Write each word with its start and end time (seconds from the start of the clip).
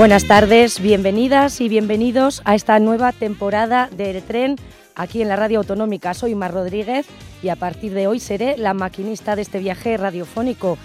Buenas 0.00 0.26
tardes, 0.26 0.80
bienvenidas 0.80 1.60
y 1.60 1.68
bienvenidos 1.68 2.40
a 2.46 2.54
esta 2.54 2.78
nueva 2.78 3.12
temporada 3.12 3.90
del 3.94 4.22
tren 4.22 4.56
aquí 4.94 5.20
en 5.20 5.28
la 5.28 5.36
radio 5.36 5.58
autonómica. 5.58 6.14
Soy 6.14 6.34
Mar 6.34 6.54
Rodríguez 6.54 7.06
y 7.42 7.50
a 7.50 7.56
partir 7.56 7.92
de 7.92 8.06
hoy 8.06 8.18
seré 8.18 8.56
la 8.56 8.72
maquinista 8.72 9.36
de 9.36 9.42
este 9.42 9.58
viaje 9.58 9.98
radiofónico. 9.98 10.78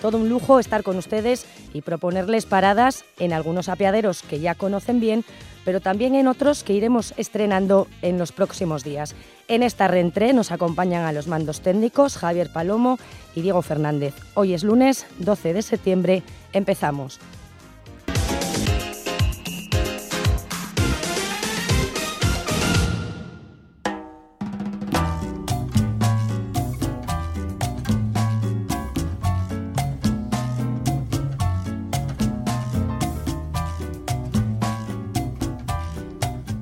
Todo 0.00 0.18
un 0.18 0.28
lujo 0.28 0.60
estar 0.60 0.84
con 0.84 0.96
ustedes 0.98 1.46
y 1.74 1.82
proponerles 1.82 2.46
paradas 2.46 3.04
en 3.18 3.32
algunos 3.32 3.68
apeaderos 3.68 4.22
que 4.22 4.38
ya 4.38 4.54
conocen 4.54 5.00
bien, 5.00 5.24
pero 5.64 5.80
también 5.80 6.14
en 6.14 6.28
otros 6.28 6.62
que 6.62 6.72
iremos 6.72 7.12
estrenando 7.16 7.88
en 8.02 8.18
los 8.18 8.30
próximos 8.30 8.84
días. 8.84 9.16
En 9.48 9.64
esta 9.64 9.88
reentré 9.88 10.32
nos 10.32 10.52
acompañan 10.52 11.06
a 11.06 11.12
los 11.12 11.26
mandos 11.26 11.60
técnicos 11.60 12.16
Javier 12.16 12.52
Palomo 12.52 13.00
y 13.34 13.42
Diego 13.42 13.62
Fernández. 13.62 14.14
Hoy 14.34 14.54
es 14.54 14.62
lunes 14.62 15.06
12 15.18 15.54
de 15.54 15.62
septiembre. 15.62 16.22
Empezamos. 16.52 17.18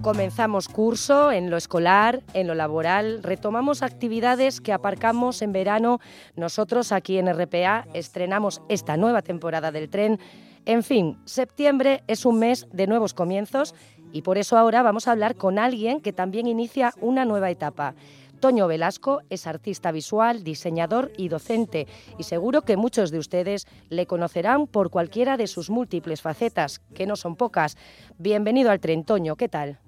Comenzamos 0.08 0.68
curso 0.70 1.32
en 1.32 1.50
lo 1.50 1.58
escolar, 1.58 2.22
en 2.32 2.46
lo 2.46 2.54
laboral, 2.54 3.22
retomamos 3.22 3.82
actividades 3.82 4.62
que 4.62 4.72
aparcamos 4.72 5.42
en 5.42 5.52
verano. 5.52 6.00
Nosotros 6.34 6.92
aquí 6.92 7.18
en 7.18 7.30
RPA 7.30 7.86
estrenamos 7.92 8.62
esta 8.70 8.96
nueva 8.96 9.20
temporada 9.20 9.70
del 9.70 9.90
tren. 9.90 10.18
En 10.64 10.82
fin, 10.82 11.18
septiembre 11.26 12.04
es 12.06 12.24
un 12.24 12.38
mes 12.38 12.66
de 12.72 12.86
nuevos 12.86 13.12
comienzos 13.12 13.74
y 14.10 14.22
por 14.22 14.38
eso 14.38 14.56
ahora 14.56 14.80
vamos 14.82 15.08
a 15.08 15.12
hablar 15.12 15.34
con 15.34 15.58
alguien 15.58 16.00
que 16.00 16.14
también 16.14 16.46
inicia 16.46 16.94
una 17.02 17.26
nueva 17.26 17.50
etapa. 17.50 17.94
Toño 18.40 18.66
Velasco 18.66 19.20
es 19.28 19.46
artista 19.46 19.92
visual, 19.92 20.42
diseñador 20.42 21.12
y 21.18 21.28
docente 21.28 21.86
y 22.16 22.22
seguro 22.22 22.62
que 22.62 22.78
muchos 22.78 23.10
de 23.10 23.18
ustedes 23.18 23.66
le 23.90 24.06
conocerán 24.06 24.68
por 24.68 24.88
cualquiera 24.88 25.36
de 25.36 25.48
sus 25.48 25.68
múltiples 25.68 26.22
facetas, 26.22 26.80
que 26.94 27.06
no 27.06 27.14
son 27.14 27.36
pocas. 27.36 27.76
Bienvenido 28.16 28.70
al 28.70 28.80
tren, 28.80 29.04
Toño, 29.04 29.36
¿qué 29.36 29.50
tal? 29.50 29.80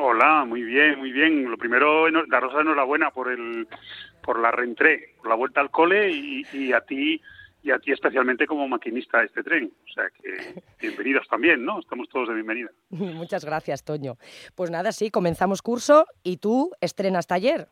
Hola, 0.00 0.44
muy 0.44 0.62
bien, 0.62 0.96
muy 1.00 1.10
bien. 1.10 1.50
Lo 1.50 1.58
primero, 1.58 2.06
daros 2.28 2.54
la 2.54 2.60
enhorabuena 2.60 3.10
por 3.10 3.32
el, 3.32 3.66
por 4.22 4.38
la 4.38 4.52
reentré, 4.52 5.16
por 5.16 5.28
la 5.28 5.34
vuelta 5.34 5.60
al 5.60 5.72
cole 5.72 6.08
y, 6.10 6.72
a 6.72 6.80
ti 6.82 7.20
y 7.64 7.70
a 7.72 7.80
ti 7.80 7.90
especialmente 7.90 8.46
como 8.46 8.68
maquinista 8.68 9.18
de 9.18 9.26
este 9.26 9.42
tren. 9.42 9.72
O 9.84 9.92
sea 9.92 10.04
que 10.10 10.62
bienvenidos 10.80 11.26
también, 11.26 11.64
¿no? 11.64 11.80
Estamos 11.80 12.08
todos 12.08 12.28
de 12.28 12.34
bienvenida. 12.34 12.70
Muchas 12.90 13.44
gracias, 13.44 13.84
Toño. 13.84 14.18
Pues 14.54 14.70
nada, 14.70 14.92
sí, 14.92 15.10
comenzamos 15.10 15.62
curso 15.62 16.06
y 16.22 16.36
tú 16.36 16.70
estrenas 16.80 17.26
taller. 17.26 17.66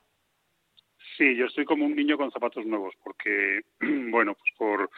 Sí, 1.17 1.37
yo 1.37 1.47
estoy 1.47 1.65
como 1.65 1.87
un 1.87 1.95
niño 1.95 2.19
con 2.19 2.33
zapatos 2.33 2.67
nuevos 2.67 2.95
porque, 3.05 3.61
bueno, 4.11 4.35
pues 4.35 4.53
por, 4.59 4.91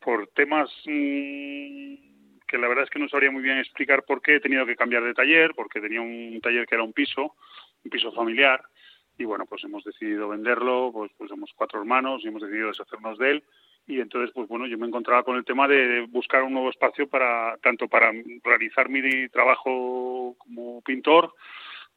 por 0.00 0.26
temas 0.28 0.70
mm, 0.86 2.11
que 2.52 2.58
la 2.58 2.68
verdad 2.68 2.84
es 2.84 2.90
que 2.90 2.98
no 2.98 3.08
sabría 3.08 3.30
muy 3.30 3.42
bien 3.42 3.56
explicar 3.56 4.04
por 4.04 4.20
qué 4.20 4.36
he 4.36 4.40
tenido 4.40 4.66
que 4.66 4.76
cambiar 4.76 5.02
de 5.02 5.14
taller, 5.14 5.52
porque 5.56 5.80
tenía 5.80 6.02
un 6.02 6.38
taller 6.42 6.66
que 6.66 6.74
era 6.74 6.84
un 6.84 6.92
piso, 6.92 7.34
un 7.82 7.90
piso 7.90 8.12
familiar, 8.12 8.62
y 9.16 9.24
bueno, 9.24 9.46
pues 9.46 9.64
hemos 9.64 9.82
decidido 9.84 10.28
venderlo, 10.28 10.90
pues, 10.92 11.10
pues 11.16 11.30
somos 11.30 11.50
cuatro 11.56 11.80
hermanos 11.80 12.20
y 12.22 12.28
hemos 12.28 12.42
decidido 12.42 12.68
deshacernos 12.68 13.16
de 13.16 13.30
él, 13.30 13.44
y 13.86 14.00
entonces, 14.00 14.32
pues 14.34 14.48
bueno, 14.48 14.66
yo 14.66 14.76
me 14.76 14.86
encontraba 14.86 15.22
con 15.22 15.36
el 15.36 15.46
tema 15.46 15.66
de 15.66 16.02
buscar 16.10 16.42
un 16.42 16.52
nuevo 16.52 16.68
espacio 16.68 17.08
para, 17.08 17.56
tanto 17.62 17.88
para 17.88 18.12
realizar 18.44 18.90
mi 18.90 19.28
trabajo 19.30 20.36
como 20.38 20.82
pintor, 20.82 21.32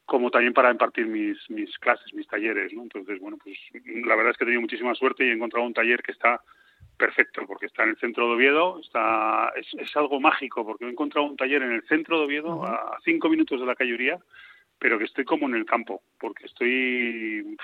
como 0.05 0.31
también 0.31 0.53
para 0.53 0.71
impartir 0.71 1.05
mis, 1.07 1.37
mis 1.49 1.77
clases, 1.79 2.13
mis 2.13 2.27
talleres. 2.27 2.71
Entonces, 2.71 3.19
bueno, 3.19 3.37
pues 3.43 3.57
la 3.83 4.15
verdad 4.15 4.31
es 4.31 4.37
que 4.37 4.45
he 4.45 4.47
tenido 4.47 4.61
muchísima 4.61 4.95
suerte 4.95 5.25
y 5.25 5.29
he 5.29 5.33
encontrado 5.33 5.65
un 5.65 5.73
taller 5.73 6.01
que 6.01 6.13
está 6.13 6.41
perfecto, 6.97 7.45
porque 7.47 7.65
está 7.67 7.83
en 7.83 7.89
el 7.89 7.97
centro 7.97 8.27
de 8.27 8.35
Oviedo, 8.35 8.79
está, 8.79 9.51
es, 9.55 9.67
es, 9.77 9.95
algo 9.95 10.19
mágico, 10.19 10.65
porque 10.65 10.85
he 10.85 10.89
encontrado 10.89 11.27
un 11.27 11.37
taller 11.37 11.61
en 11.61 11.71
el 11.71 11.83
centro 11.87 12.19
de 12.19 12.25
Oviedo, 12.25 12.63
a 12.63 12.99
cinco 13.03 13.29
minutos 13.29 13.59
de 13.59 13.65
la 13.65 13.75
Calluría, 13.75 14.19
pero 14.79 14.97
que 14.97 15.05
estoy 15.05 15.25
como 15.25 15.47
en 15.47 15.55
el 15.55 15.65
campo, 15.65 16.01
porque 16.19 16.45
estoy, 16.45 17.57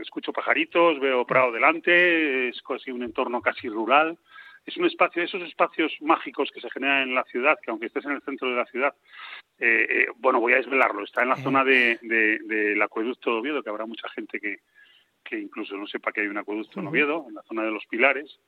escucho 0.00 0.32
pajaritos, 0.32 1.00
veo 1.00 1.26
prado 1.26 1.52
delante, 1.52 2.48
es 2.48 2.60
casi 2.62 2.90
un 2.90 3.02
entorno 3.02 3.40
casi 3.40 3.68
rural, 3.68 4.18
es 4.66 4.76
un 4.76 4.84
espacio, 4.84 5.22
esos 5.22 5.42
espacios 5.42 5.96
mágicos 6.00 6.50
que 6.52 6.60
se 6.60 6.70
generan 6.70 7.08
en 7.08 7.14
la 7.14 7.24
ciudad, 7.24 7.56
que 7.62 7.70
aunque 7.70 7.86
estés 7.86 8.04
en 8.04 8.12
el 8.12 8.22
centro 8.22 8.50
de 8.50 8.56
la 8.56 8.66
ciudad, 8.66 8.94
eh, 9.58 9.86
eh, 9.88 10.06
bueno, 10.16 10.40
voy 10.40 10.52
a 10.52 10.56
desvelarlo, 10.56 11.04
está 11.04 11.22
en 11.22 11.30
la 11.30 11.36
zona 11.36 11.64
de, 11.64 11.98
de, 12.02 12.38
del 12.40 12.82
acueducto 12.82 13.30
de 13.32 13.38
Oviedo, 13.38 13.62
que 13.62 13.70
habrá 13.70 13.86
mucha 13.86 14.08
gente 14.10 14.38
que, 14.38 14.58
que 15.24 15.38
incluso 15.38 15.76
no 15.76 15.86
sepa 15.86 16.12
que 16.12 16.22
hay 16.22 16.26
un 16.26 16.38
acueducto 16.38 16.80
en 16.80 16.86
Oviedo, 16.88 17.26
en 17.28 17.34
la 17.34 17.42
zona 17.42 17.62
de 17.62 17.70
los 17.70 17.86
Pilares, 17.86 18.40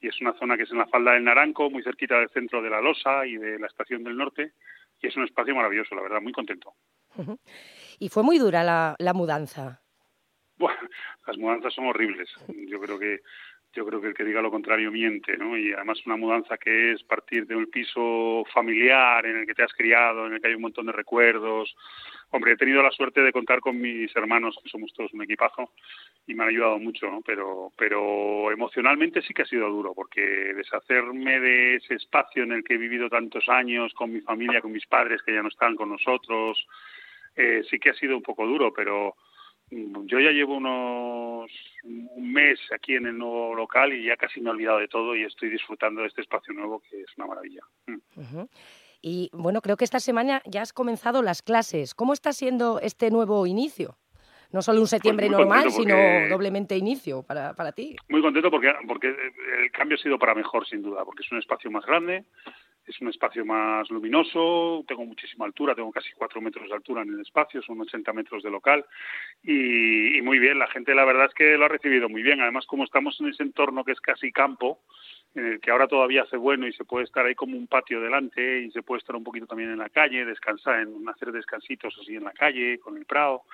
y 0.00 0.08
es 0.08 0.20
una 0.20 0.32
zona 0.34 0.56
que 0.56 0.62
es 0.64 0.70
en 0.70 0.78
la 0.78 0.86
falda 0.86 1.12
del 1.12 1.24
Naranco, 1.24 1.70
muy 1.70 1.82
cerquita 1.82 2.18
del 2.18 2.30
centro 2.30 2.62
de 2.62 2.70
la 2.70 2.80
Losa 2.80 3.26
y 3.26 3.36
de 3.36 3.58
la 3.58 3.66
Estación 3.66 4.02
del 4.02 4.16
Norte, 4.16 4.52
y 5.00 5.06
es 5.06 5.16
un 5.16 5.24
espacio 5.24 5.54
maravilloso, 5.54 5.94
la 5.94 6.02
verdad, 6.02 6.20
muy 6.20 6.32
contento. 6.32 6.74
¿Y 7.98 8.08
fue 8.08 8.22
muy 8.22 8.38
dura 8.38 8.62
la, 8.62 8.96
la 8.98 9.12
mudanza? 9.12 9.82
Bueno, 10.56 10.78
las 11.26 11.38
mudanzas 11.38 11.72
son 11.74 11.86
horribles. 11.86 12.28
Yo 12.68 12.80
creo 12.80 12.98
que 12.98 13.20
yo 13.72 13.86
creo 13.86 14.00
que 14.00 14.08
el 14.08 14.14
que 14.14 14.24
diga 14.24 14.42
lo 14.42 14.50
contrario 14.50 14.90
miente, 14.90 15.36
¿no? 15.36 15.56
Y 15.56 15.72
además 15.72 16.04
una 16.04 16.16
mudanza 16.16 16.58
que 16.58 16.92
es 16.92 17.02
partir 17.04 17.46
de 17.46 17.54
un 17.54 17.66
piso 17.66 18.44
familiar 18.52 19.24
en 19.26 19.38
el 19.38 19.46
que 19.46 19.54
te 19.54 19.62
has 19.62 19.72
criado, 19.72 20.26
en 20.26 20.34
el 20.34 20.40
que 20.40 20.48
hay 20.48 20.54
un 20.54 20.62
montón 20.62 20.86
de 20.86 20.92
recuerdos. 20.92 21.76
Hombre, 22.30 22.52
he 22.52 22.56
tenido 22.56 22.82
la 22.82 22.90
suerte 22.90 23.22
de 23.22 23.32
contar 23.32 23.60
con 23.60 23.80
mis 23.80 24.14
hermanos, 24.16 24.58
que 24.62 24.68
somos 24.68 24.92
todos 24.92 25.12
un 25.12 25.22
equipazo, 25.22 25.72
y 26.26 26.34
me 26.34 26.42
han 26.42 26.48
ayudado 26.50 26.78
mucho, 26.78 27.10
¿no? 27.10 27.20
Pero, 27.24 27.70
pero 27.76 28.50
emocionalmente 28.50 29.22
sí 29.22 29.32
que 29.32 29.42
ha 29.42 29.46
sido 29.46 29.68
duro, 29.68 29.94
porque 29.94 30.20
deshacerme 30.20 31.38
de 31.38 31.76
ese 31.76 31.94
espacio 31.94 32.42
en 32.42 32.52
el 32.52 32.64
que 32.64 32.74
he 32.74 32.78
vivido 32.78 33.08
tantos 33.08 33.48
años 33.48 33.92
con 33.94 34.12
mi 34.12 34.20
familia, 34.20 34.60
con 34.60 34.72
mis 34.72 34.86
padres 34.86 35.22
que 35.22 35.34
ya 35.34 35.42
no 35.42 35.48
están 35.48 35.76
con 35.76 35.90
nosotros, 35.90 36.66
eh, 37.36 37.62
sí 37.70 37.78
que 37.78 37.90
ha 37.90 37.94
sido 37.94 38.16
un 38.16 38.22
poco 38.22 38.46
duro, 38.46 38.72
pero 38.72 39.14
yo 39.70 40.18
ya 40.18 40.32
llevo 40.32 40.56
unos 40.56 41.29
un 41.84 42.32
mes 42.32 42.58
aquí 42.74 42.94
en 42.94 43.06
el 43.06 43.18
nuevo 43.18 43.54
local 43.54 43.92
y 43.92 44.04
ya 44.06 44.16
casi 44.16 44.40
me 44.40 44.50
he 44.50 44.52
olvidado 44.52 44.78
de 44.78 44.88
todo 44.88 45.16
y 45.16 45.24
estoy 45.24 45.50
disfrutando 45.50 46.02
de 46.02 46.08
este 46.08 46.20
espacio 46.22 46.52
nuevo 46.54 46.80
que 46.80 47.00
es 47.00 47.08
una 47.16 47.26
maravilla. 47.26 47.62
Mm. 47.86 48.42
Y 49.02 49.30
bueno, 49.32 49.62
creo 49.62 49.76
que 49.76 49.84
esta 49.84 50.00
semana 50.00 50.42
ya 50.44 50.62
has 50.62 50.72
comenzado 50.72 51.22
las 51.22 51.42
clases. 51.42 51.94
¿Cómo 51.94 52.12
está 52.12 52.32
siendo 52.32 52.80
este 52.80 53.10
nuevo 53.10 53.46
inicio? 53.46 53.96
No 54.52 54.62
solo 54.62 54.78
un 54.78 54.82
pues 54.82 54.90
septiembre 54.90 55.28
normal, 55.28 55.70
sino 55.70 55.96
doblemente 56.28 56.76
inicio 56.76 57.22
para, 57.22 57.54
para 57.54 57.72
ti. 57.72 57.96
Muy 58.08 58.20
contento 58.20 58.50
porque, 58.50 58.72
porque 58.86 59.08
el 59.08 59.70
cambio 59.70 59.96
ha 59.96 60.00
sido 60.00 60.18
para 60.18 60.34
mejor, 60.34 60.66
sin 60.66 60.82
duda, 60.82 61.04
porque 61.04 61.22
es 61.22 61.30
un 61.30 61.38
espacio 61.38 61.70
más 61.70 61.86
grande, 61.86 62.24
es 62.90 63.00
un 63.00 63.08
espacio 63.08 63.44
más 63.44 63.88
luminoso, 63.90 64.84
tengo 64.86 65.04
muchísima 65.04 65.44
altura, 65.44 65.74
tengo 65.74 65.92
casi 65.92 66.10
cuatro 66.12 66.40
metros 66.40 66.68
de 66.68 66.74
altura 66.74 67.02
en 67.02 67.10
el 67.10 67.20
espacio, 67.20 67.62
son 67.62 67.80
80 67.80 68.12
metros 68.12 68.42
de 68.42 68.50
local 68.50 68.84
y, 69.42 70.20
muy 70.22 70.38
bien, 70.38 70.58
la 70.58 70.66
gente 70.66 70.94
la 70.94 71.04
verdad 71.04 71.26
es 71.26 71.34
que 71.34 71.56
lo 71.56 71.66
ha 71.66 71.68
recibido 71.68 72.08
muy 72.08 72.22
bien, 72.22 72.40
además 72.40 72.66
como 72.66 72.84
estamos 72.84 73.18
en 73.20 73.28
ese 73.28 73.44
entorno 73.44 73.84
que 73.84 73.92
es 73.92 74.00
casi 74.00 74.32
campo, 74.32 74.80
en 75.34 75.46
el 75.46 75.60
que 75.60 75.70
ahora 75.70 75.86
todavía 75.86 76.22
hace 76.22 76.36
bueno 76.36 76.66
y 76.66 76.72
se 76.72 76.84
puede 76.84 77.04
estar 77.04 77.24
ahí 77.24 77.36
como 77.36 77.56
un 77.56 77.68
patio 77.68 78.00
delante 78.00 78.62
y 78.62 78.70
se 78.72 78.82
puede 78.82 78.98
estar 78.98 79.14
un 79.14 79.22
poquito 79.22 79.46
también 79.46 79.70
en 79.70 79.78
la 79.78 79.88
calle, 79.88 80.24
descansar, 80.24 80.80
en 80.80 81.08
hacer 81.08 81.30
descansitos 81.30 81.96
así 82.00 82.16
en 82.16 82.24
la 82.24 82.32
calle, 82.32 82.80
con 82.80 82.96
el 82.96 83.06
prado 83.06 83.44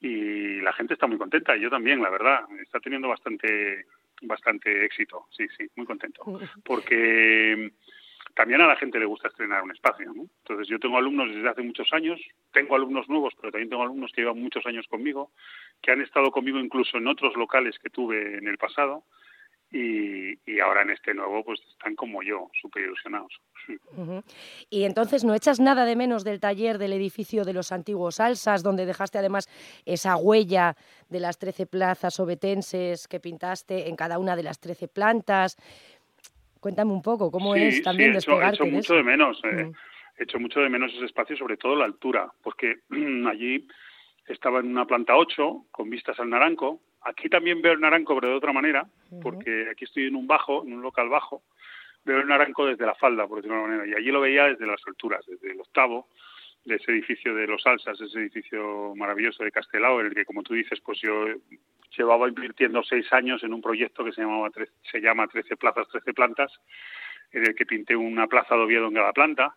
y 0.00 0.27
la 0.60 0.72
gente 0.72 0.94
está 0.94 1.06
muy 1.06 1.18
contenta 1.18 1.56
y 1.56 1.60
yo 1.60 1.70
también, 1.70 2.02
la 2.02 2.10
verdad, 2.10 2.40
está 2.60 2.80
teniendo 2.80 3.08
bastante 3.08 3.86
bastante 4.22 4.84
éxito, 4.84 5.26
sí, 5.30 5.46
sí, 5.56 5.68
muy 5.76 5.86
contento, 5.86 6.24
porque 6.64 7.70
también 8.34 8.60
a 8.60 8.66
la 8.66 8.76
gente 8.76 8.98
le 8.98 9.04
gusta 9.04 9.28
estrenar 9.28 9.62
un 9.62 9.72
espacio. 9.72 10.12
¿no? 10.12 10.26
Entonces 10.42 10.68
yo 10.68 10.78
tengo 10.78 10.96
alumnos 10.96 11.28
desde 11.28 11.48
hace 11.48 11.62
muchos 11.62 11.92
años, 11.92 12.20
tengo 12.52 12.76
alumnos 12.76 13.08
nuevos, 13.08 13.34
pero 13.36 13.50
también 13.50 13.68
tengo 13.68 13.82
alumnos 13.82 14.12
que 14.12 14.22
llevan 14.22 14.40
muchos 14.40 14.64
años 14.66 14.86
conmigo, 14.88 15.32
que 15.82 15.90
han 15.90 16.02
estado 16.02 16.30
conmigo 16.30 16.58
incluso 16.58 16.98
en 16.98 17.08
otros 17.08 17.34
locales 17.36 17.78
que 17.78 17.90
tuve 17.90 18.38
en 18.38 18.48
el 18.48 18.58
pasado 18.58 19.04
y, 19.70 20.60
ahora 20.60 20.82
en 20.82 20.90
este 20.90 21.14
nuevo 21.14 21.44
pues 21.44 21.60
están 21.70 21.94
como 21.94 22.22
yo, 22.22 22.50
súper 22.60 22.84
ilusionados. 22.84 23.32
Y 24.70 24.84
entonces 24.84 25.24
no 25.24 25.34
echas 25.34 25.60
nada 25.60 25.84
de 25.84 25.94
menos 25.94 26.24
del 26.24 26.40
taller 26.40 26.78
del 26.78 26.92
edificio 26.92 27.44
de 27.44 27.52
los 27.52 27.70
antiguos 27.70 28.18
Alsas, 28.20 28.62
donde 28.62 28.86
dejaste 28.86 29.18
además 29.18 29.48
esa 29.84 30.16
huella 30.16 30.74
de 31.08 31.20
las 31.20 31.38
trece 31.38 31.66
plazas 31.66 32.18
obetenses 32.18 33.08
que 33.08 33.20
pintaste 33.20 33.88
en 33.88 33.96
cada 33.96 34.18
una 34.18 34.36
de 34.36 34.42
las 34.42 34.58
trece 34.58 34.88
plantas. 34.88 35.56
Cuéntame 36.60 36.92
un 36.92 37.02
poco, 37.02 37.30
¿cómo 37.30 37.54
es 37.54 37.82
también 37.82 38.10
sí, 38.10 38.14
despegarte 38.14 38.64
hecho, 38.64 38.66
mucho 38.66 38.94
de 38.94 39.02
menos. 39.02 39.40
Eh. 39.44 39.70
He 40.18 40.24
hecho 40.24 40.40
mucho 40.40 40.60
de 40.60 40.68
menos 40.68 40.92
ese 40.94 41.04
espacio, 41.04 41.36
sobre 41.36 41.56
todo 41.56 41.76
la 41.76 41.84
altura, 41.84 42.32
porque 42.42 42.80
allí 43.30 43.66
estaba 44.26 44.60
en 44.60 44.66
una 44.66 44.86
planta 44.86 45.16
8 45.16 45.66
con 45.70 45.90
vistas 45.90 46.18
al 46.18 46.30
Naranco. 46.30 46.80
Aquí 47.08 47.28
también 47.28 47.62
veo 47.62 47.72
el 47.72 47.80
Naranco, 47.80 48.14
pero 48.14 48.28
de 48.28 48.34
otra 48.34 48.52
manera, 48.52 48.86
porque 49.22 49.68
aquí 49.70 49.84
estoy 49.84 50.06
en 50.06 50.16
un 50.16 50.26
bajo, 50.26 50.62
en 50.62 50.74
un 50.74 50.82
local 50.82 51.08
bajo, 51.08 51.42
veo 52.04 52.20
el 52.20 52.26
Naranco 52.28 52.66
desde 52.66 52.84
la 52.84 52.94
falda, 52.94 53.26
por 53.26 53.38
decirlo 53.38 53.56
de 53.56 53.62
alguna 53.62 53.78
manera, 53.78 53.96
y 53.96 54.00
allí 54.00 54.12
lo 54.12 54.20
veía 54.20 54.44
desde 54.44 54.66
las 54.66 54.80
alturas, 54.86 55.24
desde 55.26 55.52
el 55.52 55.60
octavo, 55.60 56.08
de 56.64 56.76
ese 56.76 56.92
edificio 56.92 57.34
de 57.34 57.46
los 57.46 57.66
Alsas, 57.66 57.98
ese 58.00 58.18
edificio 58.18 58.94
maravilloso 58.94 59.42
de 59.42 59.50
Castelao, 59.50 60.00
en 60.00 60.08
el 60.08 60.14
que, 60.14 60.26
como 60.26 60.42
tú 60.42 60.52
dices, 60.52 60.80
pues 60.80 61.00
yo 61.00 61.26
llevaba 61.96 62.28
invirtiendo 62.28 62.82
seis 62.82 63.10
años 63.12 63.42
en 63.42 63.54
un 63.54 63.62
proyecto 63.62 64.04
que 64.04 64.12
se 64.12 64.20
llamaba 64.20 64.50
se 64.82 65.00
llama 65.00 65.26
13 65.26 65.56
plazas, 65.56 65.88
13 65.88 66.12
plantas, 66.12 66.52
en 67.32 67.46
el 67.46 67.54
que 67.54 67.64
pinté 67.64 67.96
una 67.96 68.26
plaza 68.26 68.54
de 68.54 68.62
Oviedo 68.62 68.88
en 68.88 68.94
cada 68.94 69.12
planta, 69.12 69.56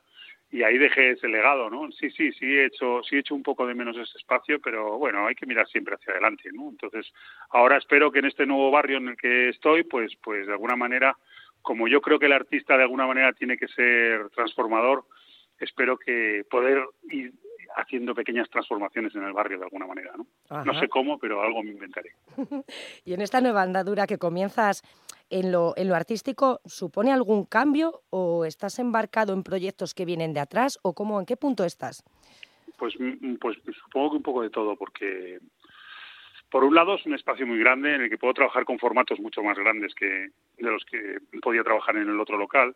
y 0.52 0.64
ahí 0.64 0.78
dejé 0.78 1.12
ese 1.12 1.30
legado, 1.30 1.70
¿no? 1.70 1.90
Sí, 1.94 2.12
sí, 2.12 2.32
sí 2.34 2.46
he 2.46 2.66
hecho, 2.66 3.02
sí 3.04 3.16
he 3.16 3.20
hecho 3.20 3.34
un 3.34 3.44
poco 3.44 3.66
de 3.66 3.74
menos 3.74 3.96
ese 3.96 4.18
espacio, 4.18 4.60
pero 4.60 4.98
bueno, 4.98 5.26
hay 5.26 5.34
que 5.34 5.46
mirar 5.46 5.68
siempre 5.68 5.96
hacia 5.96 6.12
adelante, 6.12 6.50
¿no? 6.52 6.70
Entonces, 6.70 7.12
ahora 7.52 7.78
espero 7.78 8.12
que 8.12 8.20
en 8.20 8.26
este 8.26 8.46
nuevo 8.46 8.70
barrio 8.70 8.98
en 8.98 9.08
el 9.10 9.18
que 9.18 9.50
estoy, 9.50 9.84
pues, 9.84 10.14
pues 10.22 10.46
de 10.48 10.52
alguna 10.52 10.76
manera, 10.76 11.18
como 11.62 11.88
yo 11.88 12.02
creo 12.02 12.20
que 12.20 12.26
el 12.26 12.34
artista 12.34 12.76
de 12.76 12.84
alguna 12.84 13.08
manera 13.08 13.32
tiene 13.32 13.58
que 13.58 13.70
ser 13.70 14.30
transformador, 14.32 15.06
espero 15.62 15.98
que 15.98 16.44
poder 16.50 16.84
ir 17.10 17.34
haciendo 17.76 18.14
pequeñas 18.14 18.50
transformaciones 18.50 19.16
en 19.16 19.24
el 19.24 19.34
barrio 19.34 19.58
de 19.58 19.66
alguna 19.66 19.88
manera, 19.88 20.12
¿no? 20.18 20.26
No 20.64 20.80
sé 20.80 20.90
cómo, 20.90 21.18
pero 21.18 21.42
algo 21.42 21.64
me 21.64 21.72
inventaré. 21.72 22.12
y 23.06 23.14
en 23.14 23.22
esta 23.22 23.40
nueva 23.40 23.62
andadura 23.62 24.08
que 24.08 24.18
comienzas 24.18 24.84
en 25.30 25.52
lo, 25.52 25.74
en 25.78 25.88
lo 25.88 25.96
artístico, 25.96 26.60
¿supone 26.66 27.12
algún 27.12 27.46
cambio 27.46 28.02
o 28.10 28.46
estás 28.46 28.80
embarcado 28.80 29.34
en 29.34 29.44
proyectos 29.44 29.94
que 29.94 30.06
vienen 30.06 30.34
de 30.34 30.42
atrás 30.42 30.80
o 30.82 30.94
cómo, 30.94 31.20
en 31.20 31.26
qué 31.26 31.38
punto 31.38 31.64
estás? 31.64 32.04
Pues, 32.78 33.00
mm, 33.00 33.36
pues 33.36 33.58
supongo 33.84 34.12
que 34.12 34.18
un 34.18 34.24
poco 34.24 34.42
de 34.42 34.50
todo, 34.50 34.76
porque 34.76 35.40
por 36.50 36.66
un 36.66 36.76
lado 36.76 36.96
es 36.96 37.06
un 37.06 37.14
espacio 37.14 37.48
muy 37.48 37.58
grande 37.60 37.96
en 37.96 38.02
el 38.02 38.10
que 38.10 38.18
puedo 38.18 38.34
trabajar 38.34 38.66
con 38.66 38.78
formatos 38.78 39.20
mucho 39.20 39.42
más 39.42 39.58
grandes 39.58 39.96
que 39.96 40.32
de 40.58 40.72
los 40.72 40.84
que 40.84 41.20
podía 41.42 41.64
trabajar 41.64 41.96
en 41.96 42.10
el 42.10 42.20
otro 42.20 42.38
local. 42.38 42.76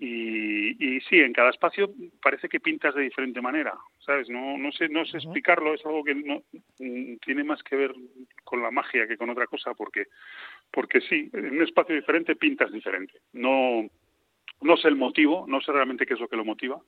Y, 0.00 1.00
sí, 1.08 1.18
en 1.18 1.32
cada 1.32 1.50
espacio 1.50 1.90
parece 2.22 2.48
que 2.48 2.60
pintas 2.60 2.94
de 2.94 3.02
diferente 3.02 3.40
manera, 3.40 3.74
¿sabes? 3.98 4.28
No, 4.28 4.56
no 4.56 4.70
sé, 4.70 4.88
no 4.88 5.04
sé 5.04 5.16
explicarlo, 5.16 5.74
es 5.74 5.84
algo 5.84 6.04
que 6.04 6.14
no 6.14 6.42
mm, 6.78 7.16
tiene 7.16 7.42
más 7.42 7.62
que 7.64 7.74
ver 7.74 7.92
con 8.44 8.62
la 8.62 8.70
magia 8.70 9.08
que 9.08 9.16
con 9.16 9.30
otra 9.30 9.46
cosa, 9.46 9.74
porque, 9.74 10.06
porque 10.70 11.00
sí, 11.00 11.28
en 11.32 11.50
un 11.50 11.62
espacio 11.62 11.96
diferente 11.96 12.36
pintas 12.36 12.70
diferente. 12.70 13.14
No, 13.32 13.88
no 14.60 14.76
sé 14.76 14.88
el 14.88 14.96
motivo, 14.96 15.46
no 15.48 15.60
sé 15.60 15.72
realmente 15.72 16.06
qué 16.06 16.14
es 16.14 16.20
lo 16.20 16.28
que 16.28 16.36
lo 16.36 16.44
motiva, 16.44 16.80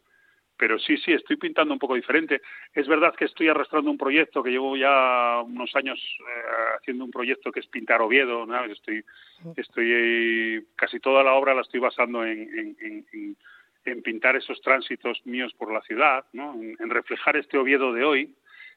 pero 0.61 0.79
sí, 0.79 0.99
sí, 0.99 1.15
estoy 1.15 1.37
pintando 1.37 1.73
un 1.73 1.79
poco 1.79 1.95
diferente. 1.95 2.43
Es 2.75 2.87
verdad 2.87 3.15
que 3.15 3.25
estoy 3.25 3.49
arrastrando 3.49 3.91
un 3.91 3.97
proyecto 3.97 4.43
que 4.43 4.51
llevo 4.51 4.77
ya 4.77 5.41
unos 5.43 5.75
años 5.75 5.99
eh, 5.99 6.77
haciendo 6.79 7.07
un 7.07 7.11
proyecto 7.11 7.51
que 7.51 7.61
es 7.61 7.67
pintar 7.67 8.03
Oviedo, 8.03 8.45
¿no? 8.45 8.63
Estoy, 8.67 9.03
estoy 9.57 10.63
casi 10.77 11.01
toda 11.01 11.25
la 11.25 11.33
obra 11.33 11.55
la 11.55 11.63
estoy 11.63 11.81
basando 11.81 12.27
en, 12.27 12.77
en, 13.87 14.03
pintar 14.03 14.37
esos 14.37 14.61
tránsitos 14.61 15.25
míos 15.25 15.55
por 15.57 15.73
la 15.73 15.81
ciudad, 15.81 16.27
¿no? 16.35 16.53
En, 16.53 16.91
reflejar 16.91 17.39
este 17.39 17.57
Oviedo 17.57 17.95
de 17.95 18.05
hoy 18.05 18.35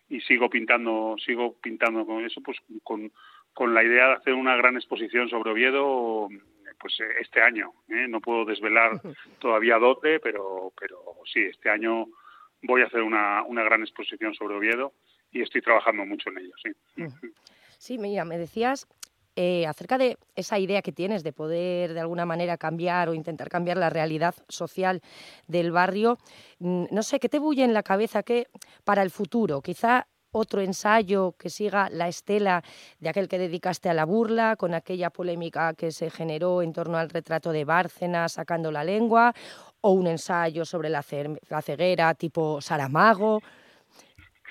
y 0.08 0.22
sigo 0.22 0.50
pintando, 0.50 1.18
sigo 1.26 1.60
pintando 1.62 2.06
con 2.06 2.24
eso, 2.24 2.40
pues 2.40 2.60
con, 2.84 3.12
con 3.54 3.74
la 3.74 3.84
idea 3.84 4.08
de 4.08 4.14
hacer 4.14 4.34
una 4.36 4.56
gran 4.56 4.78
exposición 4.78 5.28
sobre 5.28 5.52
Oviedo 5.52 6.30
pues 6.80 7.00
eh, 7.00 7.06
este 7.22 7.42
año. 7.42 7.74
¿eh? 7.90 8.08
No 8.08 8.22
puedo 8.22 8.46
desvelar 8.46 9.02
todavía 9.40 9.78
dónde, 9.78 10.20
pero, 10.20 10.72
pero 10.80 10.98
sí, 11.32 11.42
este 11.42 11.70
año 11.70 12.08
voy 12.62 12.82
a 12.82 12.86
hacer 12.86 13.02
una, 13.02 13.44
una 13.44 13.64
gran 13.64 13.82
exposición 13.82 14.34
sobre 14.34 14.56
Oviedo 14.56 14.94
y 15.32 15.42
estoy 15.42 15.62
trabajando 15.62 16.06
mucho 16.06 16.30
en 16.30 16.38
ello, 16.38 16.54
sí. 16.62 16.72
Sí, 17.78 17.98
mira, 17.98 18.24
me 18.24 18.38
decías 18.38 18.88
eh, 19.36 19.66
acerca 19.66 19.98
de 19.98 20.18
esa 20.36 20.60
idea 20.60 20.84
que 20.84 20.92
tienes 20.92 21.24
de 21.24 21.34
poder 21.34 21.94
de 21.94 22.00
alguna 22.00 22.26
manera 22.26 22.58
cambiar 22.58 23.10
o 23.10 23.16
intentar 23.16 23.50
cambiar 23.50 23.78
la 23.78 23.90
realidad 23.90 24.36
social 24.48 25.02
del 25.48 25.72
barrio. 25.72 26.20
Mm, 26.60 26.86
no 26.92 27.02
sé, 27.02 27.20
¿qué 27.20 27.30
te 27.30 27.40
bulle 27.40 27.64
en 27.64 27.74
la 27.74 27.82
cabeza 27.82 28.22
que 28.22 28.48
para 28.84 29.02
el 29.02 29.10
futuro? 29.10 29.62
Quizá 29.62 30.08
otro 30.34 30.62
ensayo 30.62 31.36
que 31.40 31.50
siga 31.50 31.90
la 31.90 32.08
estela 32.08 32.64
de 33.00 33.10
aquel 33.10 33.30
que 33.30 33.38
dedicaste 33.38 33.88
a 33.90 33.94
la 33.94 34.04
burla, 34.04 34.56
con 34.58 34.74
aquella 34.74 35.10
polémica 35.10 35.74
que 35.76 35.92
se 35.92 36.10
generó 36.10 36.62
en 36.62 36.74
torno 36.74 36.98
al 36.98 37.10
retrato 37.10 37.52
de 37.52 37.64
Bárcena 37.64 38.28
sacando 38.28 38.72
la 38.72 38.84
lengua, 38.84 39.34
o 39.82 39.92
un 39.92 40.08
ensayo 40.08 40.66
sobre 40.66 40.90
la, 40.90 41.04
ceguera 41.04 42.14
tipo 42.16 42.60
Saramago. 42.62 43.42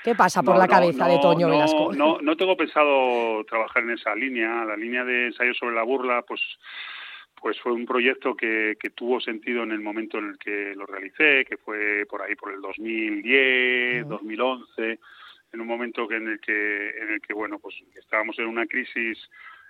¿Qué 0.04 0.14
pasa 0.14 0.42
por 0.42 0.56
la 0.56 0.66
cabeza 0.66 1.06
de 1.06 1.18
Toño 1.18 1.48
Velasco? 1.48 1.92
No, 1.92 2.18
no 2.20 2.36
tengo 2.36 2.56
pensado 2.56 3.44
trabajar 3.44 3.82
en 3.84 3.90
esa 3.90 4.14
línea. 4.14 4.64
La 4.64 4.76
línea 4.76 5.04
de 5.04 5.26
ensayo 5.26 5.54
sobre 5.54 5.74
la 5.74 5.82
burla, 5.82 6.22
pues 6.22 6.40
pues 7.40 7.60
fue 7.60 7.72
un 7.72 7.86
proyecto 7.86 8.36
que, 8.36 8.76
que, 8.78 8.90
tuvo 8.90 9.20
sentido 9.20 9.64
en 9.64 9.72
el 9.72 9.80
momento 9.80 10.18
en 10.18 10.28
el 10.28 10.38
que 10.38 10.76
lo 10.76 10.86
realicé, 10.86 11.44
que 11.44 11.56
fue 11.56 12.06
por 12.08 12.22
ahí 12.22 12.36
por 12.36 12.52
el 12.52 12.60
2010, 12.60 14.06
2011 14.06 15.00
en 15.52 15.60
un 15.60 15.66
momento 15.66 16.10
en 16.10 16.28
el 16.28 16.40
que, 16.40 16.90
en 16.90 17.10
el 17.10 17.20
que 17.20 17.34
bueno, 17.34 17.58
pues 17.58 17.74
estábamos 17.96 18.38
en 18.38 18.46
una 18.46 18.66
crisis 18.66 19.18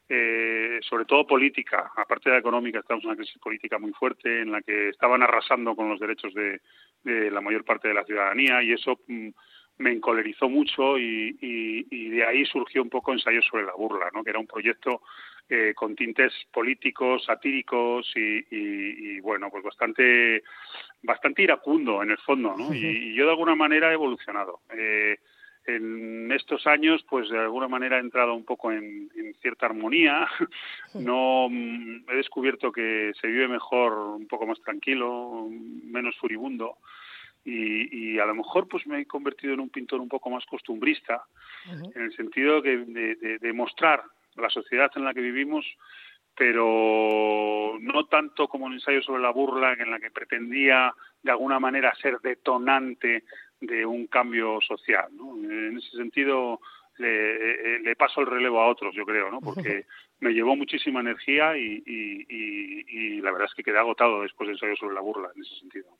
eh, 0.08 0.80
sobre 0.82 1.04
todo 1.04 1.26
política, 1.26 1.90
aparte 1.96 2.28
de 2.28 2.34
la 2.34 2.40
económica, 2.40 2.80
estábamos 2.80 3.04
en 3.04 3.10
una 3.10 3.16
crisis 3.16 3.38
política 3.38 3.78
muy 3.78 3.92
fuerte 3.92 4.42
en 4.42 4.52
la 4.52 4.60
que 4.60 4.90
estaban 4.90 5.22
arrasando 5.22 5.74
con 5.74 5.88
los 5.88 6.00
derechos 6.00 6.34
de, 6.34 6.60
la 7.04 7.40
mayor 7.40 7.64
parte 7.64 7.88
de 7.88 7.94
la 7.94 8.04
ciudadanía 8.04 8.62
y 8.62 8.72
eso 8.72 9.00
mm, 9.08 9.28
me 9.78 9.90
encolerizó 9.90 10.48
mucho 10.48 10.98
y, 10.98 11.82
de 12.10 12.24
ahí 12.24 12.44
surgió 12.44 12.82
un 12.82 12.90
poco 12.90 13.12
ensayo 13.12 13.40
sobre 13.42 13.64
la 13.64 13.72
burla, 13.72 14.10
¿no? 14.12 14.22
que 14.22 14.30
era 14.30 14.38
un 14.38 14.46
proyecto 14.46 15.02
eh, 15.48 15.72
con 15.74 15.96
tintes 15.96 16.32
políticos, 16.52 17.24
satíricos 17.24 18.12
y, 18.14 19.18
bueno, 19.20 19.50
pues 19.50 19.64
bastante 19.64 20.42
bastante 21.02 21.42
iracundo 21.42 22.02
en 22.02 22.10
el 22.10 22.18
fondo, 22.18 22.54
¿no? 22.56 22.72
Y, 22.74 23.14
yo 23.14 23.24
de 23.24 23.30
alguna 23.30 23.54
manera 23.54 23.90
he 23.90 23.94
evolucionado. 23.94 24.60
Eh, 24.76 25.18
en 26.32 26.36
estos 26.38 26.66
años, 26.66 27.04
pues 27.08 27.28
de 27.28 27.38
alguna 27.38 27.68
manera 27.68 27.98
he 27.98 28.00
entrado 28.00 28.34
un 28.34 28.44
poco 28.44 28.72
en, 28.72 29.10
cierta 29.40 29.66
armonía. 29.66 30.26
No 30.94 31.48
mm, 31.50 32.04
he 32.08 32.16
descubierto 32.16 32.72
que 32.72 33.12
se 33.20 33.26
vive 33.26 33.48
mejor, 33.48 33.92
un 33.92 34.26
poco 34.26 34.46
más 34.46 34.60
tranquilo, 34.60 35.48
menos 35.50 36.16
furibundo. 36.16 36.78
Y, 37.44 38.18
a 38.18 38.26
lo 38.26 38.34
mejor 38.34 38.68
pues 38.68 38.86
me 38.86 39.00
he 39.00 39.06
convertido 39.06 39.54
en 39.54 39.60
un 39.60 39.70
pintor 39.70 40.00
un 40.00 40.08
poco 40.08 40.30
más 40.30 40.46
costumbrista, 40.46 41.24
en 41.94 42.02
el 42.02 42.14
sentido 42.14 42.60
de, 42.60 42.84
de, 43.40 43.52
mostrar 43.52 44.02
la 44.36 44.48
sociedad 44.48 44.90
en 44.94 45.04
la 45.04 45.12
que 45.12 45.20
vivimos 45.20 45.66
pero 46.34 47.76
no 47.80 48.06
tanto 48.06 48.48
como 48.48 48.64
un 48.64 48.72
ensayo 48.72 49.02
sobre 49.02 49.20
la 49.20 49.30
burla 49.30 49.74
en 49.74 49.90
la 49.90 49.98
que 49.98 50.10
pretendía 50.10 50.94
de 51.22 51.30
alguna 51.30 51.60
manera 51.60 51.94
ser 52.00 52.20
detonante 52.20 53.24
de 53.62 53.86
un 53.86 54.06
cambio 54.06 54.60
social. 54.60 55.08
¿no? 55.12 55.36
En 55.36 55.78
ese 55.78 55.96
sentido, 55.96 56.60
le, 56.98 57.80
le, 57.80 57.96
paso 57.96 58.20
el 58.20 58.26
relevo 58.26 58.60
a 58.60 58.68
otros, 58.68 58.94
yo 58.94 59.06
creo, 59.06 59.30
¿no? 59.30 59.40
porque 59.40 59.86
me 60.20 60.32
llevó 60.32 60.56
muchísima 60.56 61.00
energía 61.00 61.56
y, 61.56 61.82
y, 61.86 63.20
la 63.20 63.30
verdad 63.30 63.48
es 63.48 63.54
que 63.54 63.62
quedé 63.62 63.78
agotado 63.78 64.22
después 64.22 64.48
del 64.48 64.56
ensayo 64.56 64.76
sobre 64.76 64.94
la 64.94 65.00
burla, 65.00 65.30
en 65.34 65.42
ese 65.42 65.54
sentido. 65.56 65.96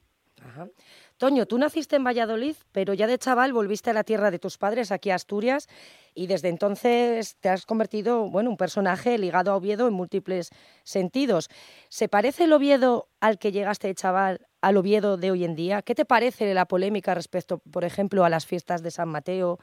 Toño, 1.19 1.47
tú 1.47 1.57
naciste 1.57 1.95
en 1.95 2.03
Valladolid, 2.03 2.57
pero 2.73 2.95
ya 2.95 3.07
de 3.07 3.17
chaval 3.17 3.53
volviste 3.53 3.91
a 3.91 3.93
la 3.93 4.03
tierra 4.03 4.33
de 4.33 4.41
tus 4.41 4.59
padres, 4.59 4.91
aquí 4.91 5.11
a 5.11 5.15
Asturias, 5.15 5.69
y 6.17 6.27
desde 6.27 6.49
entonces 6.49 7.37
te 7.37 7.49
has 7.49 7.65
convertido, 7.65 8.29
bueno, 8.29 8.51
un 8.51 8.57
personaje 8.57 9.17
ligado 9.19 9.53
a 9.53 9.57
Oviedo 9.57 9.87
en 9.87 9.95
múltiples 9.95 10.51
sentidos. 10.83 11.49
¿Se 11.89 12.09
parece 12.09 12.45
el 12.45 12.53
Oviedo 12.53 13.07
al 13.21 13.39
que 13.39 13.53
llegaste 13.53 13.87
de 13.87 13.95
chaval 13.95 14.47
al 14.63 14.77
Oviedo 14.77 15.17
de 15.17 15.31
hoy 15.31 15.45
en 15.45 15.55
día? 15.55 15.83
¿Qué 15.83 15.95
te 15.95 16.05
parece 16.05 16.55
la 16.55 16.65
polémica 16.65 17.15
respecto, 17.15 17.59
por 17.71 17.85
ejemplo, 17.85 18.25
a 18.25 18.31
las 18.31 18.47
fiestas 18.47 18.83
de 18.83 18.91
San 18.91 19.09
Mateo, 19.11 19.59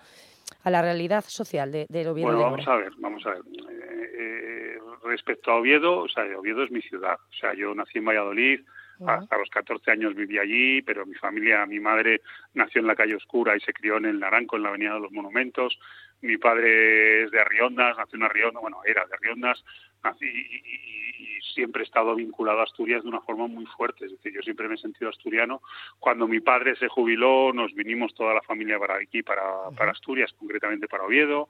a 0.64 0.70
la 0.70 0.82
realidad 0.82 1.24
social 1.28 1.72
de, 1.72 1.88
del 1.90 2.08
Oviedo? 2.08 2.28
Bueno, 2.28 2.44
vamos 2.44 2.68
a 2.68 2.76
ver, 2.76 2.92
vamos 2.98 3.26
a 3.26 3.30
ver. 3.32 3.40
Eh, 3.40 4.12
eh, 4.20 4.78
respecto 5.06 5.52
a 5.52 5.56
Oviedo, 5.56 6.00
o 6.00 6.08
sea, 6.08 6.24
Oviedo 6.38 6.64
es 6.64 6.72
mi 6.72 6.82
ciudad. 6.82 7.16
O 7.16 7.34
sea, 7.34 7.54
yo 7.54 7.74
nací 7.74 7.98
en 7.98 8.06
Valladolid, 8.06 8.62
hasta 9.08 9.38
los 9.38 9.50
14 9.50 9.92
años 9.92 10.14
viví 10.14 10.38
allí, 10.38 10.82
pero 10.82 11.06
mi 11.06 11.16
familia, 11.16 11.66
mi 11.66 11.80
madre 11.80 12.22
nació 12.54 12.82
en 12.82 12.88
la 12.88 12.96
calle 12.96 13.16
Oscura 13.16 13.56
y 13.56 13.62
se 13.62 13.72
crió 13.72 13.98
en 13.98 14.06
el 14.06 14.20
Naranco, 14.20 14.58
en 14.58 14.64
la 14.64 14.70
Avenida 14.70 14.96
de 14.96 15.00
los 15.00 15.12
Monumentos. 15.12 15.80
Mi 16.22 16.38
padre 16.38 17.24
es 17.24 17.32
de 17.32 17.40
Arriondas, 17.40 17.98
nació 17.98 18.18
en 18.18 18.24
Arriondas, 18.24 18.62
bueno, 18.62 18.82
era 18.86 19.06
de 19.06 19.14
Arriondas, 19.14 19.64
nací, 20.04 20.26
y, 20.26 21.19
siempre 21.54 21.82
he 21.82 21.86
estado 21.86 22.16
vinculado 22.16 22.60
a 22.60 22.64
Asturias 22.64 23.04
de 23.04 23.10
una 23.10 23.22
forma 23.22 23.48
muy 23.48 23.66
fuerte. 23.66 24.06
Es 24.06 24.12
decir, 24.12 24.34
yo 24.34 24.42
siempre 24.42 24.68
me 24.68 24.76
he 24.76 24.78
sentido 24.78 25.10
asturiano. 25.10 25.62
Cuando 26.00 26.28
mi 26.28 26.40
padre 26.40 26.76
se 26.76 26.88
jubiló, 26.88 27.54
nos 27.54 27.74
vinimos 27.74 28.14
toda 28.14 28.34
la 28.34 28.42
familia 28.42 28.80
para 28.80 28.96
aquí, 28.96 29.24
para, 29.24 29.70
para 29.76 29.92
Asturias, 29.92 30.34
concretamente 30.38 30.88
para 30.88 31.04
Oviedo. 31.04 31.50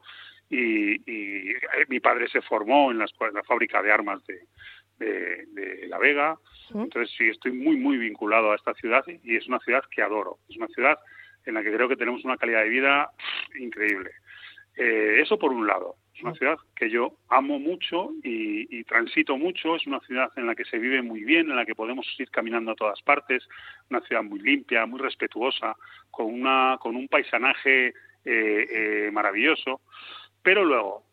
Y, 0.49 0.95
y, 1.09 1.51
eh, 1.51 1.85
mi 1.89 1.99
padre 1.99 2.27
se 2.27 2.41
formó 2.41 2.91
en 2.91 2.97
la, 2.97 3.05
en 3.05 3.33
la 3.33 3.43
fábrica 3.43 3.81
de 3.83 3.91
armas 3.91 4.25
de, 4.25 4.39
de, 4.99 5.87
La 5.87 5.97
Vega. 5.97 6.37
Entonces 6.73 7.13
sí, 7.17 7.29
estoy 7.29 7.51
muy, 7.51 7.77
muy 7.77 7.97
vinculado 7.97 8.51
a 8.51 8.55
esta 8.55 8.73
ciudad 8.73 9.03
y 9.07 9.35
es 9.35 9.47
una 9.47 9.59
ciudad 9.59 9.83
que 9.89 10.01
adoro. 10.01 10.37
Es 10.49 10.57
una 10.57 10.67
ciudad 10.67 10.97
en 11.45 11.55
la 11.55 11.63
que 11.63 11.73
creo 11.73 11.87
que 11.87 11.95
tenemos 11.95 12.23
una 12.25 12.37
calidad 12.37 12.63
de 12.63 12.69
vida 12.69 13.11
increíble. 13.59 14.11
Eh, 14.75 15.21
eso 15.21 15.37
por 15.37 15.51
un 15.51 15.67
lado. 15.67 15.95
Es 16.19 16.23
una 16.23 16.33
ciudad 16.33 16.57
que 16.75 16.89
yo 16.89 17.13
amo 17.29 17.59
mucho 17.59 18.11
y, 18.23 18.83
transito 18.83 19.37
mucho. 19.37 19.77
Es 19.77 19.87
una 19.87 20.01
ciudad 20.01 20.29
en 20.35 20.47
la 20.47 20.55
que 20.55 20.65
se 20.65 20.77
vive 20.77 21.01
muy 21.01 21.23
bien, 21.23 21.49
en 21.49 21.55
la 21.55 21.65
que 21.65 21.75
podemos 21.75 22.05
ir 22.17 22.29
caminando 22.29 22.71
a 22.71 22.75
todas 22.75 23.01
partes. 23.01 23.47
Una 23.89 24.01
ciudad 24.01 24.21
muy 24.21 24.39
limpia, 24.39 24.85
muy 24.85 24.99
respetuosa, 24.99 25.77
con, 26.11 26.25
una, 26.25 26.77
con 26.81 26.97
un 26.97 27.07
paisanaje 27.07 27.87
eh, 27.87 27.93
eh, 28.25 29.09
maravilloso. 29.13 29.79
Pero 30.43 30.65
luego, 30.65 31.05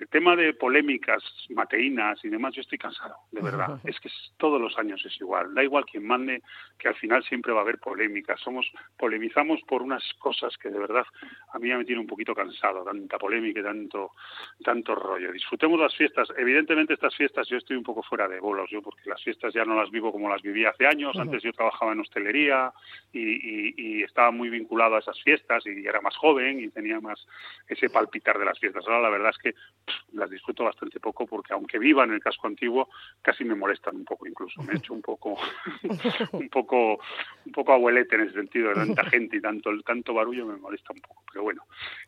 el 0.00 0.08
tema 0.08 0.34
de 0.34 0.54
polémicas, 0.54 1.22
mateínas 1.50 2.24
y 2.24 2.30
demás, 2.30 2.54
yo 2.54 2.62
estoy 2.62 2.78
cansado, 2.78 3.16
de 3.30 3.42
verdad. 3.42 3.78
Es 3.84 4.00
que 4.00 4.08
todos 4.38 4.60
los 4.60 4.78
años 4.78 5.04
es 5.04 5.20
igual. 5.20 5.54
Da 5.54 5.62
igual 5.62 5.84
quien 5.84 6.06
mande, 6.06 6.42
que 6.78 6.88
al 6.88 6.94
final 6.94 7.22
siempre 7.24 7.52
va 7.52 7.58
a 7.58 7.62
haber 7.62 7.78
polémicas. 7.78 8.40
Somos, 8.40 8.70
polemizamos 8.96 9.60
por 9.62 9.82
unas 9.82 10.02
cosas 10.18 10.56
que 10.56 10.70
de 10.70 10.78
verdad 10.78 11.04
a 11.52 11.58
mí 11.58 11.68
me 11.68 11.84
tiene 11.84 12.00
un 12.00 12.06
poquito 12.06 12.34
cansado, 12.34 12.82
tanta 12.82 13.18
polémica 13.18 13.60
y 13.60 13.62
tanto, 13.62 14.12
tanto 14.64 14.94
rollo. 14.94 15.32
Disfrutemos 15.32 15.78
las 15.78 15.94
fiestas. 15.94 16.28
Evidentemente 16.36 16.94
estas 16.94 17.14
fiestas 17.14 17.46
yo 17.48 17.58
estoy 17.58 17.76
un 17.76 17.82
poco 17.82 18.02
fuera 18.02 18.26
de 18.26 18.40
bolos, 18.40 18.70
yo 18.70 18.80
porque 18.80 19.10
las 19.10 19.22
fiestas 19.22 19.52
ya 19.52 19.64
no 19.66 19.76
las 19.76 19.90
vivo 19.90 20.12
como 20.12 20.30
las 20.30 20.40
vivía 20.40 20.70
hace 20.70 20.86
años. 20.86 21.16
Antes 21.18 21.42
yo 21.42 21.52
trabajaba 21.52 21.92
en 21.92 22.00
hostelería 22.00 22.72
y, 23.12 23.98
y 23.98 24.02
estaba 24.02 24.30
muy 24.30 24.48
vinculado 24.48 24.96
a 24.96 25.00
esas 25.00 25.20
fiestas 25.22 25.66
y 25.66 25.86
era 25.86 26.00
más 26.00 26.16
joven 26.16 26.60
y 26.60 26.70
tenía 26.70 27.00
más 27.00 27.26
ese 27.68 27.90
palpitar 27.90 28.38
de 28.38 28.46
las 28.46 28.58
fiestas. 28.58 28.84
Ahora 28.86 29.02
la 29.02 29.10
verdad 29.10 29.30
es 29.30 29.38
que 29.38 29.54
las 30.12 30.30
disfruto 30.30 30.64
bastante 30.64 31.00
poco 31.00 31.26
porque 31.26 31.52
aunque 31.52 31.78
viva 31.78 32.04
en 32.04 32.12
el 32.12 32.20
casco 32.20 32.46
antiguo 32.46 32.88
casi 33.22 33.44
me 33.44 33.54
molestan 33.54 33.96
un 33.96 34.04
poco 34.04 34.26
incluso. 34.26 34.62
Me 34.62 34.74
he 34.74 34.76
hecho 34.76 34.94
un 34.94 35.02
poco 35.02 35.36
un 36.32 36.48
poco 36.48 37.00
un 37.46 37.52
poco 37.52 37.72
abuelete 37.72 38.16
en 38.16 38.22
ese 38.22 38.34
sentido. 38.34 38.68
De 38.70 38.74
tanta 38.74 39.04
gente 39.04 39.36
y 39.36 39.40
tanto 39.40 39.70
tanto 39.82 40.14
barullo 40.14 40.46
me 40.46 40.56
molesta 40.56 40.92
un 40.92 41.00
poco 41.00 41.24
pero 41.32 41.44
bueno. 41.44 41.64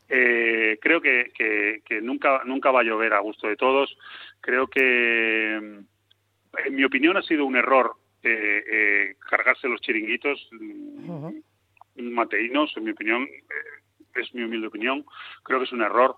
Eh, 0.08 0.78
creo 0.80 1.00
que, 1.00 1.32
que, 1.34 2.00
nunca 2.00 2.42
nunca 2.44 2.70
va 2.70 2.80
a 2.80 2.84
llover 2.84 3.12
a 3.14 3.20
gusto 3.20 3.48
de 3.48 3.56
todos. 3.56 3.96
Creo 4.40 4.66
que 4.66 5.54
en 5.56 6.74
mi 6.74 6.84
opinión 6.84 7.16
ha 7.16 7.22
sido 7.22 7.44
un 7.44 7.56
error 7.56 7.96
eh, 8.22 8.64
eh, 8.70 9.16
cargarse 9.18 9.68
los 9.68 9.80
chiringuitos 9.80 10.48
uh 11.08 11.32
mateínos 11.94 12.72
en 12.76 12.84
mi 12.84 12.92
opinión 12.92 13.28
es 14.14 14.34
mi 14.34 14.42
humilde 14.42 14.66
opinión. 14.66 15.04
Creo 15.42 15.58
que 15.58 15.64
es 15.64 15.72
un 15.72 15.82
error 15.82 16.16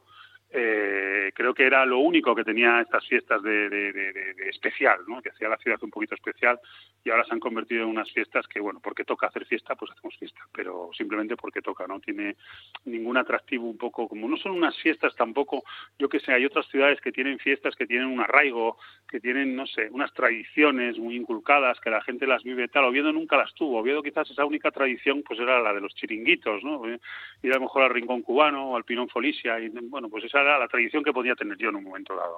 eh, 0.56 1.32
creo 1.34 1.52
que 1.52 1.66
era 1.66 1.84
lo 1.84 1.98
único 1.98 2.32
que 2.32 2.44
tenía 2.44 2.80
estas 2.80 3.04
fiestas 3.08 3.42
de, 3.42 4.36
especial, 4.48 5.00
¿no? 5.08 5.20
que 5.20 5.30
hacía 5.30 5.48
la 5.48 5.56
ciudad 5.56 5.82
un 5.82 5.90
poquito 5.90 6.14
especial 6.14 6.60
y 7.02 7.10
ahora 7.10 7.24
se 7.24 7.34
han 7.34 7.40
convertido 7.40 7.82
en 7.82 7.88
unas 7.88 8.08
fiestas 8.12 8.46
que, 8.46 8.60
bueno, 8.60 8.78
porque 8.80 9.04
toca 9.04 9.26
hacer 9.26 9.46
fiesta, 9.46 9.74
pues 9.74 9.90
hacemos 9.90 10.16
fiesta, 10.16 10.40
pero 10.52 10.90
simplemente 10.96 11.36
porque 11.36 11.60
toca, 11.60 11.88
no 11.88 11.98
tiene 11.98 12.36
ningún 12.84 13.16
atractivo 13.16 13.68
un 13.68 13.76
poco, 13.76 14.08
como 14.08 14.28
no 14.28 14.36
son 14.36 14.52
unas 14.52 14.78
fiestas 14.78 15.16
tampoco, 15.16 15.64
yo 15.98 16.08
que 16.08 16.20
sé, 16.20 16.32
hay 16.32 16.44
otras 16.44 16.68
ciudades 16.68 17.00
que 17.00 17.10
tienen 17.10 17.40
fiestas 17.40 17.74
que 17.74 17.88
tienen 17.88 18.06
un 18.06 18.20
arraigo, 18.20 18.78
que 19.08 19.18
tienen, 19.18 19.56
no 19.56 19.66
sé, 19.66 19.88
unas 19.90 20.14
tradiciones 20.14 20.98
muy 20.98 21.16
inculcadas, 21.16 21.80
que 21.80 21.90
la 21.90 22.02
gente 22.02 22.28
las 22.28 22.44
vive 22.44 22.68
tal, 22.68 22.84
Oviedo 22.84 23.12
nunca 23.12 23.36
las 23.36 23.52
tuvo, 23.54 23.80
Oviedo 23.80 24.04
quizás 24.04 24.30
esa 24.30 24.44
única 24.44 24.70
tradición 24.70 25.24
pues 25.26 25.40
era 25.40 25.60
la 25.60 25.74
de 25.74 25.80
los 25.80 25.94
chiringuitos, 25.96 26.62
¿no? 26.62 26.86
Ir 26.86 27.52
a 27.52 27.56
lo 27.56 27.62
mejor 27.62 27.82
al 27.82 27.90
Rincón 27.90 28.22
Cubano 28.22 28.70
o 28.70 28.76
al 28.76 28.84
Pinón 28.84 29.08
Folicia, 29.08 29.58
y 29.58 29.68
bueno, 29.68 30.08
pues 30.08 30.24
esa 30.24 30.43
era 30.44 30.58
la 30.58 30.68
tradición 30.68 31.02
que 31.02 31.12
podía 31.12 31.34
tener 31.34 31.56
yo 31.58 31.70
en 31.70 31.76
un 31.76 31.84
momento 31.84 32.14
dado. 32.14 32.36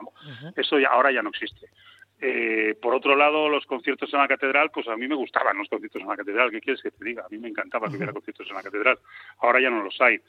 Eso 0.57 0.79
ya, 0.79 0.89
ahora 0.89 1.13
ya 1.13 1.23
no 1.23 1.31
existe. 1.31 1.67
Eh, 2.21 2.75
por 2.81 2.95
otro 2.95 3.15
lado, 3.15 3.49
los 3.49 3.67
conciertos 3.67 4.13
en 4.13 4.21
la 4.21 4.29
catedral, 4.29 4.71
pues 4.71 4.89
a 4.89 4.97
mí 4.97 5.07
me 5.07 5.15
gustaban 5.15 5.59
los 5.59 5.69
conciertos 5.69 6.01
en 6.01 6.09
la 6.09 6.17
catedral. 6.17 6.51
¿Qué 6.51 6.61
quieres 6.61 6.83
que 6.83 6.91
te 6.91 7.05
diga? 7.05 7.25
A 7.25 7.29
mí 7.29 7.39
me 7.39 7.49
encantaba 7.49 7.89
que 7.89 7.97
hubiera 7.97 8.13
conciertos 8.13 8.49
en 8.49 8.57
la 8.57 8.63
catedral. 8.63 8.99
Ahora 9.39 9.61
ya 9.61 9.71
no 9.71 9.83
los 9.83 10.01
hay. 10.01 10.21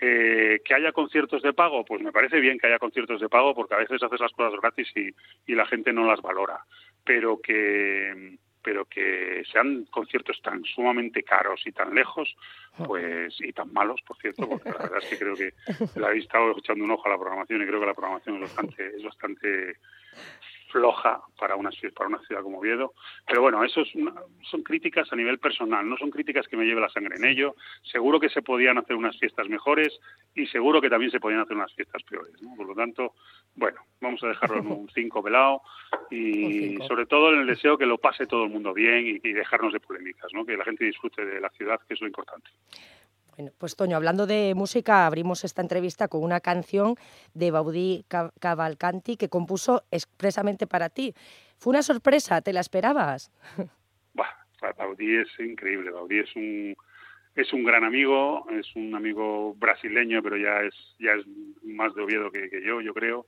Eh, 0.00 0.60
que 0.64 0.74
haya 0.74 0.92
conciertos 0.92 1.42
de 1.42 1.52
pago, 1.52 1.84
pues 1.84 2.02
me 2.02 2.12
parece 2.12 2.40
bien 2.40 2.58
que 2.58 2.66
haya 2.66 2.78
conciertos 2.78 3.20
de 3.20 3.28
pago 3.28 3.54
porque 3.54 3.74
a 3.74 3.78
veces 3.78 4.02
haces 4.02 4.20
las 4.20 4.32
cosas 4.32 4.58
gratis 4.60 4.90
y, 4.96 5.10
y 5.46 5.54
la 5.54 5.66
gente 5.66 5.92
no 5.92 6.06
las 6.06 6.20
valora. 6.20 6.64
Pero 7.04 7.40
que 7.40 8.38
pero 8.62 8.84
que 8.84 9.42
sean 9.50 9.84
conciertos 9.90 10.40
tan 10.42 10.64
sumamente 10.64 11.22
caros 11.22 11.60
y 11.66 11.72
tan 11.72 11.94
lejos, 11.94 12.34
pues 12.86 13.34
y 13.40 13.52
tan 13.52 13.72
malos, 13.72 14.00
por 14.02 14.16
cierto, 14.18 14.48
porque 14.48 14.70
la 14.70 14.78
verdad 14.78 14.98
es 15.02 15.08
que 15.08 15.18
creo 15.18 15.34
que 15.34 15.52
la 16.00 16.12
he 16.12 16.18
estado 16.18 16.56
echando 16.56 16.84
un 16.84 16.90
ojo 16.92 17.06
a 17.06 17.10
la 17.10 17.18
programación 17.18 17.62
y 17.62 17.66
creo 17.66 17.80
que 17.80 17.86
la 17.86 17.94
programación 17.94 18.36
es 18.36 18.42
bastante, 18.42 18.86
es 18.96 19.02
bastante 19.02 19.76
floja 20.72 21.20
para 21.38 21.54
una, 21.54 21.70
para 21.94 22.08
una 22.08 22.18
ciudad 22.26 22.42
como 22.42 22.58
Oviedo. 22.58 22.94
Pero 23.26 23.42
bueno, 23.42 23.62
eso 23.62 23.82
son 24.50 24.62
críticas 24.62 25.12
a 25.12 25.16
nivel 25.16 25.38
personal, 25.38 25.88
no 25.88 25.96
son 25.96 26.10
críticas 26.10 26.48
que 26.48 26.56
me 26.56 26.64
lleve 26.64 26.80
la 26.80 26.88
sangre 26.88 27.16
en 27.16 27.24
ello. 27.24 27.54
Seguro 27.82 28.18
que 28.18 28.30
se 28.30 28.42
podían 28.42 28.78
hacer 28.78 28.96
unas 28.96 29.18
fiestas 29.18 29.48
mejores 29.48 29.98
y 30.34 30.46
seguro 30.46 30.80
que 30.80 30.90
también 30.90 31.10
se 31.10 31.20
podían 31.20 31.40
hacer 31.40 31.56
unas 31.56 31.72
fiestas 31.74 32.02
peores. 32.02 32.32
Por 32.56 32.66
lo 32.66 32.74
tanto, 32.74 33.14
bueno, 33.54 33.80
vamos 34.00 34.22
a 34.24 34.28
dejarlo 34.28 34.58
en 34.58 34.66
un 34.66 34.88
5 34.88 35.22
velado 35.22 35.62
y 36.10 36.76
sobre 36.88 37.06
todo 37.06 37.32
en 37.32 37.40
el 37.40 37.46
deseo 37.46 37.76
que 37.76 37.86
lo 37.86 37.98
pase 37.98 38.26
todo 38.26 38.44
el 38.44 38.50
mundo 38.50 38.72
bien 38.72 39.06
y, 39.06 39.28
y 39.28 39.32
dejarnos 39.32 39.72
de 39.72 39.80
polémicas, 39.80 40.32
¿no? 40.32 40.44
que 40.44 40.56
la 40.56 40.64
gente 40.64 40.84
disfrute 40.84 41.24
de 41.24 41.40
la 41.40 41.50
ciudad, 41.50 41.80
que 41.86 41.94
es 41.94 42.00
lo 42.00 42.06
importante. 42.06 42.50
Bueno, 43.36 43.50
pues 43.58 43.76
Toño, 43.76 43.96
hablando 43.96 44.26
de 44.26 44.54
música, 44.54 45.06
abrimos 45.06 45.44
esta 45.44 45.62
entrevista 45.62 46.08
con 46.08 46.22
una 46.22 46.40
canción 46.40 46.96
de 47.32 47.50
Baudí 47.50 48.04
Cavalcanti 48.40 49.16
que 49.16 49.30
compuso 49.30 49.84
expresamente 49.90 50.66
para 50.66 50.90
ti. 50.90 51.14
¿Fue 51.56 51.70
una 51.70 51.82
sorpresa? 51.82 52.42
¿Te 52.42 52.52
la 52.52 52.60
esperabas? 52.60 53.32
Baudí 54.78 55.16
es 55.16 55.28
increíble. 55.40 55.90
Baudí 55.90 56.18
es 56.20 56.36
un 56.36 56.76
es 57.34 57.50
un 57.54 57.64
gran 57.64 57.82
amigo, 57.82 58.46
es 58.50 58.76
un 58.76 58.94
amigo 58.94 59.54
brasileño, 59.54 60.22
pero 60.22 60.36
ya 60.36 60.60
es 60.60 60.74
ya 60.98 61.12
es 61.12 61.26
más 61.64 61.94
de 61.94 62.02
Oviedo 62.02 62.30
que, 62.30 62.48
yo, 62.64 62.80
yo 62.80 62.92
creo. 62.94 63.26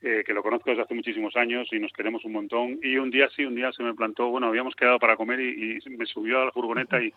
Eh, 0.00 0.22
que 0.26 0.34
lo 0.34 0.42
conozco 0.42 0.68
desde 0.68 0.82
hace 0.82 0.94
muchísimos 0.94 1.34
años 1.36 1.66
y 1.72 1.78
nos 1.78 1.92
queremos 1.92 2.24
un 2.24 2.32
montón. 2.32 2.78
Y 2.82 2.96
un 2.96 3.10
día 3.10 3.28
sí, 3.34 3.44
un 3.44 3.54
día 3.54 3.72
se 3.72 3.82
me 3.82 3.94
plantó, 3.94 4.28
bueno, 4.28 4.48
habíamos 4.48 4.74
quedado 4.74 4.98
para 4.98 5.16
comer 5.16 5.40
y, 5.40 5.78
y 5.82 5.90
me 5.90 6.06
subió 6.06 6.42
a 6.42 6.44
la 6.46 6.52
furgoneta 6.52 7.02
y, 7.02 7.12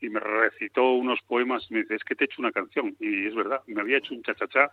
y 0.00 0.08
me 0.08 0.20
recitó 0.20 0.92
unos 0.92 1.20
poemas 1.22 1.66
y 1.70 1.74
me 1.74 1.80
dice, 1.80 1.96
es 1.96 2.04
que 2.04 2.14
te 2.14 2.24
he 2.24 2.26
hecho 2.26 2.40
una 2.40 2.52
canción. 2.52 2.96
Y 2.98 3.26
es 3.26 3.34
verdad, 3.34 3.62
me 3.66 3.80
había 3.80 3.98
hecho 3.98 4.14
un 4.14 4.22
chachachá 4.22 4.70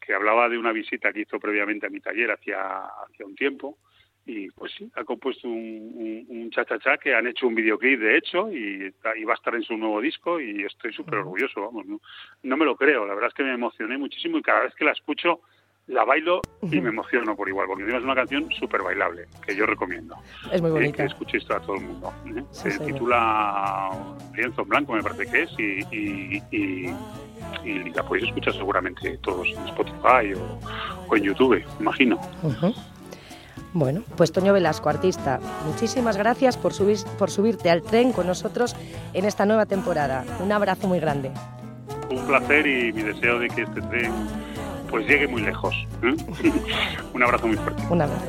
que 0.00 0.14
hablaba 0.14 0.48
de 0.48 0.58
una 0.58 0.72
visita 0.72 1.12
que 1.12 1.20
hizo 1.20 1.38
previamente 1.40 1.86
a 1.86 1.90
mi 1.90 2.00
taller 2.00 2.30
hacía, 2.30 2.84
hacía 3.06 3.26
un 3.26 3.34
tiempo. 3.34 3.78
Y 4.24 4.50
pues 4.50 4.72
sí, 4.78 4.88
ha 4.94 5.02
compuesto 5.02 5.48
un, 5.48 6.26
un, 6.28 6.50
chachachá 6.50 6.96
que 6.98 7.12
han 7.12 7.26
hecho 7.26 7.48
un 7.48 7.56
videoclip 7.56 7.98
de 7.98 8.16
hecho 8.16 8.52
y, 8.52 8.94
y, 9.16 9.24
va 9.24 9.32
a 9.32 9.34
estar 9.34 9.52
en 9.56 9.64
su 9.64 9.76
nuevo 9.76 10.00
disco 10.00 10.40
y 10.40 10.62
estoy 10.62 10.92
súper 10.92 11.16
orgulloso, 11.16 11.60
vamos, 11.60 11.86
no, 11.86 12.00
no 12.44 12.56
me 12.56 12.64
lo 12.64 12.76
creo, 12.76 13.04
la 13.04 13.14
verdad 13.14 13.30
es 13.30 13.34
que 13.34 13.42
me 13.42 13.52
emocioné 13.52 13.98
muchísimo 13.98 14.38
y 14.38 14.42
cada 14.42 14.60
vez 14.60 14.76
que 14.76 14.84
la 14.84 14.92
escucho 14.92 15.40
la 15.88 16.04
bailo 16.04 16.40
y 16.62 16.80
me 16.80 16.90
emociono 16.90 17.34
por 17.36 17.48
igual, 17.48 17.66
porque 17.66 17.84
es 17.84 18.04
una 18.04 18.14
canción 18.14 18.48
súper 18.52 18.82
bailable, 18.82 19.26
que 19.46 19.54
yo 19.56 19.66
recomiendo. 19.66 20.16
Es 20.50 20.60
muy 20.60 20.70
eh, 20.70 20.74
bonita. 20.74 20.96
que 20.98 21.04
escuchéis 21.04 21.50
a 21.50 21.60
todo 21.60 21.76
el 21.76 21.82
mundo. 21.82 22.12
¿eh? 22.26 22.44
Se 22.50 22.78
titula 22.78 23.90
Lienzo 24.34 24.64
Blanco, 24.64 24.92
me 24.94 25.02
parece 25.02 25.26
que 25.26 25.42
es, 25.42 25.50
y, 25.58 26.42
y, 26.56 26.94
la 27.94 28.02
podéis 28.04 28.28
escuchar 28.28 28.54
seguramente 28.54 29.18
todos 29.18 29.46
en 29.46 29.68
Spotify 29.68 30.32
o, 31.08 31.16
en 31.16 31.22
YouTube, 31.22 31.62
imagino. 31.80 32.18
Bueno, 33.74 34.02
pues 34.16 34.32
Toño 34.32 34.52
Velasco, 34.52 34.88
artista, 34.88 35.40
muchísimas 35.66 36.16
gracias 36.16 36.56
por, 36.56 36.72
subir, 36.72 36.98
por 37.18 37.30
subirte 37.30 37.70
al 37.70 37.82
tren 37.82 38.12
con 38.12 38.26
nosotros 38.26 38.76
en 39.12 39.24
esta 39.24 39.46
nueva 39.46 39.66
temporada. 39.66 40.24
Un 40.40 40.52
abrazo 40.52 40.88
muy 40.88 41.00
grande. 41.00 41.30
Un 42.10 42.26
placer 42.26 42.66
y 42.66 42.92
mi 42.92 43.02
deseo 43.02 43.38
de 43.38 43.48
que 43.48 43.62
este 43.62 43.80
tren 43.82 44.12
pues 44.92 45.06
llegue 45.08 45.26
muy 45.26 45.40
lejos. 45.40 45.74
Un 47.14 47.22
abrazo 47.22 47.46
muy 47.46 47.56
fuerte. 47.56 47.82
Un 47.88 48.02
abrazo. 48.02 48.26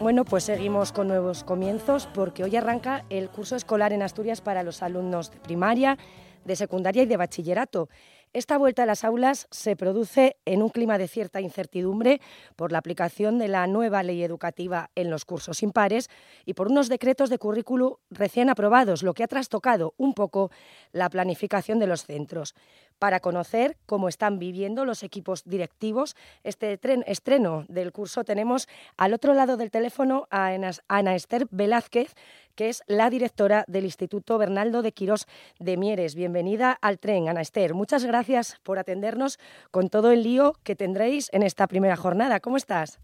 Bueno, 0.00 0.24
pues 0.24 0.44
seguimos 0.44 0.90
con 0.90 1.06
nuevos 1.06 1.44
comienzos 1.44 2.08
porque 2.12 2.42
hoy 2.42 2.56
arranca 2.56 3.04
el 3.10 3.28
curso 3.28 3.54
escolar 3.54 3.92
en 3.92 4.02
Asturias 4.02 4.40
para 4.40 4.64
los 4.64 4.82
alumnos 4.82 5.30
de 5.30 5.38
primaria, 5.38 5.98
de 6.44 6.56
secundaria 6.56 7.04
y 7.04 7.06
de 7.06 7.16
bachillerato. 7.16 7.88
Esta 8.34 8.58
vuelta 8.58 8.82
a 8.82 8.86
las 8.86 9.04
aulas 9.04 9.48
se 9.50 9.74
produce 9.74 10.36
en 10.44 10.62
un 10.62 10.68
clima 10.68 10.98
de 10.98 11.08
cierta 11.08 11.40
incertidumbre 11.40 12.20
por 12.56 12.72
la 12.72 12.78
aplicación 12.78 13.38
de 13.38 13.48
la 13.48 13.66
nueva 13.66 14.02
ley 14.02 14.22
educativa 14.22 14.90
en 14.94 15.08
los 15.08 15.24
cursos 15.24 15.62
impares 15.62 16.10
y 16.44 16.52
por 16.52 16.68
unos 16.68 16.90
decretos 16.90 17.30
de 17.30 17.38
currículo 17.38 18.00
recién 18.10 18.50
aprobados, 18.50 19.02
lo 19.02 19.14
que 19.14 19.24
ha 19.24 19.28
trastocado 19.28 19.94
un 19.96 20.12
poco 20.12 20.50
la 20.92 21.08
planificación 21.08 21.78
de 21.78 21.86
los 21.86 22.04
centros. 22.04 22.54
Para 22.98 23.20
conocer 23.20 23.76
cómo 23.86 24.08
están 24.08 24.38
viviendo 24.38 24.84
los 24.84 25.02
equipos 25.02 25.44
directivos 25.44 26.16
este 26.42 26.76
tren, 26.78 27.04
estreno 27.06 27.64
del 27.68 27.92
curso, 27.92 28.24
tenemos 28.24 28.68
al 28.96 29.14
otro 29.14 29.34
lado 29.34 29.56
del 29.56 29.70
teléfono 29.70 30.26
a 30.30 30.50
Ana 30.88 31.14
Esther 31.14 31.46
Velázquez, 31.50 32.14
que 32.56 32.68
es 32.68 32.82
la 32.88 33.08
directora 33.08 33.64
del 33.68 33.84
Instituto 33.84 34.36
Bernaldo 34.36 34.82
de 34.82 34.90
Quirós 34.90 35.26
de 35.60 35.76
Mieres. 35.76 36.16
Bienvenida 36.16 36.76
al 36.80 36.98
tren, 36.98 37.28
Ana 37.28 37.40
Esther. 37.40 37.72
Muchas 37.72 38.04
gracias 38.04 38.58
por 38.64 38.80
atendernos 38.80 39.38
con 39.70 39.90
todo 39.90 40.10
el 40.10 40.24
lío 40.24 40.54
que 40.64 40.74
tendréis 40.74 41.32
en 41.32 41.44
esta 41.44 41.68
primera 41.68 41.96
jornada. 41.96 42.40
¿Cómo 42.40 42.56
estás? 42.56 43.00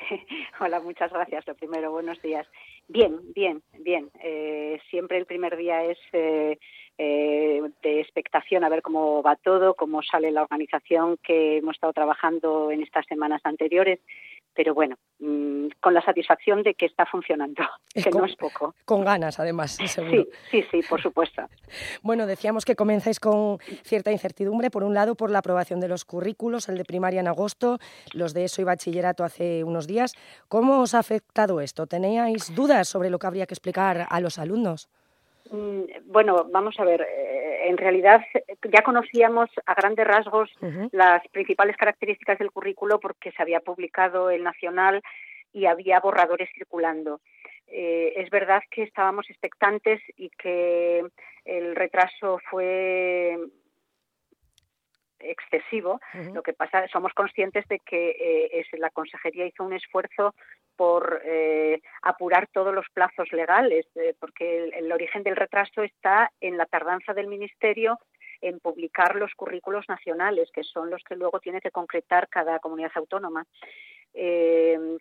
Hola, 0.60 0.80
muchas 0.80 1.12
gracias. 1.12 1.46
Lo 1.46 1.54
primero, 1.54 1.92
buenos 1.92 2.20
días. 2.22 2.46
Bien, 2.88 3.20
bien, 3.32 3.62
bien. 3.78 4.10
Eh, 4.22 4.80
siempre 4.90 5.18
el 5.18 5.26
primer 5.26 5.56
día 5.56 5.84
es 5.84 5.98
eh, 6.12 6.58
eh, 7.02 7.62
de 7.82 8.00
expectación 8.00 8.62
a 8.62 8.68
ver 8.68 8.82
cómo 8.82 9.22
va 9.22 9.34
todo, 9.36 9.72
cómo 9.72 10.02
sale 10.02 10.30
la 10.30 10.42
organización 10.42 11.16
que 11.22 11.56
hemos 11.56 11.76
estado 11.76 11.94
trabajando 11.94 12.70
en 12.70 12.82
estas 12.82 13.06
semanas 13.06 13.40
anteriores 13.44 14.00
pero 14.54 14.74
bueno, 14.74 14.96
mm, 15.20 15.68
con 15.80 15.94
la 15.94 16.02
satisfacción 16.02 16.62
de 16.62 16.74
que 16.74 16.86
está 16.86 17.06
funcionando, 17.06 17.62
que 17.94 18.10
no 18.10 18.24
es 18.24 18.36
poco. 18.36 18.74
Con 18.84 19.04
ganas, 19.04 19.38
además, 19.38 19.78
seguro. 19.86 20.24
Sí, 20.50 20.62
sí, 20.62 20.64
sí, 20.70 20.80
por 20.88 21.00
supuesto. 21.00 21.42
bueno, 22.02 22.26
decíamos 22.26 22.64
que 22.64 22.76
comenzáis 22.76 23.20
con 23.20 23.58
cierta 23.84 24.12
incertidumbre, 24.12 24.70
por 24.70 24.82
un 24.82 24.94
lado, 24.94 25.14
por 25.14 25.30
la 25.30 25.38
aprobación 25.38 25.80
de 25.80 25.88
los 25.88 26.04
currículos, 26.04 26.68
el 26.68 26.76
de 26.76 26.84
primaria 26.84 27.20
en 27.20 27.28
agosto, 27.28 27.78
los 28.12 28.34
de 28.34 28.44
ESO 28.44 28.62
y 28.62 28.64
bachillerato 28.64 29.24
hace 29.24 29.64
unos 29.64 29.86
días. 29.86 30.14
¿Cómo 30.48 30.80
os 30.80 30.94
ha 30.94 30.98
afectado 30.98 31.60
esto? 31.60 31.86
¿Teníais 31.86 32.54
dudas 32.54 32.88
sobre 32.88 33.10
lo 33.10 33.18
que 33.18 33.26
habría 33.26 33.46
que 33.46 33.54
explicar 33.54 34.06
a 34.10 34.20
los 34.20 34.38
alumnos? 34.38 34.88
Mm, 35.50 35.82
bueno, 36.06 36.46
vamos 36.50 36.78
a 36.78 36.84
ver. 36.84 37.02
Eh, 37.02 37.68
en 37.68 37.76
realidad 37.76 38.24
ya 38.72 38.82
conocíamos 38.82 39.50
a 39.66 39.74
grandes 39.74 40.06
rasgos 40.06 40.50
las 40.92 41.26
principales 41.28 41.76
características 41.76 42.38
del 42.38 42.50
currículo 42.50 42.98
porque 43.00 43.32
se 43.32 43.42
había 43.42 43.60
publicado 43.60 44.30
el 44.30 44.42
nacional 44.42 45.02
y 45.52 45.66
había 45.66 46.00
borradores 46.00 46.48
circulando. 46.54 47.20
Eh, 47.66 48.14
es 48.16 48.30
verdad 48.30 48.62
que 48.70 48.82
estábamos 48.82 49.28
expectantes 49.28 50.00
y 50.16 50.30
que 50.30 51.04
el 51.44 51.76
retraso 51.76 52.40
fue 52.50 53.38
excesivo. 55.20 56.00
Lo 56.32 56.42
que 56.42 56.52
pasa, 56.52 56.86
somos 56.88 57.12
conscientes 57.14 57.66
de 57.68 57.78
que 57.80 58.10
eh, 58.10 58.60
es, 58.60 58.78
la 58.78 58.90
consejería 58.90 59.46
hizo 59.46 59.64
un 59.64 59.72
esfuerzo 59.72 60.34
por 60.76 61.20
eh, 61.24 61.80
apurar 62.02 62.48
todos 62.52 62.74
los 62.74 62.86
plazos 62.92 63.32
legales, 63.32 63.86
eh, 63.94 64.14
porque 64.18 64.70
el, 64.74 64.90
origen 64.90 65.22
del 65.22 65.36
retraso 65.36 65.82
está 65.82 66.30
en 66.40 66.56
la 66.56 66.66
tardanza 66.66 67.12
del 67.12 67.26
ministerio 67.26 67.98
en 68.40 68.58
publicar 68.58 69.16
los 69.16 69.34
currículos 69.34 69.84
nacionales, 69.88 70.50
que 70.52 70.64
son 70.64 70.88
los 70.88 71.02
que 71.04 71.16
luego 71.16 71.40
tiene 71.40 71.60
que 71.60 71.70
concretar 71.70 72.28
cada 72.28 72.58
comunidad 72.58 72.92
autónoma. 72.94 73.44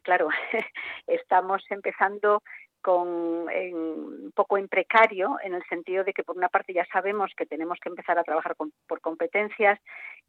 claro, 0.03 0.27
estamos 1.07 1.63
empezando 1.69 2.43
con 2.81 3.07
un 3.07 4.31
poco 4.33 4.57
en 4.57 4.67
precario 4.67 5.37
en 5.43 5.53
el 5.53 5.63
sentido 5.67 6.03
de 6.03 6.13
que 6.13 6.23
por 6.23 6.37
una 6.37 6.49
parte 6.49 6.73
ya 6.73 6.85
sabemos 6.91 7.31
que 7.35 7.45
tenemos 7.45 7.77
que 7.81 7.89
empezar 7.89 8.17
a 8.17 8.23
trabajar 8.23 8.55
por 8.55 9.01
competencias 9.01 9.79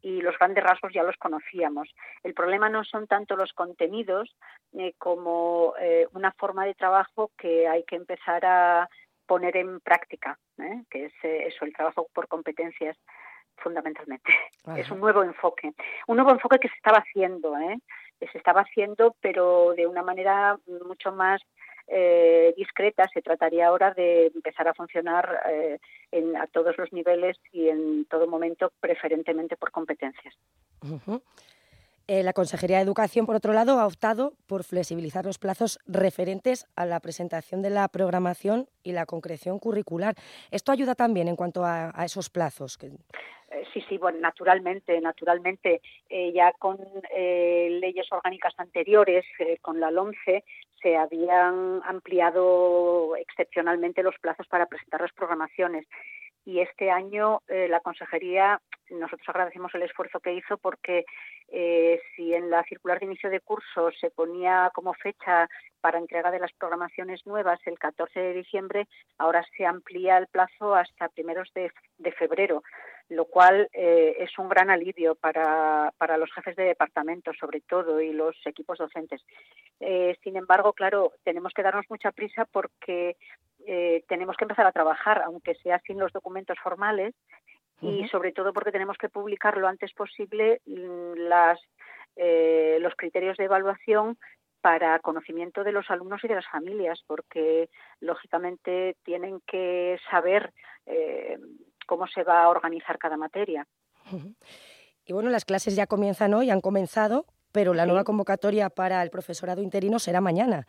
y 0.01 0.21
los 0.21 0.37
grandes 0.37 0.63
rasgos 0.63 0.93
ya 0.93 1.03
los 1.03 1.17
conocíamos. 1.17 1.89
El 2.23 2.33
problema 2.33 2.69
no 2.69 2.83
son 2.83 3.07
tanto 3.07 3.35
los 3.35 3.53
contenidos 3.53 4.35
eh, 4.73 4.93
como 4.97 5.73
eh, 5.79 6.07
una 6.13 6.31
forma 6.31 6.65
de 6.65 6.73
trabajo 6.73 7.31
que 7.37 7.67
hay 7.67 7.83
que 7.83 7.95
empezar 7.95 8.45
a 8.45 8.89
poner 9.25 9.55
en 9.57 9.79
práctica, 9.79 10.37
¿eh? 10.57 10.83
que 10.89 11.05
es 11.05 11.13
eso, 11.23 11.65
el 11.65 11.73
trabajo 11.73 12.07
por 12.13 12.27
competencias 12.27 12.97
fundamentalmente. 13.57 14.33
Es 14.75 14.89
un 14.89 14.99
nuevo 14.99 15.23
enfoque, 15.23 15.71
un 16.07 16.15
nuevo 16.15 16.31
enfoque 16.31 16.57
que 16.57 16.67
se 16.67 16.75
estaba 16.75 16.97
haciendo, 16.97 17.55
¿eh? 17.57 17.77
se 18.31 18.37
estaba 18.37 18.61
haciendo, 18.61 19.15
pero 19.21 19.73
de 19.75 19.87
una 19.87 20.03
manera 20.03 20.57
mucho 20.85 21.11
más 21.11 21.41
eh, 21.93 22.53
discreta, 22.55 23.09
se 23.13 23.21
trataría 23.21 23.67
ahora 23.67 23.93
de 23.93 24.27
empezar 24.27 24.67
a 24.67 24.73
funcionar 24.73 25.41
eh, 25.49 25.77
en, 26.11 26.37
a 26.37 26.47
todos 26.47 26.77
los 26.77 26.93
niveles 26.93 27.37
y 27.51 27.67
en 27.67 28.05
todo 28.05 28.27
momento, 28.27 28.71
preferentemente 28.79 29.57
por 29.57 29.71
competencias. 29.71 30.33
Eh, 32.07 32.23
la 32.23 32.33
Consejería 32.33 32.77
de 32.77 32.83
Educación, 32.83 33.25
por 33.25 33.35
otro 33.35 33.51
lado, 33.53 33.79
ha 33.79 33.85
optado 33.85 34.33
por 34.47 34.63
flexibilizar 34.63 35.25
los 35.25 35.37
plazos 35.37 35.79
referentes 35.85 36.65
a 36.75 36.85
la 36.85 36.99
presentación 36.99 37.61
de 37.61 37.69
la 37.69 37.87
programación 37.89 38.67
y 38.83 38.93
la 38.93 39.05
concreción 39.05 39.59
curricular. 39.59 40.15
¿Esto 40.49 40.71
ayuda 40.71 40.95
también 40.95 41.27
en 41.27 41.35
cuanto 41.35 41.63
a, 41.65 41.91
esos 42.05 42.29
plazos? 42.29 42.77
Eh, 42.81 43.63
sí, 43.73 43.83
sí, 43.87 43.97
bueno, 43.97 44.19
naturalmente, 44.19 44.99
naturalmente. 45.01 45.81
Eh, 46.09 46.31
ya 46.33 46.53
con 46.53 46.77
leyes 47.11 48.11
orgánicas 48.11 48.53
anteriores, 48.57 49.25
con 49.61 49.79
la 49.79 49.91
LOMCE, 49.91 50.43
se 50.81 50.97
habían 50.97 51.81
ampliado 51.83 53.15
excepcionalmente 53.15 54.03
los 54.03 54.17
plazos 54.19 54.47
para 54.47 54.65
presentar 54.65 55.01
las 55.01 55.13
programaciones. 55.13 55.85
Y 56.43 56.59
este 56.59 56.89
año 56.89 57.41
la 57.47 57.79
consejería 57.81 58.59
nosotros 58.91 59.27
agradecemos 59.29 59.73
el 59.73 59.83
esfuerzo 59.83 60.19
que 60.19 60.33
hizo 60.33 60.57
porque 60.57 61.05
eh, 61.47 61.99
si 62.15 62.33
en 62.33 62.49
la 62.49 62.63
circular 62.63 62.99
de 62.99 63.05
inicio 63.05 63.29
de 63.29 63.39
curso 63.39 63.91
se 63.99 64.11
ponía 64.11 64.71
como 64.73 64.93
fecha 64.93 65.49
para 65.81 65.97
entrega 65.97 66.31
de 66.31 66.39
las 66.39 66.51
programaciones 66.53 67.25
nuevas 67.25 67.59
el 67.65 67.79
14 67.79 68.19
de 68.19 68.33
diciembre, 68.33 68.87
ahora 69.17 69.43
se 69.57 69.65
amplía 69.65 70.17
el 70.17 70.27
plazo 70.27 70.75
hasta 70.75 71.09
primeros 71.09 71.51
de, 71.53 71.71
febrero, 72.11 72.63
lo 73.11 73.25
cual 73.25 73.69
eh, 73.73 74.15
es 74.19 74.37
un 74.39 74.49
gran 74.49 74.69
alivio 74.69 75.15
para, 75.15 75.93
para, 75.97 76.17
los 76.17 76.31
jefes 76.33 76.55
de 76.55 76.63
departamento, 76.63 77.31
sobre 77.33 77.61
todo, 77.61 78.01
y 78.01 78.13
los 78.13 78.35
equipos 78.45 78.77
docentes. 78.77 79.21
Eh, 79.79 80.17
sin 80.23 80.37
embargo, 80.37 80.73
claro, 80.73 81.13
tenemos 81.23 81.53
que 81.53 81.63
darnos 81.63 81.85
mucha 81.89 82.11
prisa 82.11 82.45
porque 82.45 83.15
tenemos 84.07 84.35
que 84.37 84.43
empezar 84.43 84.65
a 84.65 84.71
trabajar, 84.71 85.21
aunque 85.23 85.53
sea 85.53 85.79
sin 85.85 85.99
los 85.99 86.11
documentos 86.11 86.57
formales, 86.63 87.13
y 87.81 88.07
sobre 88.09 88.31
todo 88.31 88.53
porque 88.53 88.71
tenemos 88.71 88.97
que 88.97 89.09
publicar 89.09 89.57
lo 89.57 89.67
antes 89.67 89.91
posible 89.93 90.61
mm, 90.65 91.13
las, 91.17 91.59
eh, 92.15 92.77
los 92.79 92.95
criterios 92.95 93.37
de 93.37 93.45
evaluación 93.45 94.17
para 94.61 94.99
conocimiento 94.99 95.63
de 95.63 95.71
los 95.71 95.89
alumnos 95.89 96.23
y 96.23 96.27
de 96.27 96.35
las 96.35 96.47
familias, 96.47 97.01
porque 97.07 97.69
lógicamente 97.99 98.95
tienen 99.03 99.41
que 99.47 99.99
saber 100.11 100.53
eh, 100.85 101.39
cómo 101.91 102.07
se 102.07 102.23
va 102.23 102.43
a 102.43 102.47
organizar 102.47 102.97
cada 102.97 103.17
materia. 103.17 103.67
Y 105.05 105.11
bueno, 105.11 105.29
las 105.29 105.43
clases 105.43 105.75
ya 105.75 105.87
comienzan 105.87 106.33
hoy, 106.33 106.49
han 106.49 106.61
comenzado, 106.61 107.25
pero 107.51 107.73
la 107.73 107.85
nueva 107.85 108.05
convocatoria 108.05 108.69
para 108.69 109.03
el 109.03 109.09
profesorado 109.09 109.61
interino 109.61 109.99
será 109.99 110.21
mañana, 110.21 110.65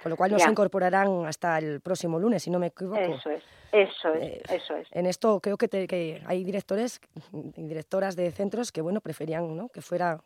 con 0.00 0.10
lo 0.10 0.16
cual 0.16 0.30
no 0.30 0.38
se 0.38 0.48
incorporarán 0.48 1.26
hasta 1.26 1.58
el 1.58 1.80
próximo 1.80 2.20
lunes, 2.20 2.44
si 2.44 2.52
no 2.52 2.60
me 2.60 2.68
equivoco. 2.68 3.00
Eso 3.00 3.30
es, 3.30 3.42
eso 3.72 4.14
es, 4.14 4.22
eh, 4.22 4.42
eso 4.48 4.76
es. 4.76 4.86
En 4.92 5.06
esto 5.06 5.40
creo 5.40 5.56
que, 5.56 5.68
que, 5.88 6.22
hay 6.24 6.44
directores 6.44 7.00
y 7.32 7.66
directoras 7.66 8.14
de 8.14 8.30
centros 8.30 8.70
que, 8.70 8.80
bueno, 8.80 9.00
preferían 9.00 9.56
¿no? 9.56 9.70
que 9.70 9.82
fuera, 9.82 10.20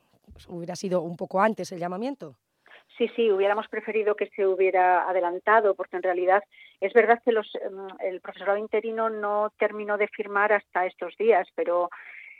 hubiera 0.48 0.76
sido 0.76 1.00
un 1.00 1.16
poco 1.16 1.40
antes 1.40 1.72
el 1.72 1.78
llamamiento. 1.78 2.36
Sí, 2.96 3.10
sí, 3.16 3.32
hubiéramos 3.32 3.66
preferido 3.68 4.14
que 4.14 4.30
se 4.36 4.46
hubiera 4.46 5.08
adelantado, 5.08 5.74
porque 5.74 5.96
en 5.96 6.02
realidad 6.02 6.44
es 6.80 6.92
verdad 6.92 7.20
que 7.24 7.32
los, 7.32 7.52
em, 7.56 7.88
el 8.00 8.20
profesorado 8.20 8.56
interino 8.58 9.10
no 9.10 9.52
terminó 9.58 9.98
de 9.98 10.06
firmar 10.08 10.52
hasta 10.52 10.86
estos 10.86 11.16
días, 11.16 11.48
pero 11.56 11.90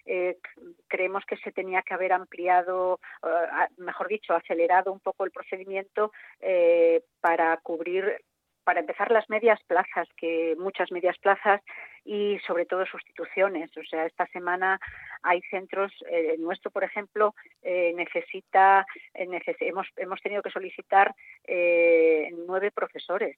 eh, 0.07 0.39
creemos 0.87 1.25
que 1.27 1.37
se 1.39 1.51
tenía 1.51 1.83
que 1.83 1.95
haber 1.95 2.13
ampliado, 2.13 3.01
eh, 3.25 3.67
mejor 3.79 4.07
dicho, 4.09 4.35
acelerado 4.35 4.93
un 4.93 5.01
poco 5.01 5.25
el 5.25 5.33
procedimiento 5.33 6.13
eh, 6.41 7.03
para 7.21 7.57
cubrir 7.57 8.23
para 8.65 8.81
empezar 8.81 9.11
las 9.11 9.29
medias 9.31 9.61
plazas, 9.67 10.09
que 10.17 10.55
muchas 10.59 10.91
medias 10.91 11.19
plazas 11.19 11.61
y 12.05 12.39
sobre 12.47 12.67
todo 12.67 12.85
sustituciones. 12.87 13.71
O 13.77 13.85
sea, 13.85 14.07
esta 14.07 14.27
semana 14.29 14.81
hay 15.23 15.41
centros, 15.51 15.93
eh, 16.11 16.37
nuestro 16.39 16.71
por 16.71 16.85
ejemplo, 16.85 17.35
necesita, 17.63 18.87
hemos, 19.15 19.87
hemos 19.97 20.21
tenido 20.21 20.43
que 20.43 20.51
solicitar 20.51 21.15
nueve 22.47 22.71
profesores. 22.71 23.37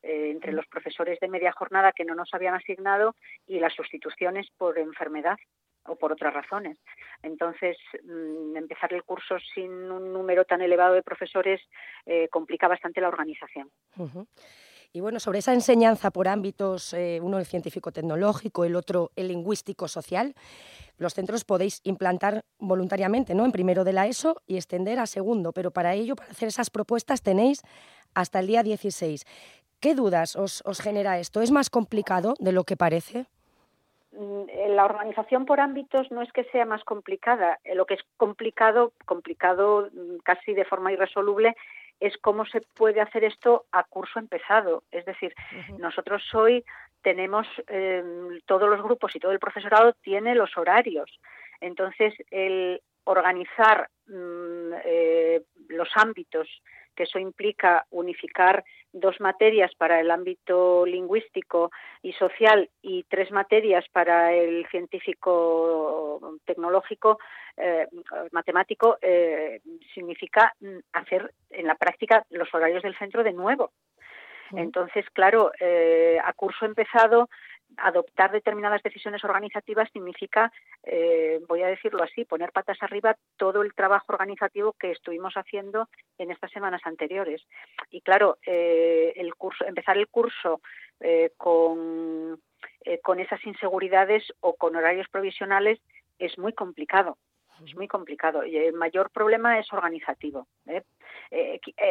entre 0.00 0.52
los 0.52 0.66
profesores 0.68 1.18
de 1.18 1.26
media 1.28 1.50
jornada 1.50 1.92
que 1.92 2.04
no 2.04 2.14
nos 2.14 2.32
habían 2.32 2.54
asignado 2.54 3.16
y 3.48 3.58
las 3.58 3.74
sustituciones 3.74 4.46
por 4.56 4.78
enfermedad 4.78 5.36
o 5.88 5.96
por 5.96 6.12
otras 6.12 6.32
razones. 6.32 6.78
Entonces, 7.22 7.76
mm, 8.04 8.56
empezar 8.56 8.92
el 8.92 9.02
curso 9.02 9.38
sin 9.54 9.70
un 9.90 10.12
número 10.12 10.44
tan 10.44 10.60
elevado 10.60 10.94
de 10.94 11.02
profesores 11.02 11.60
eh, 12.06 12.28
complica 12.28 12.68
bastante 12.68 13.00
la 13.00 13.08
organización. 13.08 13.70
Y 14.92 15.00
bueno, 15.00 15.20
sobre 15.20 15.40
esa 15.40 15.52
enseñanza 15.52 16.10
por 16.10 16.28
ámbitos, 16.28 16.94
eh, 16.94 17.20
uno 17.22 17.38
el 17.38 17.44
científico-tecnológico, 17.44 18.64
el 18.64 18.74
otro 18.74 19.10
el 19.16 19.28
lingüístico-social, 19.28 20.34
los 20.96 21.14
centros 21.14 21.44
podéis 21.44 21.80
implantar 21.84 22.44
voluntariamente, 22.58 23.34
¿no? 23.34 23.44
En 23.44 23.52
primero 23.52 23.84
de 23.84 23.92
la 23.92 24.06
ESO 24.06 24.42
y 24.46 24.56
extender 24.56 24.98
a 24.98 25.06
segundo, 25.06 25.52
pero 25.52 25.70
para 25.70 25.94
ello, 25.94 26.16
para 26.16 26.30
hacer 26.30 26.48
esas 26.48 26.70
propuestas, 26.70 27.22
tenéis 27.22 27.62
hasta 28.14 28.40
el 28.40 28.46
día 28.46 28.62
16. 28.62 29.24
¿Qué 29.80 29.94
dudas 29.94 30.36
os, 30.36 30.62
os 30.64 30.80
genera 30.80 31.18
esto? 31.18 31.42
¿Es 31.42 31.50
más 31.50 31.70
complicado 31.70 32.34
de 32.40 32.52
lo 32.52 32.64
que 32.64 32.76
parece? 32.76 33.26
Mm, 34.12 34.74
la 34.74 34.84
organización 34.84 35.44
por 35.44 35.60
ámbitos 35.60 36.10
no 36.10 36.22
es 36.22 36.32
que 36.32 36.44
sea 36.44 36.64
más 36.64 36.82
complicada. 36.82 37.58
Eh, 37.62 37.74
lo 37.74 37.86
que 37.86 37.94
es 37.94 38.00
complicado, 38.16 38.92
complicado 39.04 39.90
mm, 39.92 40.18
casi 40.24 40.54
de 40.54 40.64
forma 40.64 40.92
irresoluble, 40.92 41.54
es 42.00 42.16
cómo 42.18 42.46
se 42.46 42.60
puede 42.74 43.00
hacer 43.00 43.24
esto 43.24 43.66
a 43.72 43.84
curso 43.84 44.18
empezado. 44.18 44.84
Es 44.90 45.04
decir, 45.04 45.34
nosotros 45.78 46.22
hoy 46.34 46.64
tenemos 47.02 47.46
em, 47.66 48.40
todos 48.46 48.68
los 48.68 48.82
grupos 48.82 49.14
y 49.14 49.20
todo 49.20 49.32
el 49.32 49.38
profesorado 49.38 49.92
tiene 50.02 50.34
los 50.34 50.56
horarios. 50.56 51.20
Entonces, 51.60 52.14
el 52.30 52.80
organizar 53.04 53.88
mm, 54.06 54.72
eh, 54.84 55.42
los 55.68 55.88
ámbitos 55.94 56.48
que 56.94 57.04
eso 57.04 57.18
implica 57.18 57.86
unificar 57.90 58.64
dos 58.92 59.20
materias 59.20 59.72
para 59.76 60.00
el 60.00 60.10
ámbito 60.10 60.86
lingüístico 60.86 61.70
y 62.02 62.12
social 62.12 62.70
y 62.82 63.04
tres 63.04 63.30
materias 63.30 63.84
para 63.92 64.32
el 64.32 64.66
científico 64.68 66.38
tecnológico 66.44 67.18
eh, 67.56 67.86
matemático 68.32 68.98
eh, 69.02 69.60
significa 69.94 70.54
hacer 70.92 71.32
en 71.50 71.66
la 71.66 71.74
práctica 71.74 72.24
los 72.30 72.52
horarios 72.54 72.82
del 72.82 72.96
centro 72.98 73.22
de 73.22 73.32
nuevo. 73.32 73.72
Entonces, 74.52 75.04
claro, 75.12 75.52
eh, 75.60 76.18
a 76.24 76.32
curso 76.32 76.64
empezado 76.64 77.28
adoptar 77.76 78.32
determinadas 78.32 78.82
decisiones 78.82 79.22
organizativas 79.24 79.88
significa, 79.92 80.52
eh, 80.82 81.40
voy 81.48 81.62
a 81.62 81.68
decirlo 81.68 82.02
así, 82.02 82.24
poner 82.24 82.52
patas 82.52 82.82
arriba 82.82 83.16
todo 83.36 83.62
el 83.62 83.74
trabajo 83.74 84.12
organizativo 84.12 84.72
que 84.72 84.90
estuvimos 84.90 85.34
haciendo 85.34 85.88
en 86.18 86.30
estas 86.30 86.50
semanas 86.50 86.82
anteriores. 86.84 87.46
Y 87.90 88.00
claro, 88.00 88.38
eh, 88.44 89.12
el 89.16 89.34
curso, 89.34 89.64
empezar 89.64 89.96
el 89.98 90.08
curso 90.08 90.60
eh, 91.00 91.32
con, 91.36 92.40
con 93.02 93.20
esas 93.20 93.44
inseguridades 93.46 94.24
o 94.40 94.54
con 94.54 94.74
horarios 94.74 95.08
provisionales 95.08 95.78
es 96.18 96.38
muy 96.38 96.52
complicado. 96.52 97.18
Es 97.64 97.74
muy 97.74 97.88
complicado 97.88 98.44
y 98.44 98.56
el 98.56 98.72
mayor 98.74 99.10
problema 99.10 99.58
es 99.58 99.72
organizativo. 99.72 100.46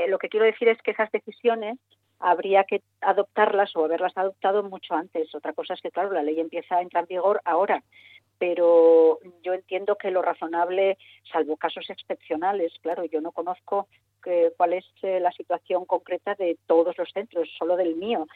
lo 0.07 0.17
que 0.17 0.29
quiero 0.29 0.45
decir 0.45 0.69
es 0.69 0.81
que 0.81 0.91
esas 0.91 1.11
decisiones 1.11 1.77
habría 2.19 2.63
que 2.63 2.81
adoptarlas 3.01 3.75
o 3.75 3.85
haberlas 3.85 4.17
adoptado 4.17 4.63
mucho 4.63 4.95
antes. 4.95 5.33
Otra 5.35 5.53
cosa 5.53 5.73
es 5.73 5.81
que, 5.81 5.91
claro, 5.91 6.11
la 6.11 6.23
ley 6.23 6.39
empieza 6.39 6.77
a 6.77 6.81
entrar 6.81 7.03
en 7.03 7.09
vigor 7.09 7.41
ahora, 7.45 7.83
pero 8.37 9.19
yo 9.43 9.53
entiendo 9.53 9.95
que 9.95 10.11
lo 10.11 10.21
razonable, 10.21 10.97
salvo 11.31 11.57
casos 11.57 11.89
excepcionales, 11.89 12.73
claro, 12.81 13.05
yo 13.05 13.21
no 13.21 13.31
conozco 13.31 13.87
cuál 14.57 14.73
es 14.73 14.85
eh, 15.03 15.19
la 15.19 15.31
situación 15.31 15.85
concreta 15.85 16.35
de 16.35 16.57
todos 16.67 16.97
los 16.97 17.09
centros, 17.11 17.49
solo 17.57 17.77
del 17.77 17.95
mío, 17.95 18.27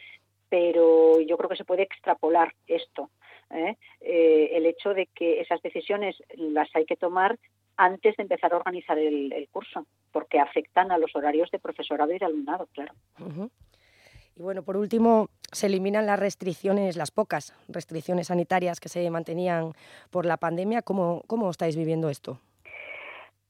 pero 0.48 1.20
yo 1.20 1.36
creo 1.36 1.48
que 1.48 1.56
se 1.56 1.64
puede 1.64 1.82
extrapolar 1.82 2.54
esto. 2.66 3.10
¿eh? 3.50 3.76
Eh, 4.00 4.50
el 4.52 4.66
hecho 4.66 4.94
de 4.94 5.06
que 5.06 5.40
esas 5.40 5.60
decisiones 5.62 6.16
las 6.36 6.74
hay 6.74 6.84
que 6.84 6.96
tomar 6.96 7.38
antes 7.76 8.16
de 8.16 8.22
empezar 8.22 8.52
a 8.52 8.56
organizar 8.56 8.98
el, 8.98 9.48
curso, 9.50 9.86
porque 10.12 10.38
afectan 10.38 10.92
a 10.92 10.98
los 10.98 11.14
horarios 11.16 11.50
de 11.50 11.58
profesorado 11.58 12.12
y 12.12 12.18
de 12.18 12.26
alumnado, 12.26 12.68
claro. 12.72 12.92
Y 14.36 14.42
bueno, 14.42 14.62
por 14.62 14.76
último, 14.76 15.28
se 15.52 15.66
eliminan 15.66 16.06
las 16.06 16.18
restricciones, 16.18 16.96
las 16.96 17.10
pocas 17.10 17.54
restricciones 17.68 18.28
sanitarias 18.28 18.80
que 18.80 18.88
se 18.88 19.08
mantenían 19.10 19.72
por 20.10 20.26
la 20.26 20.38
pandemia. 20.38 20.82
¿Cómo, 20.82 21.22
cómo 21.26 21.50
estáis 21.50 21.76
viviendo 21.76 22.08
esto? 22.08 22.40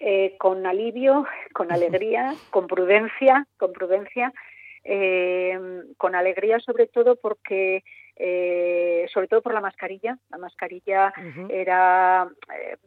Eh, 0.01 0.37
con 0.39 0.67
alivio, 0.67 1.25
con 1.53 1.71
alegría, 1.71 2.35
con 2.51 2.67
prudencia, 2.67 3.47
con 3.57 3.73
prudencia, 3.73 4.33
eh, 4.83 5.57
con 5.97 6.17
alegría 6.17 6.59
sobre 6.59 6.89
todo 6.89 7.15
porque 7.15 7.85
eh, 8.17 9.07
sobre 9.13 9.29
todo 9.29 9.43
por 9.43 9.55
la 9.55 9.61
mascarilla. 9.61 10.19
La 10.31 10.39
mascarilla 10.39 11.13
era 11.49 12.29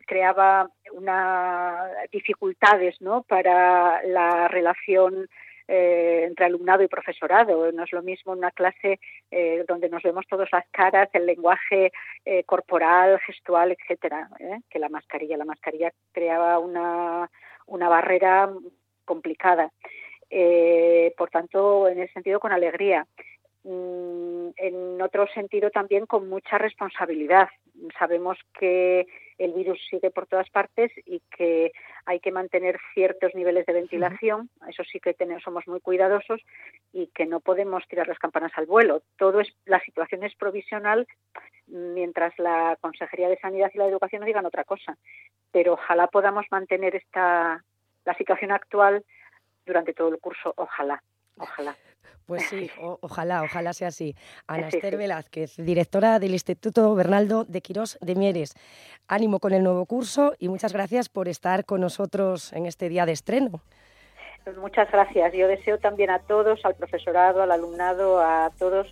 creaba 0.05 0.69
una 0.91 1.87
dificultades, 2.11 2.99
¿no? 2.99 3.23
Para 3.23 4.03
la 4.03 4.49
relación 4.49 5.29
eh, 5.67 6.25
entre 6.27 6.45
alumnado 6.45 6.83
y 6.83 6.87
profesorado. 6.87 7.71
No 7.71 7.83
es 7.83 7.91
lo 7.91 8.03
mismo 8.03 8.33
una 8.33 8.51
clase 8.51 8.99
eh, 9.31 9.65
donde 9.67 9.89
nos 9.89 10.03
vemos 10.03 10.25
todas 10.27 10.49
las 10.51 10.65
caras, 10.69 11.09
el 11.13 11.25
lenguaje 11.25 11.91
eh, 12.23 12.43
corporal, 12.43 13.19
gestual, 13.19 13.71
etcétera, 13.71 14.29
que 14.69 14.79
la 14.79 14.89
mascarilla. 14.89 15.37
La 15.37 15.45
mascarilla 15.45 15.91
creaba 16.11 16.59
una, 16.59 17.29
una 17.65 17.89
barrera 17.89 18.49
complicada. 19.05 19.71
por 21.17 21.29
tanto, 21.29 21.87
en 21.87 21.99
ese 21.99 22.13
sentido, 22.13 22.39
con 22.39 22.51
alegría. 22.51 23.07
Mm, 23.67 24.49
en 24.57 25.01
otro 25.01 25.25
sentido, 25.33 25.71
también 25.71 26.05
con 26.05 26.29
mucha 26.29 26.59
responsabilidad. 26.59 27.49
Sabemos 27.97 28.37
que 28.59 29.07
el 29.39 29.53
virus 29.53 29.79
sigue 29.89 30.11
por 30.11 30.27
todas 30.27 30.47
partes 30.51 30.91
y 31.03 31.19
que 31.35 31.71
hay 32.05 32.19
que 32.19 32.31
mantener 32.31 32.79
ciertos 32.93 33.33
niveles 33.33 33.65
de 33.65 33.73
ventilación, 33.73 34.51
eso 34.69 34.83
sí 34.83 34.99
que 34.99 35.15
tenemos, 35.15 35.41
somos 35.41 35.67
muy 35.67 35.81
cuidadosos 35.81 36.41
y 36.93 37.07
que 37.07 37.25
no 37.25 37.39
podemos 37.39 37.83
tirar 37.87 38.07
las 38.07 38.19
campanas 38.19 38.51
al 38.55 38.67
vuelo. 38.67 39.01
Todo 39.17 39.41
es 39.41 39.51
la 39.65 39.79
situación 39.79 40.23
es 40.23 40.35
provisional 40.35 41.07
mientras 41.65 42.37
la 42.37 42.77
Consejería 42.79 43.29
de 43.29 43.39
Sanidad 43.39 43.71
y 43.73 43.79
la 43.79 43.87
Educación 43.87 44.19
no 44.19 44.27
digan 44.27 44.45
otra 44.45 44.63
cosa, 44.63 44.95
pero 45.51 45.73
ojalá 45.73 46.05
podamos 46.05 46.45
mantener 46.51 46.95
esta 46.95 47.63
la 48.05 48.13
situación 48.13 48.51
actual 48.51 49.03
durante 49.65 49.95
todo 49.95 50.09
el 50.09 50.19
curso, 50.19 50.53
ojalá, 50.55 51.01
ojalá. 51.37 51.75
Pues 52.25 52.43
sí, 52.49 52.69
ojalá, 52.79 53.43
ojalá 53.43 53.73
sea 53.73 53.89
así. 53.89 54.15
Ana 54.47 54.69
Esther 54.69 54.97
Velázquez, 54.97 55.55
directora 55.57 56.19
del 56.19 56.33
Instituto 56.33 56.95
Bernaldo 56.95 57.45
de 57.45 57.61
Quirós 57.61 57.97
de 58.01 58.15
Mieres. 58.15 58.55
Ánimo 59.07 59.39
con 59.39 59.53
el 59.53 59.63
nuevo 59.63 59.85
curso 59.85 60.33
y 60.39 60.49
muchas 60.49 60.73
gracias 60.73 61.09
por 61.09 61.27
estar 61.27 61.65
con 61.65 61.81
nosotros 61.81 62.51
en 62.53 62.65
este 62.65 62.89
día 62.89 63.05
de 63.05 63.11
estreno. 63.11 63.61
Muchas 64.57 64.91
gracias. 64.91 65.33
Yo 65.33 65.47
deseo 65.47 65.79
también 65.79 66.09
a 66.09 66.19
todos, 66.19 66.63
al 66.65 66.75
profesorado, 66.75 67.41
al 67.41 67.51
alumnado, 67.51 68.19
a 68.19 68.51
todos 68.57 68.87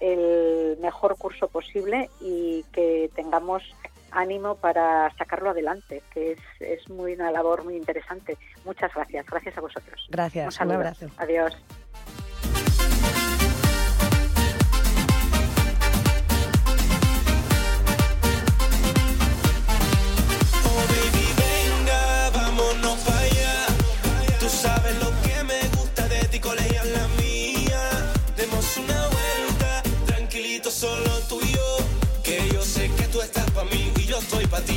el 0.00 0.76
mejor 0.80 1.16
curso 1.16 1.48
posible 1.48 2.08
y 2.20 2.62
que 2.72 3.10
tengamos 3.14 3.62
ánimo 4.10 4.54
para 4.56 5.12
sacarlo 5.16 5.50
adelante, 5.50 6.02
que 6.12 6.32
es, 6.32 6.40
es 6.60 6.88
muy 6.88 7.14
una 7.14 7.30
labor 7.30 7.64
muy 7.64 7.76
interesante. 7.76 8.36
Muchas 8.64 8.94
gracias. 8.94 9.26
Gracias 9.26 9.58
a 9.58 9.60
vosotros. 9.60 10.06
Gracias. 10.10 10.60
Un, 10.60 10.66
un 10.68 10.74
abrazo. 10.74 11.06
Adiós. 11.18 11.56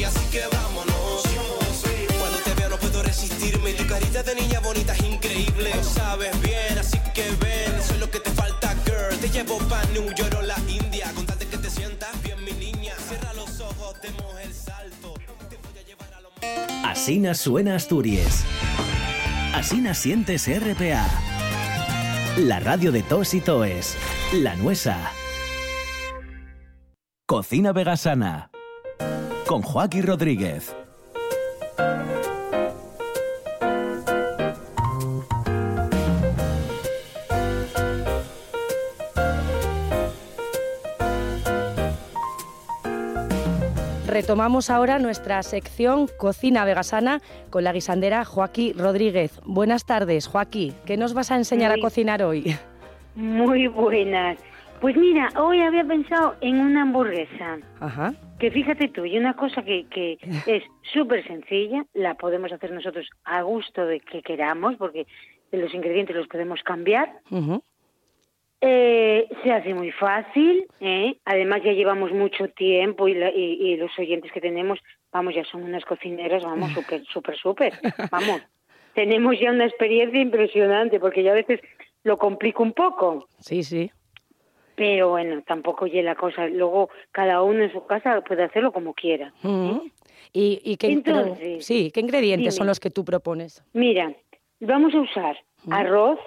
Así 0.03 0.25
que 0.31 0.41
vámonos. 0.51 1.23
Cuando 2.19 2.37
te 2.39 2.53
veo 2.53 2.69
no 2.69 2.77
puedo 2.77 3.03
resistirme, 3.03 3.73
tu 3.73 3.85
carita 3.87 4.23
de 4.23 4.35
niña 4.35 4.59
bonita 4.59 4.93
es 4.93 5.03
increíble. 5.03 5.71
Lo 5.75 5.83
sabes 5.83 6.39
bien, 6.41 6.77
así 6.79 6.97
que 7.13 7.29
ven, 7.41 7.75
es 7.77 7.99
lo 7.99 8.09
que 8.09 8.19
te 8.19 8.31
falta, 8.31 8.73
girl. 8.85 9.17
Te 9.19 9.29
llevo 9.29 9.57
pa' 9.69 9.83
New 9.93 10.07
York 10.15 10.35
o 10.39 10.41
la 10.41 10.57
India, 10.67 11.11
con 11.13 11.25
que 11.25 11.57
te 11.57 11.69
sientas 11.69 12.09
bien, 12.23 12.43
mi 12.43 12.53
niña. 12.53 12.93
Cierra 13.07 13.33
los 13.33 13.59
ojos, 13.59 14.01
demos 14.01 14.39
el 14.41 14.53
salto. 14.53 15.13
Te 15.49 15.57
voy 15.57 15.77
a 15.77 15.85
llevar 15.85 16.13
a 16.13 16.21
lo 16.21 16.89
Asina 16.89 17.33
suena 17.33 17.75
Asturias. 17.75 18.43
Asina 19.53 19.93
sientes 19.93 20.47
RPA. 20.47 21.05
La 22.37 22.59
radio 22.59 22.91
de 22.91 23.03
tos 23.03 23.33
y 23.33 23.41
toes. 23.41 23.97
La 24.33 24.55
nuesa. 24.55 25.11
Cocina 27.27 27.73
Vegasana 27.73 28.50
con 29.51 29.63
Joaquín 29.63 30.03
Rodríguez. 30.03 30.73
Retomamos 44.07 44.69
ahora 44.69 44.99
nuestra 44.99 45.43
sección 45.43 46.07
Cocina 46.17 46.63
Vegasana 46.63 47.19
con 47.49 47.65
la 47.65 47.73
guisandera 47.73 48.23
Joaquín 48.23 48.79
Rodríguez. 48.79 49.41
Buenas 49.43 49.83
tardes, 49.83 50.27
Joaquín. 50.27 50.73
¿Qué 50.85 50.95
nos 50.95 51.13
vas 51.13 51.29
a 51.29 51.35
enseñar 51.35 51.73
a 51.73 51.77
cocinar 51.81 52.23
hoy? 52.23 52.55
Muy 53.15 53.67
buenas. 53.67 54.37
Pues 54.79 54.95
mira, 54.95 55.27
hoy 55.37 55.59
había 55.59 55.83
pensado 55.83 56.35
en 56.39 56.57
una 56.57 56.83
hamburguesa. 56.83 57.57
Ajá 57.81 58.13
que 58.41 58.49
fíjate 58.49 58.87
tú, 58.87 59.05
y 59.05 59.19
una 59.19 59.35
cosa 59.35 59.61
que, 59.61 59.85
que 59.85 60.17
es 60.47 60.63
súper 60.81 61.25
sencilla, 61.27 61.85
la 61.93 62.15
podemos 62.15 62.51
hacer 62.51 62.71
nosotros 62.71 63.07
a 63.23 63.43
gusto 63.43 63.85
de 63.85 63.99
que 63.99 64.23
queramos, 64.23 64.77
porque 64.77 65.05
los 65.51 65.71
ingredientes 65.75 66.15
los 66.15 66.27
podemos 66.27 66.63
cambiar. 66.63 67.19
Eh, 68.61 69.27
se 69.43 69.51
hace 69.51 69.75
muy 69.75 69.91
fácil, 69.91 70.65
¿eh? 70.79 71.17
además 71.23 71.61
ya 71.63 71.73
llevamos 71.73 72.11
mucho 72.11 72.47
tiempo 72.47 73.07
y, 73.07 73.13
y, 73.13 73.77
los 73.77 73.91
oyentes 73.99 74.31
que 74.31 74.41
tenemos, 74.41 74.79
vamos, 75.11 75.35
ya 75.35 75.43
son 75.45 75.63
unas 75.63 75.85
cocineras, 75.85 76.43
vamos, 76.43 76.71
súper, 76.73 77.03
súper, 77.05 77.37
súper, 77.37 77.73
vamos. 78.11 78.41
Tenemos 78.95 79.39
ya 79.39 79.51
una 79.51 79.65
experiencia 79.65 80.19
impresionante, 80.19 80.99
porque 80.99 81.23
yo 81.23 81.31
a 81.31 81.35
veces 81.35 81.59
lo 82.03 82.17
complico 82.17 82.63
un 82.63 82.73
poco. 82.73 83.27
Sí, 83.39 83.63
sí 83.63 83.91
pero 84.75 85.09
bueno, 85.09 85.41
tampoco 85.45 85.85
oye 85.85 86.01
la 86.03 86.15
cosa. 86.15 86.47
Luego 86.47 86.89
cada 87.11 87.41
uno 87.41 87.63
en 87.63 87.71
su 87.71 87.85
casa 87.85 88.21
puede 88.21 88.43
hacerlo 88.43 88.71
como 88.71 88.93
quiera. 88.93 89.33
¿Y, 90.33 90.77
qué, 90.77 91.59
sí, 91.59 91.91
¿qué 91.91 91.99
ingredientes 91.99 92.55
son 92.55 92.67
los 92.67 92.79
que 92.79 92.89
tú 92.89 93.03
propones? 93.03 93.63
Mira, 93.73 94.13
vamos 94.59 94.93
a 94.93 94.99
usar 95.01 95.37
arroz. 95.69 96.19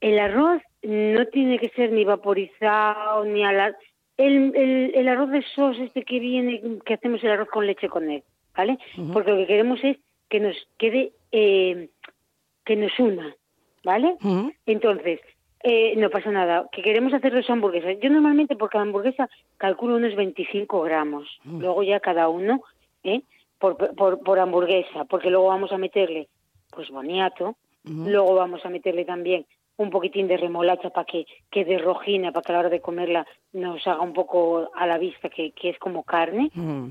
El 0.00 0.18
arroz 0.18 0.60
no 0.82 1.26
tiene 1.26 1.58
que 1.58 1.70
ser 1.70 1.92
ni 1.92 2.04
vaporizado 2.04 3.24
ni 3.24 3.44
a 3.44 3.52
la... 3.52 3.76
El, 4.16 4.54
el, 4.54 4.92
el 4.94 5.08
arroz 5.08 5.30
de 5.30 5.42
sos 5.42 5.78
este 5.78 6.04
que 6.04 6.20
viene, 6.20 6.60
que 6.84 6.94
hacemos 6.94 7.24
el 7.24 7.30
arroz 7.30 7.48
con 7.48 7.66
leche 7.66 7.88
con 7.88 8.10
él, 8.10 8.22
¿vale? 8.56 8.78
Porque 9.12 9.30
lo 9.30 9.38
que 9.38 9.46
queremos 9.46 9.82
es 9.82 9.96
que 10.28 10.38
nos 10.40 10.56
quede, 10.78 11.12
eh, 11.32 11.88
que 12.64 12.76
nos 12.76 12.96
una, 13.00 13.34
¿vale? 13.82 14.16
Entonces, 14.66 15.20
eh, 15.64 15.94
no 15.96 16.10
pasa 16.10 16.30
nada. 16.30 16.68
Que 16.70 16.82
queremos 16.82 17.14
hacer 17.14 17.32
dos 17.32 17.48
hamburguesas. 17.48 17.96
Yo 18.00 18.10
normalmente 18.10 18.54
por 18.54 18.68
cada 18.68 18.82
hamburguesa 18.82 19.30
calculo 19.56 19.96
unos 19.96 20.14
25 20.14 20.82
gramos. 20.82 21.26
Luego 21.44 21.82
ya 21.82 22.00
cada 22.00 22.28
uno, 22.28 22.62
¿eh? 23.02 23.22
Por, 23.58 23.76
por, 23.96 24.20
por 24.20 24.38
hamburguesa. 24.38 25.06
Porque 25.06 25.30
luego 25.30 25.46
vamos 25.46 25.72
a 25.72 25.78
meterle, 25.78 26.28
pues, 26.70 26.90
boniato. 26.90 27.56
Luego 27.84 28.34
vamos 28.34 28.64
a 28.64 28.68
meterle 28.68 29.04
también 29.06 29.46
un 29.76 29.90
poquitín 29.90 30.28
de 30.28 30.36
remolacha 30.36 30.90
para 30.90 31.06
que 31.06 31.26
quede 31.50 31.78
rojina, 31.78 32.30
para 32.30 32.42
que 32.42 32.52
a 32.52 32.54
la 32.54 32.58
hora 32.60 32.68
de 32.68 32.80
comerla 32.80 33.26
nos 33.52 33.86
haga 33.86 34.00
un 34.00 34.12
poco 34.12 34.70
a 34.74 34.86
la 34.86 34.98
vista 34.98 35.28
que, 35.30 35.52
que 35.52 35.70
es 35.70 35.78
como 35.78 36.02
carne. 36.02 36.50
Mm. 36.54 36.88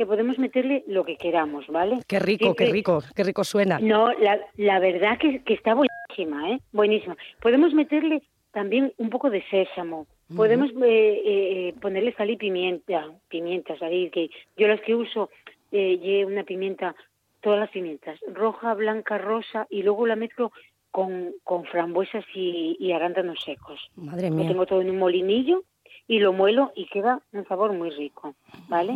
Que 0.00 0.06
podemos 0.06 0.38
meterle 0.38 0.82
lo 0.86 1.04
que 1.04 1.18
queramos, 1.18 1.66
¿vale? 1.66 1.98
Qué 2.08 2.18
rico, 2.18 2.44
Siempre- 2.44 2.64
qué 2.68 2.72
rico, 2.72 3.02
qué 3.14 3.22
rico 3.22 3.44
suena. 3.44 3.78
no, 3.80 4.10
la, 4.14 4.40
la 4.56 4.78
verdad 4.78 5.18
que, 5.18 5.42
que 5.42 5.52
está 5.52 5.74
buenísima, 5.74 6.52
¿eh? 6.52 6.60
Buenísima. 6.72 7.18
Podemos 7.42 7.74
meterle 7.74 8.22
también 8.50 8.94
un 8.96 9.10
poco 9.10 9.28
de 9.28 9.42
sésamo. 9.50 10.06
Podemos 10.34 10.70
eh, 10.70 10.76
eh, 10.86 11.74
ponerle 11.82 12.14
sal 12.14 12.30
y 12.30 12.38
pimienta, 12.38 13.10
pimientas 13.28 13.82
ahí, 13.82 14.08
que 14.08 14.30
yo 14.56 14.68
las 14.68 14.80
que 14.80 14.94
uso, 14.94 15.28
eh, 15.70 15.98
llevo 15.98 16.30
una 16.30 16.44
pimienta, 16.44 16.94
todas 17.42 17.60
las 17.60 17.68
pimientas, 17.68 18.18
roja, 18.32 18.72
blanca, 18.72 19.18
rosa, 19.18 19.66
y 19.68 19.82
luego 19.82 20.06
la 20.06 20.16
mezclo 20.16 20.50
con, 20.90 21.34
con 21.44 21.66
frambuesas 21.66 22.24
y, 22.34 22.74
y 22.80 22.92
arándanos 22.92 23.38
secos. 23.44 23.90
Madre 23.96 24.30
Lo 24.30 24.36
mía. 24.36 24.48
tengo 24.48 24.64
todo 24.64 24.80
en 24.80 24.88
un 24.88 24.96
molinillo 24.98 25.62
y 26.08 26.20
lo 26.20 26.32
muelo 26.32 26.72
y 26.74 26.86
queda 26.86 27.20
un 27.34 27.46
sabor 27.46 27.74
muy 27.74 27.90
rico, 27.90 28.34
¿vale? 28.68 28.94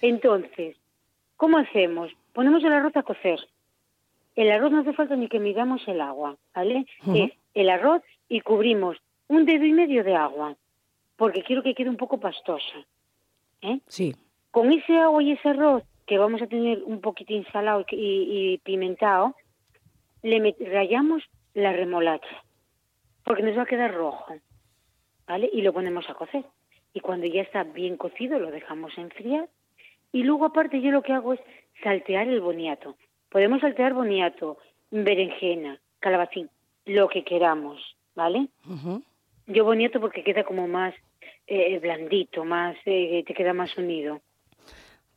Entonces, 0.00 0.76
¿cómo 1.36 1.58
hacemos? 1.58 2.12
Ponemos 2.32 2.62
el 2.64 2.72
arroz 2.72 2.96
a 2.96 3.02
cocer. 3.02 3.38
El 4.34 4.50
arroz 4.50 4.72
no 4.72 4.80
hace 4.80 4.92
falta 4.92 5.16
ni 5.16 5.28
que 5.28 5.38
midamos 5.38 5.86
el 5.86 6.00
agua, 6.00 6.36
¿vale? 6.54 6.86
Es 7.14 7.32
el 7.54 7.70
arroz 7.70 8.02
y 8.28 8.40
cubrimos 8.40 8.96
un 9.28 9.46
dedo 9.46 9.64
y 9.64 9.72
medio 9.72 10.02
de 10.02 10.16
agua, 10.16 10.56
porque 11.16 11.42
quiero 11.42 11.62
que 11.62 11.74
quede 11.74 11.88
un 11.88 11.96
poco 11.96 12.18
pastosa. 12.18 12.84
¿eh? 13.62 13.78
Sí. 13.86 14.14
Con 14.50 14.72
ese 14.72 14.98
agua 14.98 15.22
y 15.22 15.32
ese 15.32 15.50
arroz, 15.50 15.84
que 16.06 16.18
vamos 16.18 16.42
a 16.42 16.46
tener 16.46 16.82
un 16.84 17.00
poquitín 17.00 17.46
salado 17.52 17.84
y, 17.90 17.96
y 17.96 18.58
pimentado, 18.58 19.34
le 20.22 20.54
rayamos 20.70 21.22
la 21.54 21.72
remolacha, 21.72 22.44
porque 23.24 23.42
nos 23.42 23.56
va 23.56 23.62
a 23.62 23.66
quedar 23.66 23.94
rojo, 23.94 24.34
¿vale? 25.26 25.48
Y 25.52 25.62
lo 25.62 25.72
ponemos 25.72 26.08
a 26.10 26.14
cocer. 26.14 26.44
Y 26.92 27.00
cuando 27.00 27.26
ya 27.26 27.42
está 27.42 27.64
bien 27.64 27.96
cocido, 27.96 28.38
lo 28.38 28.50
dejamos 28.50 28.96
enfriar. 28.98 29.48
Y 30.14 30.22
luego, 30.22 30.44
aparte, 30.44 30.80
yo 30.80 30.92
lo 30.92 31.02
que 31.02 31.12
hago 31.12 31.32
es 31.32 31.40
saltear 31.82 32.28
el 32.28 32.40
boniato. 32.40 32.94
Podemos 33.30 33.60
saltear 33.60 33.94
boniato, 33.94 34.58
berenjena, 34.92 35.80
calabacín, 35.98 36.48
lo 36.86 37.08
que 37.08 37.24
queramos, 37.24 37.80
¿vale? 38.14 38.46
Yo 39.48 39.64
boniato 39.64 40.00
porque 40.00 40.22
queda 40.22 40.44
como 40.44 40.68
más 40.68 40.94
eh, 41.48 41.80
blandito, 41.80 42.44
más 42.44 42.76
eh, 42.84 43.24
te 43.26 43.34
queda 43.34 43.52
más 43.54 43.76
unido. 43.76 44.20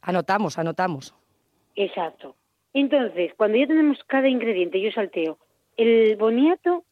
Anotamos, 0.01 0.57
anotamos. 0.57 1.13
Exacto. 1.75 2.35
Entonces, 2.73 3.35
cuando 3.37 3.59
ya 3.59 3.67
tenemos 3.67 4.03
cada 4.05 4.27
ingrediente, 4.27 4.81
yo 4.81 4.91
salteo 4.91 5.37
el 5.75 6.15
boniato 6.15 6.85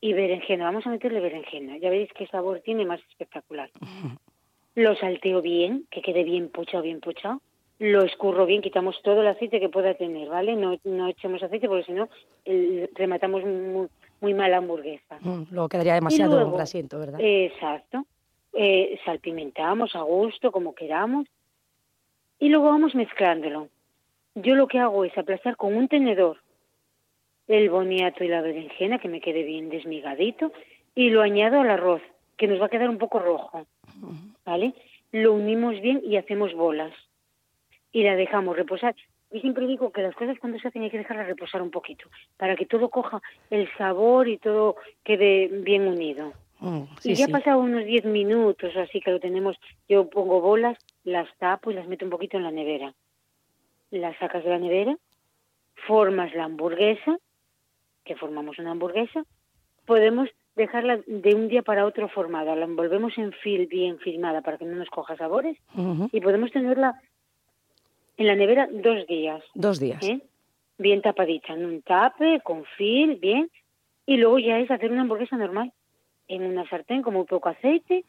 y 0.00 0.12
berenjena. 0.12 0.66
Vamos 0.66 0.86
a 0.86 0.90
meterle 0.90 1.18
berenjena. 1.18 1.76
Ya 1.78 1.90
veréis 1.90 2.12
qué 2.12 2.28
sabor 2.28 2.60
tiene 2.60 2.84
más 2.84 3.00
espectacular. 3.10 3.68
Lo 4.76 4.94
salteo 4.94 5.42
bien, 5.42 5.88
que 5.90 6.02
quede 6.02 6.22
bien 6.22 6.50
puchado, 6.50 6.84
bien 6.84 7.00
puchado. 7.00 7.42
Lo 7.78 8.02
escurro 8.02 8.44
bien, 8.44 8.60
quitamos 8.60 9.00
todo 9.02 9.20
el 9.20 9.28
aceite 9.28 9.60
que 9.60 9.68
pueda 9.68 9.94
tener, 9.94 10.28
¿vale? 10.28 10.56
No, 10.56 10.76
no 10.84 11.08
echemos 11.08 11.42
aceite 11.42 11.68
porque 11.68 11.84
si 11.84 11.92
no 11.92 12.08
rematamos 12.96 13.44
muy, 13.44 13.86
muy 14.20 14.34
mal 14.34 14.50
la 14.50 14.56
hamburguesa. 14.56 15.18
Mm, 15.20 15.44
Luego 15.52 15.68
quedaría 15.68 15.94
demasiado 15.94 16.34
luego- 16.36 16.56
grasiento, 16.56 16.98
¿verdad? 16.98 17.20
Exacto. 17.20 18.04
Eh, 18.52 18.98
salpimentamos 19.04 19.94
a 19.94 20.00
gusto, 20.02 20.50
como 20.50 20.74
queramos. 20.74 21.28
Y 22.40 22.48
luego 22.48 22.66
vamos 22.66 22.94
mezclándolo. 22.96 23.68
Yo 24.34 24.54
lo 24.56 24.66
que 24.66 24.78
hago 24.80 25.04
es 25.04 25.16
aplastar 25.16 25.56
con 25.56 25.76
un 25.76 25.86
tenedor 25.88 26.38
el 27.46 27.70
boniato 27.70 28.24
y 28.24 28.28
la 28.28 28.42
berenjena, 28.42 28.98
que 28.98 29.08
me 29.08 29.20
quede 29.20 29.42
bien 29.42 29.70
desmigadito, 29.70 30.52
y 30.94 31.10
lo 31.10 31.22
añado 31.22 31.60
al 31.60 31.70
arroz, 31.70 32.02
que 32.36 32.46
nos 32.46 32.60
va 32.60 32.66
a 32.66 32.68
quedar 32.68 32.90
un 32.90 32.98
poco 32.98 33.20
rojo. 33.20 33.66
¿Vale? 34.44 34.74
Lo 35.12 35.32
unimos 35.32 35.80
bien 35.80 36.02
y 36.04 36.16
hacemos 36.16 36.52
bolas. 36.54 36.92
Y 37.92 38.02
la 38.02 38.16
dejamos 38.16 38.56
reposar. 38.56 38.94
Yo 39.30 39.40
siempre 39.40 39.66
digo 39.66 39.92
que 39.92 40.02
las 40.02 40.14
cosas 40.14 40.38
cuando 40.38 40.58
se 40.58 40.68
hacen 40.68 40.82
hay 40.82 40.90
que 40.90 40.98
dejarlas 40.98 41.26
reposar 41.26 41.60
un 41.60 41.70
poquito, 41.70 42.08
para 42.36 42.56
que 42.56 42.66
todo 42.66 42.88
coja 42.88 43.20
el 43.50 43.68
sabor 43.76 44.28
y 44.28 44.38
todo 44.38 44.76
quede 45.04 45.48
bien 45.48 45.86
unido. 45.86 46.32
Mm, 46.60 46.82
y 46.82 47.00
sí, 47.00 47.14
ya 47.14 47.26
sí. 47.26 47.32
pasado 47.32 47.60
unos 47.60 47.84
10 47.84 48.04
minutos 48.04 48.74
así 48.76 49.00
que 49.00 49.10
lo 49.10 49.20
tenemos, 49.20 49.56
yo 49.88 50.08
pongo 50.08 50.40
bolas, 50.40 50.78
las 51.04 51.28
tapo 51.38 51.70
y 51.70 51.74
las 51.74 51.86
meto 51.86 52.04
un 52.04 52.10
poquito 52.10 52.36
en 52.36 52.44
la 52.44 52.50
nevera. 52.50 52.94
Las 53.90 54.16
sacas 54.18 54.44
de 54.44 54.50
la 54.50 54.58
nevera, 54.58 54.96
formas 55.86 56.34
la 56.34 56.44
hamburguesa, 56.44 57.18
que 58.04 58.16
formamos 58.16 58.58
una 58.58 58.72
hamburguesa, 58.72 59.24
podemos 59.84 60.28
dejarla 60.56 61.00
de 61.06 61.34
un 61.34 61.48
día 61.48 61.62
para 61.62 61.86
otro 61.86 62.08
formada, 62.08 62.56
la 62.56 62.64
envolvemos 62.64 63.16
en 63.16 63.32
fil 63.32 63.66
bien 63.66 63.98
firmada 63.98 64.42
para 64.42 64.58
que 64.58 64.64
no 64.64 64.74
nos 64.76 64.90
coja 64.90 65.16
sabores 65.16 65.56
Ujú. 65.74 66.08
y 66.12 66.20
podemos 66.20 66.50
tenerla 66.50 67.00
en 68.18 68.26
la 68.26 68.36
nevera 68.36 68.68
dos 68.70 69.06
días. 69.06 69.42
Dos 69.54 69.80
días. 69.80 70.06
¿eh? 70.06 70.20
bien 70.78 71.02
tapadita, 71.02 71.52
en 71.52 71.64
un 71.64 71.82
tape, 71.82 72.40
con 72.42 72.64
fil, 72.76 73.16
bien, 73.16 73.50
y 74.06 74.16
luego 74.16 74.38
ya 74.38 74.58
es 74.60 74.70
hacer 74.70 74.90
una 74.90 75.02
hamburguesa 75.02 75.36
normal, 75.36 75.72
en 76.28 76.44
una 76.44 76.68
sartén 76.68 77.02
con 77.02 77.14
muy 77.14 77.24
poco 77.24 77.48
aceite, 77.48 78.04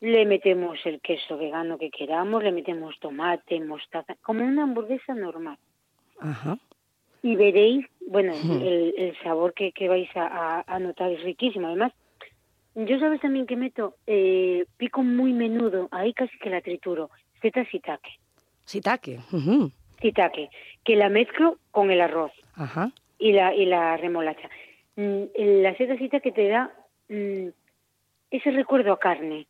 le 0.00 0.26
metemos 0.26 0.78
el 0.84 1.00
queso 1.00 1.36
vegano 1.36 1.78
que 1.78 1.90
queramos, 1.90 2.42
le 2.42 2.52
metemos 2.52 2.98
tomate, 3.00 3.60
mostaza, 3.60 4.14
como 4.22 4.44
una 4.44 4.64
hamburguesa 4.64 5.14
normal. 5.14 5.58
Ajá. 6.18 6.58
Y 7.22 7.36
veréis, 7.36 7.86
bueno, 8.06 8.32
el, 8.34 8.94
el 8.96 9.18
sabor 9.22 9.52
que, 9.52 9.72
que 9.72 9.88
vais 9.88 10.08
a, 10.14 10.78
notar 10.80 11.12
es 11.12 11.22
riquísimo. 11.22 11.66
Además, 11.66 11.92
yo 12.74 12.98
sabes 12.98 13.20
también 13.20 13.46
que 13.46 13.56
meto, 13.56 13.96
eh, 14.06 14.64
pico 14.78 15.02
muy 15.02 15.32
menudo, 15.32 15.88
ahí 15.90 16.14
casi 16.14 16.36
que 16.38 16.50
la 16.50 16.62
trituro, 16.62 17.10
setas 17.42 17.68
shiitake, 18.72 19.20
shiitake, 20.02 20.50
que 20.84 20.96
la 20.96 21.08
mezclo 21.08 21.58
con 21.70 21.90
el 21.90 22.00
arroz. 22.00 22.32
Ajá. 22.54 22.90
y 23.18 23.32
la 23.32 23.54
y 23.54 23.66
la 23.66 23.96
remolacha. 23.96 24.48
Mm, 24.96 25.22
La 25.62 25.74
setacita 25.76 26.20
que 26.20 26.32
te 26.32 26.48
da 26.48 26.72
mm, 27.08 27.48
ese 28.30 28.50
recuerdo 28.50 28.92
a 28.92 28.98
carne, 28.98 29.46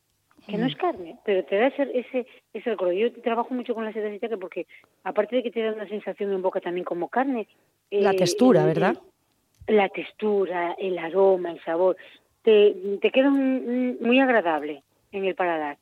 que 0.47 0.57
no 0.57 0.65
es 0.65 0.75
carne, 0.75 1.17
pero 1.25 1.43
te 1.45 1.55
da 1.57 1.67
ese, 1.67 1.83
ese, 1.93 2.25
ese 2.53 2.69
recuerdo. 2.71 2.93
Yo 2.93 3.11
trabajo 3.21 3.53
mucho 3.53 3.73
con 3.73 3.85
la 3.85 3.93
setacita 3.93 4.27
que 4.29 4.37
porque, 4.37 4.65
aparte 5.03 5.35
de 5.37 5.43
que 5.43 5.51
te 5.51 5.61
da 5.61 5.71
una 5.73 5.87
sensación 5.87 6.31
en 6.33 6.41
boca 6.41 6.59
también 6.61 6.83
como 6.83 7.07
carne... 7.09 7.47
La 7.91 8.11
eh, 8.11 8.15
textura, 8.15 8.61
el- 8.61 8.67
¿verdad? 8.67 8.95
la 9.67 9.87
textura, 9.89 10.75
el 10.79 10.97
aroma, 10.97 11.51
el 11.51 11.63
sabor, 11.63 11.95
te, 12.41 12.75
te 13.01 13.11
queda 13.11 13.29
un- 13.29 13.37
un- 13.39 13.97
muy 14.01 14.19
agradable 14.19 14.83
en 15.11 15.25
el 15.25 15.35
paladar. 15.35 15.77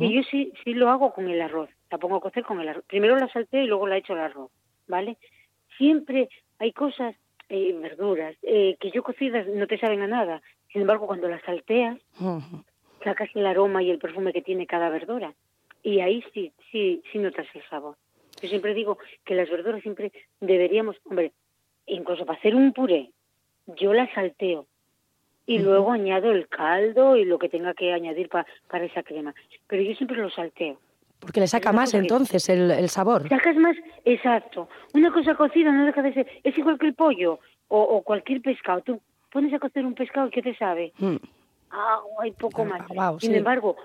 Y 0.00 0.12
yo 0.14 0.22
sí, 0.30 0.52
sí 0.64 0.74
lo 0.74 0.88
hago 0.90 1.12
con 1.12 1.28
el 1.28 1.40
arroz. 1.40 1.68
La 1.90 1.98
pongo 1.98 2.16
a 2.16 2.20
cocer 2.20 2.44
con 2.44 2.60
el 2.60 2.68
arroz. 2.68 2.84
Primero 2.86 3.16
la 3.16 3.28
salteo 3.32 3.62
y 3.62 3.66
luego 3.66 3.86
la 3.86 3.96
echo 3.96 4.12
al 4.12 4.20
arroz, 4.20 4.50
¿vale? 4.86 5.16
Siempre 5.76 6.28
hay 6.58 6.72
cosas, 6.72 7.14
eh, 7.48 7.72
verduras, 7.80 8.36
eh, 8.42 8.76
que 8.80 8.90
yo 8.90 9.02
cocidas 9.02 9.46
no 9.46 9.66
te 9.66 9.78
saben 9.78 10.02
a 10.02 10.06
nada. 10.06 10.42
Sin 10.72 10.82
embargo, 10.82 11.06
cuando 11.06 11.28
las 11.28 11.42
salteas, 11.42 11.98
sacas 13.02 13.30
el 13.34 13.46
aroma 13.46 13.82
y 13.82 13.90
el 13.90 13.98
perfume 13.98 14.32
que 14.32 14.42
tiene 14.42 14.66
cada 14.66 14.90
verdura. 14.90 15.32
Y 15.82 16.00
ahí 16.00 16.22
sí, 16.34 16.52
sí, 16.70 17.02
sí 17.10 17.18
notas 17.18 17.46
el 17.54 17.62
sabor. 17.70 17.96
Yo 18.42 18.48
siempre 18.48 18.74
digo 18.74 18.98
que 19.24 19.34
las 19.34 19.48
verduras 19.48 19.80
siempre 19.82 20.12
deberíamos, 20.40 20.96
hombre, 21.04 21.32
incluso 21.86 22.26
para 22.26 22.38
hacer 22.38 22.54
un 22.54 22.72
puré, 22.72 23.10
yo 23.66 23.94
las 23.94 24.12
salteo 24.12 24.66
y 25.46 25.58
luego 25.60 25.90
añado 25.92 26.30
el 26.32 26.48
caldo 26.48 27.16
y 27.16 27.24
lo 27.24 27.38
que 27.38 27.48
tenga 27.48 27.72
que 27.72 27.92
añadir 27.92 28.28
pa- 28.28 28.46
para 28.68 28.84
esa 28.84 29.02
crema. 29.02 29.34
Pero 29.66 29.82
yo 29.82 29.94
siempre 29.94 30.18
lo 30.18 30.28
salteo. 30.30 30.78
Porque 31.20 31.40
le 31.40 31.46
saca 31.48 31.72
más 31.72 31.92
que- 31.92 31.98
entonces 31.98 32.48
el, 32.48 32.70
el 32.70 32.88
sabor. 32.88 33.28
Sacas 33.28 33.56
más, 33.56 33.76
exacto. 34.04 34.68
Una 34.94 35.12
cosa 35.12 35.34
cocida 35.34 35.72
no 35.72 35.84
deja 35.86 36.02
de 36.02 36.14
ser, 36.14 36.26
es 36.44 36.56
igual 36.56 36.78
que 36.78 36.86
el 36.86 36.94
pollo 36.94 37.40
o, 37.68 37.80
o 37.82 38.02
cualquier 38.02 38.40
pescado. 38.40 38.80
Tú 38.82 39.00
pones 39.32 39.52
a 39.52 39.58
cocer 39.58 39.84
un 39.84 39.94
pescado, 39.94 40.30
¿qué 40.30 40.42
te 40.42 40.54
sabe? 40.56 40.92
Mm. 40.98 41.16
agua 41.70 42.26
y 42.26 42.30
poco 42.32 42.62
Ah, 42.62 42.64
más. 42.64 42.88
guau, 42.88 43.20
Sin 43.20 43.32
sí. 43.32 43.36
embargo, 43.36 43.76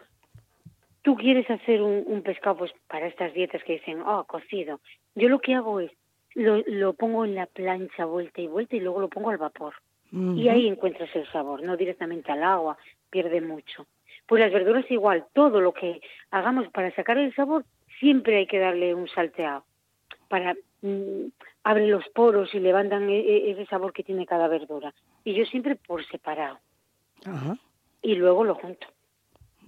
tú 1.02 1.16
quieres 1.16 1.50
hacer 1.50 1.82
un, 1.82 2.04
un 2.06 2.22
pescado 2.22 2.58
pues 2.58 2.72
para 2.88 3.08
estas 3.08 3.34
dietas 3.34 3.64
que 3.64 3.74
dicen, 3.74 4.02
oh, 4.02 4.24
cocido. 4.26 4.80
Yo 5.16 5.28
lo 5.30 5.40
que 5.40 5.54
hago 5.56 5.80
es 5.80 5.92
lo, 6.36 6.58
lo 6.68 6.94
pongo 6.94 7.26
en 7.26 7.36
la 7.36 7.46
plancha 7.48 8.06
vuelta 8.06 8.42
y 8.42 8.48
vuelta 8.48 8.76
y 8.76 8.80
luego 8.80 9.02
lo 9.02 9.10
pongo 9.10 9.30
al 9.32 9.38
vapor. 9.38 9.74
Y 10.16 10.48
ahí 10.48 10.68
encuentras 10.68 11.10
el 11.16 11.26
sabor, 11.32 11.64
no 11.64 11.76
directamente 11.76 12.32
al 12.32 12.44
agua, 12.44 12.78
pierde 13.10 13.42
mucho. 13.42 13.88
Pues 14.28 14.42
las 14.42 14.52
verduras 14.54 14.90
igual, 14.90 15.26
todo 15.34 15.60
lo 15.62 15.74
que 15.74 16.02
hagamos 16.32 16.68
para 16.70 16.94
sacar 16.96 17.18
el 17.18 17.34
sabor, 17.36 17.66
siempre 18.00 18.38
hay 18.38 18.48
que 18.48 18.60
darle 18.60 18.94
un 18.96 19.08
salteado. 19.08 19.66
Para 20.30 20.56
mm, 20.82 21.26
abre 21.64 21.88
los 21.88 22.08
poros 22.10 22.54
y 22.56 22.60
levantan 22.60 23.10
e- 23.10 23.20
e- 23.20 23.52
ese 23.52 23.66
sabor 23.66 23.94
que 23.94 24.04
tiene 24.04 24.26
cada 24.26 24.48
verdura. 24.48 24.94
Y 25.24 25.34
yo 25.34 25.46
siempre 25.46 25.76
por 25.76 26.06
separado. 26.06 26.60
Ajá. 27.26 27.58
Y 28.02 28.16
luego 28.16 28.44
lo 28.44 28.56
junto. 28.56 28.88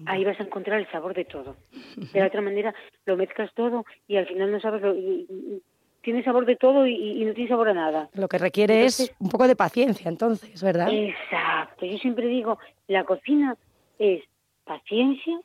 Ahí 0.05 0.25
vas 0.25 0.37
a 0.39 0.43
encontrar 0.43 0.79
el 0.79 0.89
sabor 0.91 1.13
de 1.13 1.23
todo. 1.25 1.55
De 2.13 2.19
la 2.19 2.27
otra 2.27 2.41
manera 2.41 2.73
lo 3.05 3.15
mezclas 3.17 3.53
todo 3.53 3.85
y 4.07 4.17
al 4.17 4.27
final 4.27 4.51
no 4.51 4.59
sabes 4.59 4.81
lo, 4.81 4.93
y- 4.95 5.25
y- 5.29 5.61
tiene 6.01 6.23
sabor 6.23 6.45
de 6.45 6.55
todo 6.55 6.85
y, 6.85 6.93
y 6.95 7.25
no 7.25 7.33
tiene 7.33 7.49
sabor 7.49 7.69
a 7.69 7.73
nada. 7.73 8.09
Lo 8.13 8.27
que 8.27 8.37
requiere 8.37 8.85
es 8.85 9.11
un 9.19 9.29
poco 9.29 9.47
de 9.47 9.55
paciencia, 9.55 10.07
entonces, 10.07 10.61
¿verdad? 10.61 10.89
Exacto. 10.93 11.85
Yo 11.85 11.97
siempre 11.97 12.27
digo, 12.27 12.59
la 12.87 13.03
cocina 13.05 13.55
es 13.97 14.23
paciencia. 14.65 15.39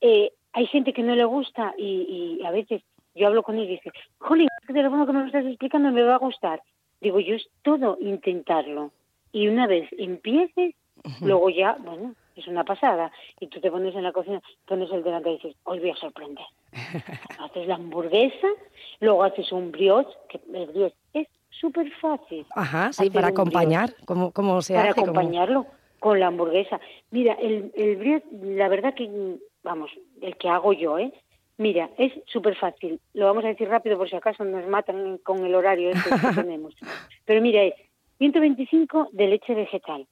Eh, 0.00 0.32
hay 0.52 0.66
gente 0.66 0.92
que 0.92 1.02
no 1.02 1.14
le 1.14 1.24
gusta 1.24 1.74
y, 1.78 2.38
y 2.40 2.44
a 2.44 2.50
veces 2.50 2.82
yo 3.14 3.26
hablo 3.28 3.42
con 3.42 3.56
él 3.58 3.64
y 3.64 3.68
dice, 3.76 3.90
jolín, 4.18 4.48
este 4.62 4.72
teléfono 4.74 5.06
que 5.06 5.12
me 5.12 5.20
lo 5.20 5.26
estás 5.26 5.44
explicando 5.46 5.90
me 5.92 6.02
va 6.02 6.16
a 6.16 6.18
gustar. 6.18 6.62
Digo, 7.00 7.20
yo 7.20 7.34
es 7.36 7.48
todo 7.62 7.96
intentarlo. 8.00 8.90
Y 9.32 9.48
una 9.48 9.66
vez 9.66 9.88
empieces, 9.98 10.74
luego 11.20 11.50
ya, 11.50 11.76
bueno, 11.80 12.14
es 12.36 12.46
una 12.46 12.64
pasada. 12.64 13.10
Y 13.40 13.46
tú 13.48 13.60
te 13.60 13.70
pones 13.70 13.94
en 13.94 14.02
la 14.02 14.12
cocina, 14.12 14.40
pones 14.66 14.90
el 14.90 15.02
delante 15.02 15.30
y 15.30 15.34
dices, 15.36 15.56
hoy 15.64 15.80
voy 15.80 15.90
a 15.90 15.96
sorprender. 15.96 16.44
haces 17.38 17.66
la 17.66 17.74
hamburguesa, 17.76 18.48
luego 19.00 19.24
haces 19.24 19.52
un 19.52 19.70
brioche, 19.72 20.10
que 20.28 20.40
el 20.54 20.66
brioche 20.66 20.96
es 21.12 21.28
súper 21.50 21.90
fácil. 22.00 22.46
Ajá, 22.54 22.92
sí, 22.92 23.02
hacer 23.02 23.12
para 23.12 23.28
acompañar, 23.28 23.94
como, 24.06 24.32
como 24.32 24.60
se 24.62 24.74
para 24.74 24.90
hace. 24.90 25.00
como- 25.00 25.12
acompañarlo 25.12 25.66
con 26.00 26.20
la 26.20 26.28
hamburguesa. 26.28 26.80
Mira, 27.10 27.34
el, 27.34 27.72
el 27.74 27.96
brioche, 27.96 28.26
la 28.42 28.68
verdad 28.68 28.94
que, 28.94 29.36
vamos, 29.62 29.90
el 30.20 30.36
que 30.36 30.48
hago 30.48 30.72
yo, 30.72 30.98
¿eh? 30.98 31.12
Mira, 31.58 31.90
es 31.96 32.12
súper 32.26 32.54
fácil. 32.56 33.00
Lo 33.14 33.26
vamos 33.26 33.44
a 33.44 33.48
decir 33.48 33.68
rápido 33.68 33.96
por 33.96 34.10
si 34.10 34.16
acaso 34.16 34.44
nos 34.44 34.66
matan 34.68 35.18
con 35.18 35.44
el 35.44 35.54
horario 35.54 35.90
este 35.90 36.10
que 36.10 36.34
tenemos. 36.42 36.74
Pero 37.24 37.40
mira, 37.40 37.62
es 37.62 37.74
125 38.18 39.08
de 39.12 39.26
leche 39.26 39.54
vegetal, 39.54 40.06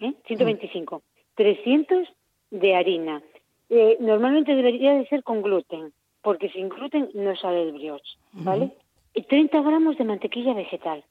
¿eh? 0.00 0.14
125. 0.26 1.02
300 1.34 2.08
de 2.50 2.74
harina. 2.74 3.22
Eh, 3.68 3.96
normalmente 4.00 4.54
debería 4.54 4.94
de 4.94 5.06
ser 5.08 5.22
con 5.22 5.42
gluten, 5.42 5.92
porque 6.22 6.48
sin 6.50 6.68
gluten 6.68 7.10
no 7.14 7.36
sale 7.36 7.62
el 7.62 7.72
brioche, 7.72 8.16
¿vale? 8.32 8.70
Y 9.12 9.22
30 9.22 9.60
gramos 9.60 9.98
de 9.98 10.04
mantequilla 10.04 10.54
vegetal. 10.54 11.04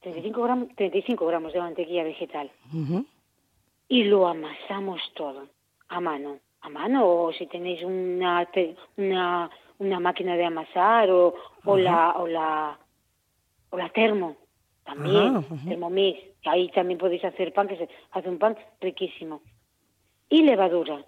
35 0.00 0.42
gramos, 0.42 0.68
35 0.76 1.26
gramos 1.26 1.52
de 1.52 1.60
mantequilla 1.60 2.04
vegetal 2.04 2.50
y 3.88 4.04
lo 4.04 4.26
amasamos 4.26 5.00
todo 5.14 5.46
a 5.88 6.00
mano, 6.00 6.38
a 6.62 6.68
mano 6.68 7.06
o 7.06 7.32
si 7.32 7.46
tenéis 7.46 7.82
una 7.82 8.48
una, 8.96 9.50
una 9.78 10.00
máquina 10.00 10.36
de 10.36 10.44
amasar 10.44 11.10
o, 11.10 11.34
o 11.64 11.76
la 11.76 12.12
o 12.16 12.26
la 12.26 12.78
o 13.70 13.76
la 13.76 13.88
termo 13.90 14.36
también, 14.84 15.36
Ajá, 15.36 15.54
ajá. 15.54 15.68
Thermomix, 15.68 16.20
ahí 16.44 16.68
también 16.70 16.98
podéis 16.98 17.24
hacer 17.24 17.52
pan 17.52 17.68
que 17.68 17.76
se 17.76 17.88
hace 18.12 18.28
un 18.28 18.38
pan 18.38 18.56
riquísimo. 18.80 19.40
Y 20.28 20.42
levadura. 20.42 21.04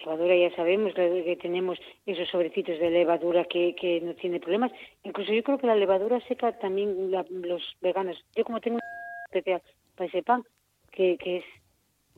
Levadura 0.00 0.36
ya 0.36 0.54
sabemos 0.54 0.94
que 0.94 1.36
tenemos 1.42 1.78
esos 2.06 2.28
sobrecitos 2.28 2.78
de 2.78 2.90
levadura 2.90 3.44
que, 3.44 3.74
que 3.74 4.00
no 4.00 4.14
tiene 4.14 4.38
problemas. 4.38 4.70
Incluso 5.02 5.32
yo 5.32 5.42
creo 5.42 5.58
que 5.58 5.66
la 5.66 5.74
levadura 5.74 6.20
seca 6.28 6.52
también 6.58 7.10
la- 7.10 7.26
los 7.30 7.62
veganos. 7.80 8.16
Yo 8.36 8.44
como 8.44 8.60
tengo 8.60 8.78
especial 9.26 9.60
para 9.96 10.06
ese 10.08 10.22
pan, 10.22 10.44
que, 10.92 11.16
que 11.18 11.38
es, 11.38 11.44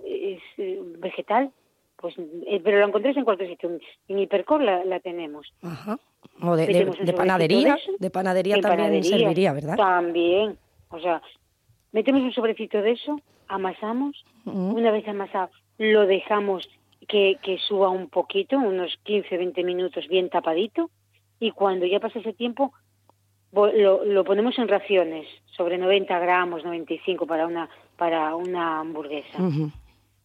es 0.05 0.41
eh, 0.59 0.79
vegetal, 0.99 1.51
pues 1.97 2.15
eh, 2.19 2.61
pero 2.63 2.79
lo 2.81 2.87
encontréis 2.87 3.17
en 3.17 3.25
cualquier 3.25 3.49
sitio. 3.51 3.79
En 4.09 4.19
Hipercor 4.19 4.63
la, 4.63 4.85
la 4.85 5.01
tenemos. 5.01 5.51
Ajá. 5.63 5.99
O 6.43 6.57
de, 6.57 6.67
de- 6.67 6.85
de 6.85 7.13
panadería, 7.15 7.79
de 7.99 8.11
panadería 8.11 8.61
también 8.61 8.79
panadería, 8.79 9.19
serviría, 9.19 9.53
¿verdad? 9.55 9.77
También. 9.77 10.59
O 10.91 11.01
sea, 11.01 11.23
metemos 11.93 12.23
un 12.23 12.33
sobrecito 12.33 12.83
de 12.83 12.93
eso, 12.93 13.19
amasamos. 13.49 14.23
Una 14.45 14.91
vez 14.91 15.07
amasado, 15.09 15.51
lo 15.79 16.07
dejamos 16.07 16.69
que, 17.11 17.39
que 17.43 17.59
suba 17.59 17.89
un 17.91 18.09
poquito, 18.09 18.57
unos 18.57 18.97
15, 19.03 19.37
20 19.37 19.65
minutos 19.65 20.07
bien 20.09 20.31
tapadito. 20.31 20.91
Y 21.41 21.51
cuando 21.51 21.87
ya 21.87 21.99
pasa 21.99 22.21
ese 22.21 22.33
tiempo, 22.33 22.73
lo, 23.53 24.05
lo 24.05 24.25
ponemos 24.25 24.57
en 24.59 24.69
raciones, 24.69 25.27
sobre 25.57 25.77
90 25.77 26.19
gramos, 26.21 26.65
95 26.65 27.27
para 27.27 27.47
una, 27.47 27.69
para 27.97 28.37
una 28.37 28.81
hamburguesa. 28.81 29.43
Ujú. 29.43 29.71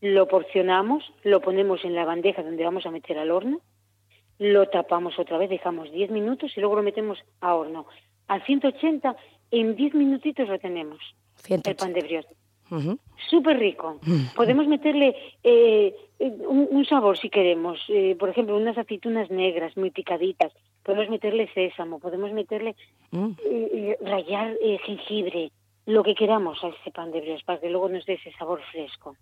Lo 0.01 0.27
porcionamos, 0.27 1.03
lo 1.23 1.41
ponemos 1.41 1.83
en 1.83 1.95
la 1.95 2.05
bandeja 2.05 2.43
donde 2.43 2.63
vamos 2.63 2.85
a 2.85 2.91
meter 2.91 3.17
al 3.17 3.31
horno, 3.31 3.61
lo 4.37 4.67
tapamos 4.67 5.17
otra 5.17 5.37
vez, 5.37 5.49
dejamos 5.49 5.91
10 5.91 6.11
minutos 6.11 6.51
y 6.55 6.59
luego 6.59 6.75
lo 6.75 6.83
metemos 6.83 7.17
a 7.41 7.55
horno. 7.55 7.87
A 8.27 8.39
180, 8.41 9.15
en 9.51 9.75
10 9.75 9.95
minutitos 9.95 10.47
lo 10.47 10.59
tenemos, 10.59 10.99
el 11.37 11.63
180. 11.63 11.83
pan 11.83 11.93
de 11.93 12.01
brioche. 12.01 12.35
Ujú. 12.71 12.97
Súper 13.29 13.57
rico. 13.59 13.99
Podemos 14.35 14.67
meterle 14.67 15.15
eh, 15.43 15.95
eh, 16.19 16.31
un, 16.47 16.67
un 16.71 16.85
sabor 16.85 17.17
si 17.17 17.29
queremos. 17.29 17.79
Eh, 17.89 18.15
por 18.19 18.29
ejemplo, 18.29 18.55
unas 18.57 18.77
aceitunas 18.77 19.29
negras 19.29 19.75
muy 19.77 19.91
picaditas. 19.91 20.51
Podemos 20.83 21.09
meterle 21.09 21.47
sésamo, 21.53 21.99
podemos 21.99 22.31
meterle, 22.31 22.75
Mm. 23.11 23.31
eh, 23.45 23.97
eh, 24.01 24.55
eh, 24.61 24.79
jengibre, 24.85 25.51
lo 25.85 26.03
que 26.03 26.15
queramos 26.15 26.63
a 26.63 26.69
ese 26.69 26.91
pan 26.91 27.11
de 27.11 27.21
brioche 27.21 27.43
para 27.45 27.59
que 27.59 27.69
luego 27.69 27.87
nos 27.89 28.05
dé 28.05 28.13
ese 28.13 28.31
sabor 28.33 28.61
fresco. 28.71 29.15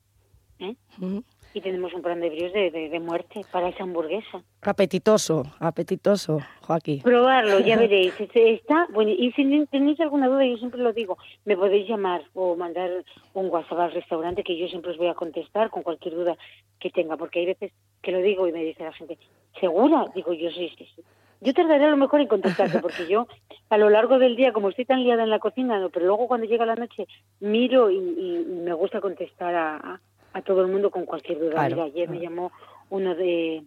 Y 1.56 1.62
tenemos 1.62 1.94
un 1.94 2.02
pan 2.02 2.20
de 2.20 2.30
brioche 2.32 2.58
de, 2.58 2.72
de, 2.72 2.90
de 2.90 3.00
muerte 3.00 3.42
para 3.52 3.70
esa 3.70 3.84
hamburguesa. 3.84 4.42
Apetitoso, 4.64 5.44
apetitoso, 5.60 6.40
Joaquín. 6.62 7.02
Probarlo, 7.04 7.60
ya 7.60 7.78
veréis. 7.80 8.14
Está 8.20 8.88
bueno. 8.92 9.12
Y 9.12 9.32
si 9.34 9.66
tenéis 9.68 10.00
alguna 10.00 10.28
duda, 10.28 10.46
yo 10.46 10.58
siempre 10.58 10.82
lo 10.82 10.94
digo, 10.94 11.18
me 11.46 11.56
podéis 11.56 11.88
llamar 11.88 12.24
o 12.34 12.56
mandar 12.56 12.90
un 13.36 13.48
WhatsApp 13.52 13.80
al 13.80 13.92
restaurante 13.92 14.44
que 14.44 14.58
yo 14.58 14.68
siempre 14.68 14.92
os 14.92 14.98
voy 14.98 15.08
a 15.08 15.14
contestar 15.14 15.70
con 15.70 15.84
cualquier 15.84 16.16
duda 16.16 16.36
que 16.80 16.90
tenga, 16.90 17.18
porque 17.18 17.40
hay 17.42 17.46
veces 17.46 17.72
que 18.02 18.12
lo 18.12 18.20
digo 18.20 18.48
y 18.48 18.52
me 18.52 18.64
dice 18.64 18.84
la 18.84 18.92
gente, 18.94 19.18
¿segura? 19.60 20.06
Digo 20.16 20.34
yo, 20.34 20.50
sí, 20.50 20.72
sí, 20.78 20.88
sí. 20.96 21.04
Yo 21.42 21.54
tardaré 21.54 21.86
a 21.86 21.90
lo 21.92 21.98
mejor 21.98 22.22
en 22.22 22.28
contestarte, 22.28 22.80
porque 22.80 23.06
yo 23.08 23.28
a 23.70 23.78
lo 23.78 23.90
largo 23.90 24.18
del 24.18 24.36
día, 24.38 24.54
como 24.54 24.70
estoy 24.70 24.86
tan 24.86 25.04
liada 25.04 25.24
en 25.24 25.30
la 25.30 25.40
cocina, 25.40 25.78
no, 25.78 25.90
pero 25.90 26.06
luego 26.06 26.28
cuando 26.28 26.48
llega 26.48 26.66
la 26.66 26.76
noche 26.76 27.06
miro 27.42 27.92
y, 27.92 27.98
y- 27.98 28.46
y 28.48 28.62
me 28.62 28.74
gusta 28.74 29.02
contestar 29.02 29.54
a, 29.54 29.76
a- 29.76 30.02
a 30.34 30.42
todo 30.42 30.62
el 30.62 30.72
mundo 30.72 30.92
con 30.92 31.06
cualquier 31.06 31.40
duda. 31.40 31.52
Claro, 31.52 31.76
Mira, 31.76 31.84
ayer 31.86 32.10
me 32.10 32.20
llamó 32.20 32.52
uno 32.90 33.16
de, 33.16 33.64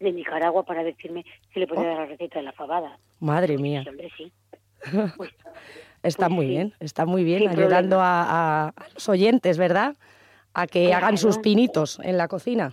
de 0.00 0.12
Nicaragua 0.12 0.64
para 0.64 0.82
decirme 0.82 1.24
si 1.52 1.60
le 1.60 1.66
podía 1.66 1.82
Oh. 1.82 1.86
dar 1.88 1.96
la 1.98 2.06
receta 2.06 2.38
de 2.38 2.44
la 2.44 2.52
fabada. 2.52 2.98
Madre 3.20 3.56
mía. 3.58 3.82
Sí, 3.82 3.88
hombre, 3.90 4.10
sí. 4.16 4.32
Pues, 5.16 5.30
Está 6.02 6.26
Pues 6.26 6.36
muy 6.36 6.46
sí. 6.46 6.50
bien, 6.50 6.74
está 6.80 7.06
muy 7.06 7.22
bien, 7.22 7.40
Sin 7.42 7.48
ayudando 7.50 8.00
a, 8.00 8.66
a- 8.68 8.74
los 8.94 9.08
oyentes, 9.08 9.56
¿verdad? 9.56 9.94
A 10.54 10.66
que 10.66 10.92
hagan 10.92 11.16
sus 11.16 11.38
pinitos 11.38 12.00
en 12.02 12.18
la 12.18 12.26
cocina. 12.26 12.72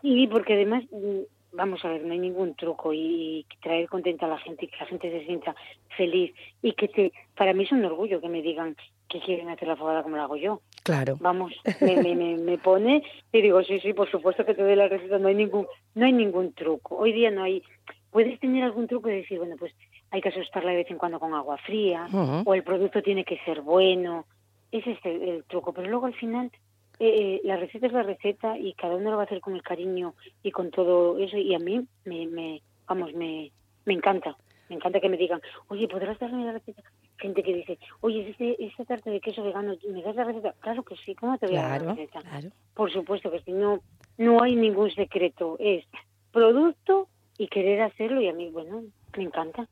Sí, 0.00 0.26
porque 0.26 0.54
además, 0.54 0.84
mm, 0.90 1.20
vamos 1.52 1.84
a 1.84 1.88
ver, 1.90 2.02
no 2.04 2.12
hay 2.14 2.18
ningún 2.18 2.54
truco 2.54 2.94
y, 2.94 3.40
y 3.40 3.46
traer 3.62 3.88
contenta 3.90 4.24
a 4.26 4.30
la 4.30 4.38
gente 4.38 4.64
y 4.64 4.68
que 4.68 4.76
la 4.78 4.86
gente 4.86 5.10
se 5.10 5.26
sienta 5.26 5.54
feliz 5.96 6.32
y 6.62 6.72
que 6.72 6.88
te, 6.88 7.12
para 7.36 7.52
mí 7.52 7.64
es 7.64 7.72
un 7.72 7.84
orgullo 7.84 8.20
que 8.22 8.28
me 8.30 8.40
digan 8.40 8.74
que 9.08 9.20
quieren 9.20 9.48
hacer 9.48 9.68
la 9.68 9.76
fabada 9.76 10.02
como 10.02 10.16
la 10.16 10.24
hago 10.24 10.36
yo. 10.36 10.60
Claro. 10.82 11.16
Vamos, 11.20 11.52
me, 11.80 11.96
me, 11.96 12.14
me, 12.14 12.36
me 12.36 12.58
pone 12.58 13.02
y 13.32 13.42
digo, 13.42 13.62
sí, 13.62 13.80
sí, 13.80 13.92
por 13.92 14.10
supuesto 14.10 14.44
que 14.44 14.54
te 14.54 14.62
doy 14.62 14.76
la 14.76 14.88
receta, 14.88 15.18
no 15.18 15.28
hay 15.28 15.34
ningún, 15.34 15.66
no 15.94 16.06
hay 16.06 16.12
ningún 16.12 16.52
truco. 16.52 16.96
Hoy 16.96 17.12
día 17.12 17.30
no 17.30 17.42
hay, 17.42 17.62
puedes 18.10 18.38
tener 18.40 18.64
algún 18.64 18.86
truco 18.86 19.08
y 19.08 19.16
decir, 19.16 19.38
bueno, 19.38 19.56
pues 19.58 19.72
hay 20.10 20.20
que 20.20 20.28
asustarla 20.28 20.70
de 20.70 20.78
vez 20.78 20.90
en 20.90 20.98
cuando 20.98 21.20
con 21.20 21.34
agua 21.34 21.58
fría 21.58 22.06
o 22.44 22.54
el 22.54 22.62
producto 22.62 23.02
tiene 23.02 23.24
que 23.24 23.38
ser 23.44 23.60
bueno. 23.60 24.24
Ese 24.72 24.92
es 24.92 24.98
el, 25.04 25.22
el 25.22 25.44
truco, 25.44 25.72
pero 25.72 25.88
luego 25.88 26.06
al 26.06 26.14
final 26.14 26.50
eh, 26.98 27.40
la 27.44 27.56
receta 27.56 27.86
es 27.86 27.92
la 27.92 28.02
receta 28.02 28.58
y 28.58 28.72
cada 28.72 28.96
uno 28.96 29.10
lo 29.10 29.16
va 29.16 29.24
a 29.24 29.26
hacer 29.26 29.40
con 29.40 29.54
el 29.54 29.62
cariño 29.62 30.14
y 30.42 30.50
con 30.50 30.70
todo 30.70 31.18
eso 31.18 31.36
y 31.36 31.54
a 31.54 31.58
mí 31.58 31.86
me, 32.04 32.26
me 32.26 32.62
vamos, 32.88 33.12
me, 33.14 33.50
me 33.84 33.94
encanta. 33.94 34.36
Me 34.68 34.76
encanta 34.76 35.00
que 35.00 35.08
me 35.08 35.16
digan, 35.16 35.40
oye, 35.68 35.86
¿podrás 35.86 36.18
darme 36.18 36.44
la 36.44 36.52
receta? 36.52 36.82
Gente 37.18 37.42
que 37.42 37.54
dice, 37.54 37.78
oye, 38.00 38.30
este, 38.30 38.62
esta 38.64 38.84
tarta 38.84 39.10
de 39.10 39.20
queso 39.20 39.42
vegano, 39.42 39.74
¿me 39.88 40.02
das 40.02 40.16
la 40.16 40.24
receta? 40.24 40.54
Claro 40.60 40.82
que 40.82 40.96
sí, 40.96 41.14
¿cómo 41.14 41.38
te 41.38 41.46
voy 41.46 41.56
a 41.56 41.68
dar 41.68 41.82
la 41.82 41.94
receta? 41.94 42.20
claro. 42.20 42.50
Por 42.74 42.92
supuesto 42.92 43.30
que 43.30 43.40
sí, 43.40 43.52
no, 43.52 43.80
no 44.18 44.42
hay 44.42 44.54
ningún 44.54 44.90
secreto, 44.90 45.56
es 45.58 45.84
producto 46.30 47.08
y 47.38 47.48
querer 47.48 47.82
hacerlo 47.82 48.20
y 48.20 48.28
a 48.28 48.32
mí, 48.32 48.50
bueno, 48.50 48.82
me 49.16 49.24
encanta. 49.24 49.66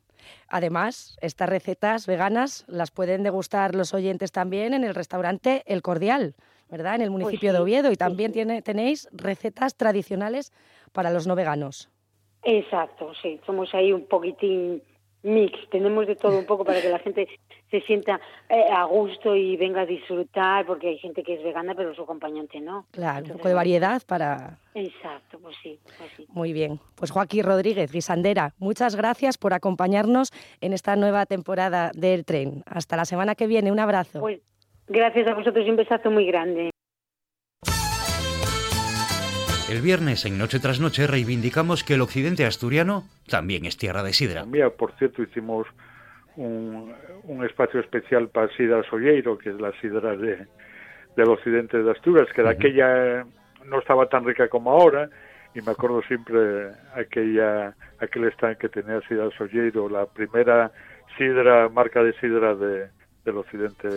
Además, 0.47 1.17
estas 1.21 1.49
recetas 1.49 2.07
veganas 2.07 2.65
las 2.67 2.91
pueden 2.91 3.23
degustar 3.23 3.75
los 3.75 3.93
oyentes 3.93 4.31
también 4.31 4.73
en 4.73 4.83
el 4.83 4.95
restaurante 4.95 5.63
El 5.65 5.81
Cordial, 5.81 6.35
¿verdad? 6.69 6.95
En 6.95 7.01
el 7.01 7.11
municipio 7.11 7.51
de 7.51 7.57
sí, 7.57 7.61
Oviedo. 7.61 7.87
Y 7.87 7.89
pues 7.91 7.97
también 7.99 8.31
sí. 8.31 8.33
tiene, 8.33 8.61
tenéis 8.61 9.09
recetas 9.11 9.75
tradicionales 9.75 10.51
para 10.93 11.11
los 11.11 11.27
no 11.27 11.35
veganos. 11.35 11.89
Exacto, 12.43 13.11
sí, 13.21 13.39
somos 13.45 13.73
ahí 13.73 13.91
un 13.91 14.05
poquitín 14.05 14.81
mix, 15.25 15.57
tenemos 15.69 16.07
de 16.07 16.15
todo 16.15 16.37
un 16.37 16.45
poco 16.45 16.63
para 16.63 16.81
que 16.81 16.89
la 16.89 16.99
gente 16.99 17.27
se 17.69 17.81
sienta 17.81 18.21
eh, 18.49 18.63
a 18.71 18.83
gusto 18.85 19.35
y 19.35 19.57
venga 19.57 19.81
a 19.81 19.85
disfrutar, 19.85 20.65
porque 20.65 20.89
hay 20.89 20.97
gente 20.99 21.23
que 21.23 21.33
es 21.33 21.43
vegana 21.43 21.73
pero 21.75 21.93
su 21.95 22.03
acompañante 22.03 22.59
no. 22.61 22.85
Claro, 22.91 23.25
un 23.25 23.31
poco 23.33 23.47
de 23.47 23.53
variedad 23.53 24.01
para... 24.05 24.59
Exacto, 24.73 25.39
pues 25.39 25.55
sí, 25.61 25.79
pues 25.97 26.11
sí. 26.15 26.25
Muy 26.29 26.53
bien. 26.53 26.79
Pues 26.95 27.11
Joaquín 27.11 27.43
Rodríguez, 27.43 27.91
guisandera, 27.91 28.53
muchas 28.59 28.95
gracias 28.95 29.37
por 29.37 29.53
acompañarnos 29.53 30.31
en 30.61 30.73
esta 30.73 30.95
nueva 30.95 31.25
temporada 31.25 31.91
del 31.93 32.25
tren. 32.25 32.63
Hasta 32.65 32.95
la 32.95 33.05
semana 33.05 33.35
que 33.35 33.47
viene, 33.47 33.71
un 33.71 33.79
abrazo. 33.79 34.19
Pues 34.19 34.39
gracias 34.87 35.27
a 35.27 35.33
vosotros 35.33 35.65
y 35.65 35.69
un 35.69 35.75
besazo 35.75 36.11
muy 36.11 36.25
grande. 36.27 36.69
El 39.67 39.81
viernes 39.81 40.25
en 40.25 40.37
Noche 40.37 40.59
tras 40.59 40.79
Noche 40.79 41.07
reivindicamos 41.07 41.83
que 41.83 41.95
el 41.95 42.01
occidente 42.01 42.45
asturiano 42.45 43.03
también 43.27 43.65
es 43.65 43.77
tierra 43.77 44.03
de 44.03 44.13
sidra. 44.13 44.45
Mira, 44.45 44.69
por 44.69 44.91
cierto, 44.99 45.23
hicimos 45.23 45.65
un, 46.35 46.93
espacio 47.43 47.79
especial 47.79 48.29
para 48.29 48.47
Sidra 48.55 48.83
Solleiro, 48.87 49.39
que 49.39 49.49
es 49.49 49.59
la 49.59 49.71
sidra 49.81 50.15
de, 50.15 50.45
del 51.15 51.29
occidente 51.29 51.81
de 51.81 51.91
Asturias, 51.91 52.27
que 52.35 52.43
de 52.43 52.49
aquella 52.49 53.25
no 53.65 53.79
estaba 53.79 54.07
tan 54.07 54.23
rica 54.23 54.47
como 54.49 54.71
ahora, 54.71 55.09
y 55.55 55.61
me 55.61 55.71
acuerdo 55.71 56.03
siempre 56.03 56.69
aquella 56.95 57.75
aquel 57.99 58.25
stand 58.33 58.57
que 58.57 58.69
tenía 58.69 59.01
Sidra 59.07 59.29
Solleiro, 59.35 59.89
la 59.89 60.05
primera 60.05 60.71
sidra, 61.17 61.69
marca 61.69 62.03
de 62.03 62.13
sidra 62.19 62.53
de, 62.53 62.89
del 63.23 63.37
occidente 63.37 63.89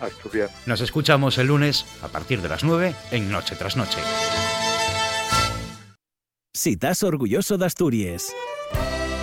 asturiano. 0.00 0.50
Nos 0.66 0.82
escuchamos 0.82 1.38
el 1.38 1.46
lunes 1.46 1.86
a 2.02 2.08
partir 2.08 2.40
de 2.40 2.50
las 2.50 2.62
9 2.62 2.92
en 3.12 3.32
Noche 3.32 3.56
tras 3.56 3.76
Noche. 3.76 4.00
Si 6.58 6.70
estás 6.70 7.04
orgulloso 7.04 7.56
de 7.56 7.66
Asturias, 7.66 8.34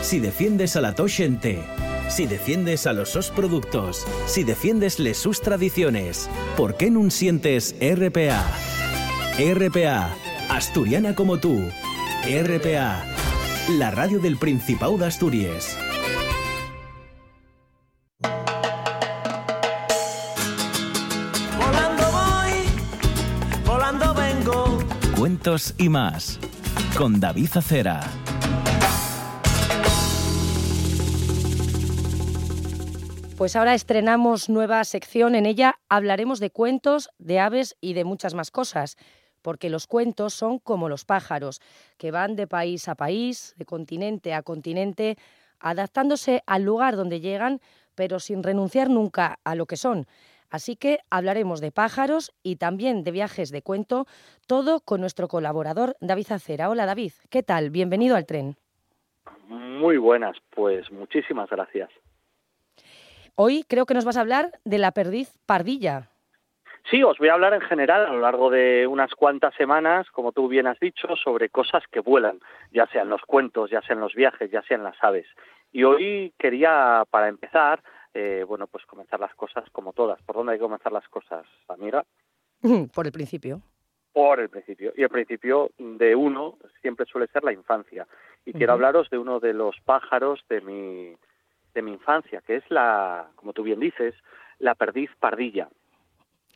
si 0.01 0.21
defiendes 0.21 0.77
a 0.77 0.81
la 0.81 0.95
toxente, 0.95 1.61
si 2.07 2.27
defiendes 2.27 2.87
a 2.87 2.93
los 2.93 3.09
sos 3.09 3.29
productos, 3.29 4.07
si 4.25 4.45
defiendes 4.45 4.99
les 4.99 5.17
sus 5.17 5.41
tradiciones, 5.41 6.29
¿por 6.55 6.77
qué 6.77 6.89
no 6.89 7.11
sientes 7.11 7.75
RPA? 7.81 8.41
RPA, 9.37 10.15
asturiana 10.47 11.13
como 11.13 11.37
tú. 11.37 11.59
RPA, 12.23 13.03
la 13.71 13.91
radio 13.91 14.19
del 14.19 14.37
Principado 14.37 14.97
de 14.97 15.07
Asturias. 15.07 15.77
Volando 21.57 22.11
voy, 22.13 23.65
volando 23.65 24.13
vengo. 24.13 24.79
Cuentos 25.17 25.75
y 25.77 25.89
más 25.89 26.39
con 26.97 27.19
David 27.19 27.49
Acera. 27.55 27.99
Pues 33.37 33.55
ahora 33.55 33.73
estrenamos 33.73 34.49
nueva 34.49 34.83
sección. 34.85 35.35
En 35.35 35.45
ella 35.45 35.79
hablaremos 35.89 36.39
de 36.39 36.51
cuentos, 36.51 37.09
de 37.17 37.39
aves 37.39 37.75
y 37.81 37.93
de 37.93 38.05
muchas 38.05 38.33
más 38.33 38.49
cosas. 38.49 38.95
Porque 39.41 39.69
los 39.69 39.87
cuentos 39.87 40.33
son 40.33 40.57
como 40.59 40.87
los 40.87 41.03
pájaros, 41.03 41.61
que 41.97 42.11
van 42.11 42.35
de 42.35 42.47
país 42.47 42.87
a 42.87 42.95
país, 42.95 43.53
de 43.57 43.65
continente 43.65 44.33
a 44.33 44.41
continente, 44.41 45.17
adaptándose 45.59 46.43
al 46.47 46.63
lugar 46.63 46.95
donde 46.95 47.19
llegan, 47.19 47.61
pero 47.93 48.19
sin 48.19 48.41
renunciar 48.41 48.89
nunca 48.89 49.39
a 49.43 49.55
lo 49.55 49.65
que 49.65 49.77
son. 49.77 50.07
Así 50.49 50.75
que 50.75 50.99
hablaremos 51.09 51.61
de 51.61 51.71
pájaros 51.71 52.33
y 52.43 52.57
también 52.57 53.03
de 53.03 53.11
viajes 53.11 53.51
de 53.51 53.61
cuento, 53.61 54.05
todo 54.47 54.79
con 54.79 55.01
nuestro 55.01 55.27
colaborador 55.27 55.95
David 56.01 56.31
Acera. 56.31 56.69
Hola 56.69 56.85
David, 56.85 57.11
¿qué 57.29 57.43
tal? 57.43 57.69
Bienvenido 57.69 58.15
al 58.15 58.25
tren. 58.25 58.55
Muy 59.47 59.97
buenas, 59.97 60.37
pues 60.51 60.91
muchísimas 60.91 61.49
gracias. 61.49 61.89
Hoy 63.35 63.65
creo 63.67 63.85
que 63.85 63.93
nos 63.93 64.05
vas 64.05 64.17
a 64.17 64.21
hablar 64.21 64.51
de 64.63 64.77
la 64.77 64.91
perdiz 64.91 65.33
pardilla. 65.45 66.09
Sí, 66.89 67.03
os 67.03 67.17
voy 67.17 67.29
a 67.29 67.33
hablar 67.33 67.53
en 67.53 67.61
general 67.61 68.05
a 68.05 68.13
lo 68.13 68.19
largo 68.19 68.51
de 68.51 68.85
unas 68.85 69.11
cuantas 69.15 69.55
semanas, 69.55 70.09
como 70.11 70.31
tú 70.31 70.47
bien 70.47 70.67
has 70.67 70.79
dicho, 70.79 71.15
sobre 71.15 71.49
cosas 71.49 71.83
que 71.91 71.99
vuelan, 71.99 72.39
ya 72.71 72.85
sean 72.87 73.09
los 73.09 73.21
cuentos, 73.23 73.71
ya 73.71 73.81
sean 73.81 73.99
los 73.99 74.13
viajes, 74.13 74.51
ya 74.51 74.61
sean 74.61 74.83
las 74.83 74.95
aves. 75.03 75.25
Y 75.71 75.83
hoy 75.83 76.31
quería, 76.37 77.03
para 77.09 77.27
empezar, 77.27 77.81
eh, 78.15 78.45
bueno, 78.47 78.65
pues 78.67 78.85
comenzar 78.85 79.19
las 79.19 79.35
cosas 79.35 79.69
como 79.71 79.91
todas. 79.91 80.21
¿Por 80.21 80.37
dónde 80.37 80.53
hay 80.53 80.57
que 80.57 80.63
comenzar 80.63 80.93
las 80.93 81.07
cosas, 81.09 81.45
amiga? 81.67 82.05
Por 82.95 83.05
el 83.05 83.11
principio. 83.11 83.61
Por 84.13 84.39
el 84.39 84.47
principio. 84.47 84.93
Y 84.95 85.03
el 85.03 85.09
principio 85.09 85.71
de 85.77 86.15
uno 86.15 86.57
siempre 86.81 87.05
suele 87.05 87.27
ser 87.27 87.43
la 87.43 87.51
infancia. 87.51 88.07
Y 88.45 88.53
quiero 88.53 88.71
hablaros 88.71 89.09
de 89.09 89.17
uno 89.17 89.41
de 89.41 89.51
los 89.51 89.75
pájaros 89.83 90.39
de 90.47 90.61
mi, 90.61 91.13
de 91.73 91.81
mi 91.81 91.91
infancia, 91.91 92.41
que 92.41 92.55
es 92.55 92.63
la, 92.69 93.27
como 93.35 93.51
tú 93.51 93.63
bien 93.63 93.81
dices, 93.81 94.15
la 94.59 94.75
perdiz 94.75 95.11
pardilla. 95.19 95.67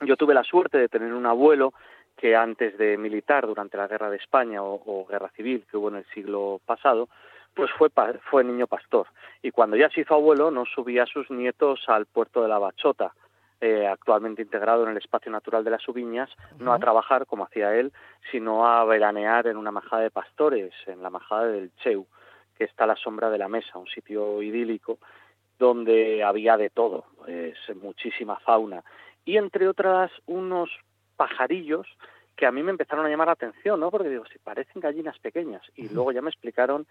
Yo 0.06 0.16
tuve 0.16 0.34
la 0.34 0.46
suerte 0.46 0.78
de 0.78 0.88
tener 0.88 1.14
un 1.14 1.26
abuelo 1.26 1.74
que 2.16 2.38
antes 2.38 2.78
de 2.78 2.98
militar 2.98 3.46
durante 3.46 3.76
la 3.76 3.88
guerra 3.88 4.10
de 4.10 4.18
España 4.18 4.64
o, 4.64 4.82
o 4.86 5.06
guerra 5.06 5.30
civil 5.36 5.66
que 5.70 5.76
hubo 5.76 5.90
en 5.90 5.98
el 5.98 6.06
siglo 6.14 6.62
pasado, 6.66 7.10
pues 7.54 7.70
fue, 7.78 7.90
fue 8.30 8.44
niño 8.44 8.68
pastor. 8.68 9.08
Y 9.42 9.52
cuando 9.52 9.76
ya 9.76 9.90
se 9.90 10.02
hizo 10.02 10.16
abuelo, 10.16 10.52
no 10.52 10.66
subía 10.66 11.04
a 11.04 11.08
sus 11.08 11.30
nietos 11.30 11.82
al 11.88 12.06
puerto 12.06 12.42
de 12.42 12.48
la 12.48 12.60
Bachota, 12.60 13.14
eh, 13.62 13.88
actualmente 13.88 14.42
integrado 14.42 14.84
en 14.84 14.92
el 14.92 14.98
espacio 14.98 15.32
natural 15.32 15.66
de 15.66 15.72
las 15.72 15.88
Ubiñas, 15.88 16.30
no 16.60 16.72
a 16.72 16.80
trabajar 16.80 17.26
como 17.26 17.44
hacía 17.44 17.76
él, 17.76 17.92
sino 18.32 18.66
a 18.66 18.86
veranear 18.86 19.48
en 19.48 19.58
una 19.58 19.72
majada 19.72 20.04
de 20.04 20.12
pastores, 20.12 20.74
en 20.88 21.04
la 21.04 21.10
majada 21.10 21.48
del 21.48 21.72
Cheu, 21.84 22.08
que 22.58 22.64
está 22.64 22.86
a 22.86 22.88
la 22.88 22.96
sombra 22.96 23.30
de 23.30 23.38
la 23.38 23.50
mesa, 23.50 23.78
un 23.78 23.88
sitio 23.88 24.42
idílico 24.42 25.00
donde 25.58 26.24
había 26.24 26.56
de 26.56 26.70
todo, 26.70 27.04
pues, 27.18 27.58
muchísima 27.76 28.38
fauna. 28.38 28.82
Y 29.26 29.36
entre 29.36 29.68
otras, 29.68 30.10
unos 30.26 30.70
pajarillos 31.18 31.86
que 32.38 32.46
a 32.46 32.52
mí 32.54 32.64
me 32.64 32.72
empezaron 32.72 33.06
a 33.06 33.10
llamar 33.10 33.28
la 33.28 33.34
atención, 33.34 33.82
¿no? 33.82 33.92
Porque 33.92 34.08
digo, 34.08 34.24
si 34.32 34.40
parecen 34.40 34.80
gallinas 34.80 35.20
pequeñas. 35.20 35.62
Y 35.76 35.90
luego 35.90 36.14
ya 36.14 36.22
me 36.22 36.30
explicaron 36.30 36.88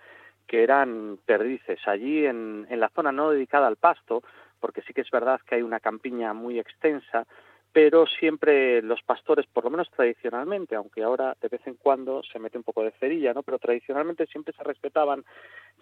que 0.49 0.65
eran 0.65 1.19
perdices. 1.25 1.79
Allí 1.87 2.27
en, 2.27 2.67
en 2.69 2.81
la 2.81 2.89
zona 2.89 3.13
no 3.13 3.31
dedicada 3.31 3.69
al 3.69 3.77
pasto, 3.77 4.23
porque 4.59 4.83
sí 4.83 4.93
que 4.93 5.03
es 5.03 5.11
verdad 5.11 5.41
que 5.47 5.57
hay 5.57 5.63
una 5.63 5.79
campiña 5.79 6.33
muy 6.33 6.59
extensa, 6.59 7.27
pero 7.73 8.07
siempre 8.07 8.83
los 8.83 9.03
pastores, 9.03 9.47
por 9.47 9.65
lo 9.65 9.71
menos 9.71 9.91
tradicionalmente, 9.91 10.75
aunque 10.75 11.03
ahora 11.03 11.37
de 11.41 11.49
vez 11.49 11.61
en 11.67 11.75
cuando 11.75 12.23
se 12.23 12.39
mete 12.39 12.59
un 12.59 12.65
poco 12.65 12.83
de 12.83 12.93
cerilla, 12.93 13.35
¿no? 13.35 13.43
Pero 13.43 13.59
tradicionalmente 13.59 14.27
siempre 14.27 14.55
se 14.57 14.65
respetaban 14.65 15.25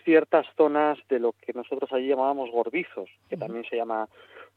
ciertas 0.05 0.47
zonas 0.57 0.99
de 1.09 1.21
lo 1.21 1.33
que 1.33 1.53
nosotros 1.53 1.91
allí 1.93 2.09
llamábamos 2.09 2.51
gordizos, 2.51 3.09
que 3.29 3.37
también 3.37 3.65
se 3.71 3.77
llama 3.77 4.09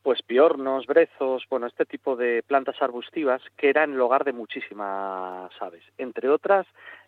pues 0.02 0.22
piornos, 0.22 0.86
brezos, 0.86 1.44
bueno, 1.50 1.68
este 1.68 1.86
tipo 1.86 2.16
de 2.16 2.42
plantas 2.44 2.82
arbustivas 2.82 3.42
que 3.58 3.70
eran 3.70 3.94
el 3.94 4.02
hogar 4.02 4.24
de 4.24 4.34
muchísimas 4.34 5.52
aves, 5.62 5.84
entre 5.98 6.30
otras 6.30 6.66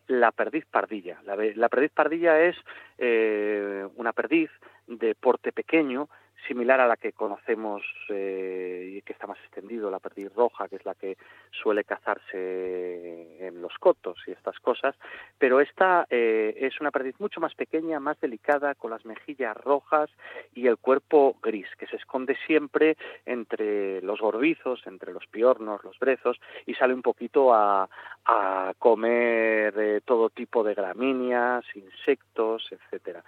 la 0.07 0.31
perdiz 0.31 0.65
pardilla. 0.65 1.21
La, 1.25 1.35
la 1.35 1.69
perdiz 1.69 1.91
pardilla 1.91 2.39
es 2.41 2.55
eh, 2.97 3.87
una 3.95 4.13
perdiz 4.13 4.49
de 4.87 5.15
porte 5.15 5.51
pequeño 5.51 6.09
similar 6.47 6.79
a 6.79 6.87
la 6.87 6.97
que 6.97 7.13
conocemos 7.13 7.83
eh, 8.09 8.93
y 8.97 9.01
que 9.01 9.13
está 9.13 9.27
más 9.27 9.39
extendido, 9.39 9.91
la 9.91 9.99
perdiz 9.99 10.33
roja, 10.33 10.67
que 10.67 10.77
es 10.77 10.85
la 10.85 10.95
que 10.95 11.17
suele 11.51 11.83
cazarse 11.83 13.45
en 13.45 13.61
los 13.61 13.73
cotos 13.79 14.17
y 14.27 14.31
estas 14.31 14.59
cosas, 14.59 14.95
pero 15.37 15.59
esta 15.59 16.05
eh, 16.09 16.55
es 16.57 16.79
una 16.81 16.91
perdiz 16.91 17.19
mucho 17.19 17.39
más 17.39 17.53
pequeña, 17.55 17.99
más 17.99 18.19
delicada, 18.19 18.75
con 18.75 18.91
las 18.91 19.05
mejillas 19.05 19.55
rojas 19.57 20.09
y 20.53 20.67
el 20.67 20.77
cuerpo 20.77 21.37
gris, 21.41 21.67
que 21.77 21.87
se 21.87 21.95
esconde 21.97 22.37
siempre 22.45 22.97
entre 23.25 24.01
los 24.01 24.19
gorbizos, 24.19 24.85
entre 24.85 25.13
los 25.13 25.27
piornos, 25.27 25.83
los 25.83 25.97
brezos, 25.99 26.39
y 26.65 26.73
sale 26.75 26.93
un 26.93 27.01
poquito 27.01 27.53
a, 27.53 27.89
a 28.25 28.73
comer 28.77 29.73
eh, 29.77 30.01
todo 30.05 30.29
tipo 30.29 30.63
de 30.63 30.73
gramíneas, 30.73 31.65
insectos, 31.75 32.67
etcétera. 32.71 33.23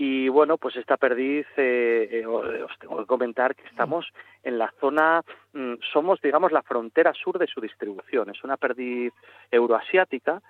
Y 0.00 0.28
bueno, 0.28 0.58
pues 0.58 0.76
esta 0.76 0.96
perdiz, 0.96 1.44
eh, 1.56 2.20
eh, 2.22 2.24
os 2.24 2.78
tengo 2.78 2.98
que 2.98 3.06
comentar 3.06 3.56
que 3.56 3.66
estamos 3.66 4.06
en 4.44 4.56
la 4.56 4.72
zona, 4.80 5.22
mm, 5.52 5.74
somos, 5.92 6.20
digamos, 6.20 6.52
la 6.52 6.62
frontera 6.62 7.12
sur 7.14 7.36
de 7.36 7.48
su 7.48 7.60
distribución. 7.60 8.30
Es 8.30 8.44
una 8.44 8.56
perdiz 8.56 9.12
euroasiática 9.50 10.40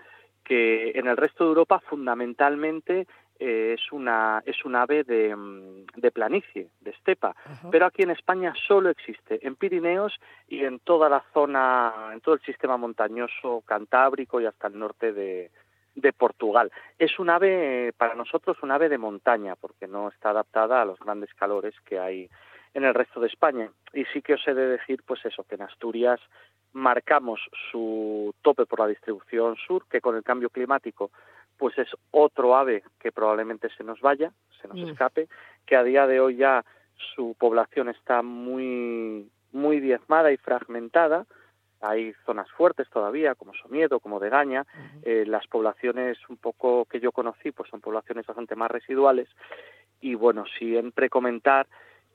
que 0.44 0.90
en 0.94 1.06
el 1.06 1.16
resto 1.16 1.44
de 1.44 1.48
Europa 1.48 1.80
fundamentalmente 1.80 3.06
eh, 3.38 3.76
es 3.78 3.90
una 3.90 4.42
es 4.44 4.64
un 4.66 4.76
ave 4.76 5.04
de, 5.04 5.34
mm, 5.34 5.86
de 5.96 6.10
planicie, 6.10 6.68
de 6.80 6.90
estepa, 6.90 7.34
pero 7.70 7.86
aquí 7.86 8.02
en 8.02 8.10
España 8.10 8.52
solo 8.66 8.90
existe 8.90 9.46
en 9.46 9.56
Pirineos 9.56 10.18
y 10.46 10.64
en 10.64 10.78
toda 10.80 11.08
la 11.08 11.24
zona, 11.32 12.10
en 12.12 12.20
todo 12.20 12.34
el 12.34 12.42
sistema 12.42 12.76
montañoso 12.76 13.62
cantábrico 13.64 14.42
y 14.42 14.46
hasta 14.46 14.66
el 14.66 14.78
norte 14.78 15.14
de, 15.14 15.50
de 16.00 16.12
Portugal. 16.12 16.70
Es 16.98 17.18
un 17.18 17.30
ave, 17.30 17.92
para 17.96 18.14
nosotros, 18.14 18.56
un 18.62 18.70
ave 18.70 18.88
de 18.88 18.98
montaña, 18.98 19.56
porque 19.56 19.86
no 19.86 20.08
está 20.08 20.30
adaptada 20.30 20.80
a 20.80 20.84
los 20.84 20.98
grandes 21.00 21.32
calores 21.34 21.74
que 21.84 21.98
hay 21.98 22.30
en 22.74 22.84
el 22.84 22.94
resto 22.94 23.20
de 23.20 23.26
España. 23.28 23.70
Y 23.92 24.04
sí 24.06 24.22
que 24.22 24.34
os 24.34 24.46
he 24.46 24.54
de 24.54 24.66
decir, 24.66 25.02
pues 25.06 25.24
eso, 25.24 25.44
que 25.44 25.56
en 25.56 25.62
Asturias 25.62 26.20
marcamos 26.72 27.40
su 27.70 28.34
tope 28.42 28.66
por 28.66 28.80
la 28.80 28.86
distribución 28.86 29.56
sur, 29.56 29.86
que 29.90 30.00
con 30.00 30.16
el 30.16 30.22
cambio 30.22 30.50
climático 30.50 31.10
pues 31.56 31.76
es 31.76 31.88
otro 32.12 32.54
ave 32.56 32.84
que 33.00 33.10
probablemente 33.10 33.68
se 33.76 33.82
nos 33.82 34.00
vaya, 34.00 34.30
se 34.62 34.68
nos 34.68 34.76
Mm. 34.76 34.88
escape, 34.90 35.28
que 35.66 35.74
a 35.74 35.82
día 35.82 36.06
de 36.06 36.20
hoy 36.20 36.36
ya 36.36 36.64
su 37.16 37.34
población 37.36 37.88
está 37.88 38.22
muy 38.22 39.28
muy 39.50 39.80
diezmada 39.80 40.30
y 40.30 40.36
fragmentada. 40.36 41.26
Hay 41.80 42.12
zonas 42.26 42.50
fuertes 42.50 42.88
todavía, 42.90 43.34
como 43.34 43.54
Somiedo, 43.54 44.00
como 44.00 44.20
Degaña. 44.20 44.66
Eh, 45.02 45.24
las 45.26 45.46
poblaciones 45.46 46.18
un 46.28 46.36
poco 46.36 46.84
que 46.86 47.00
yo 47.00 47.12
conocí, 47.12 47.52
pues 47.52 47.70
son 47.70 47.80
poblaciones 47.80 48.26
bastante 48.26 48.56
más 48.56 48.70
residuales. 48.70 49.28
Y 50.00 50.14
bueno, 50.14 50.44
siempre 50.58 51.08
comentar 51.08 51.66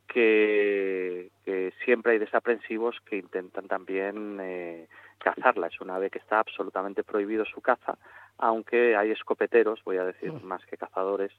que, 0.07 1.30
que 1.45 1.74
siempre 1.86 2.14
hay 2.14 2.20
desaprensivos 2.20 2.99
que 3.05 3.18
intentan 3.18 3.68
también 3.68 4.38
eh, 4.41 4.88
cazarla. 5.18 5.68
Es 5.68 5.80
una 5.82 5.95
ave 5.95 6.09
que 6.09 6.20
está 6.20 6.39
absolutamente 6.39 7.03
prohibido 7.03 7.45
su 7.45 7.61
caza, 7.61 7.97
aunque 8.38 8.95
hay 8.95 9.11
escopeteros, 9.11 9.84
voy 9.84 9.97
a 9.97 10.05
decir 10.05 10.32
más 10.43 10.66
que 10.66 10.78
cazadores, 10.78 11.32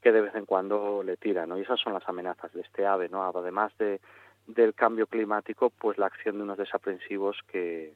que 0.00 0.12
de 0.12 0.20
vez 0.20 0.34
en 0.34 0.46
cuando 0.46 1.02
le 1.02 1.16
tiran, 1.16 1.48
¿no? 1.48 1.58
Y 1.58 1.62
esas 1.62 1.80
son 1.80 1.94
las 1.94 2.08
amenazas 2.08 2.52
de 2.52 2.60
este 2.60 2.86
ave, 2.86 3.08
¿no? 3.08 3.24
Además 3.24 3.76
de, 3.78 4.00
del 4.46 4.74
cambio 4.74 5.06
climático, 5.06 5.70
pues 5.70 5.98
la 5.98 6.06
acción 6.06 6.36
de 6.36 6.42
unos 6.44 6.58
desaprensivos 6.58 7.38
que, 7.46 7.94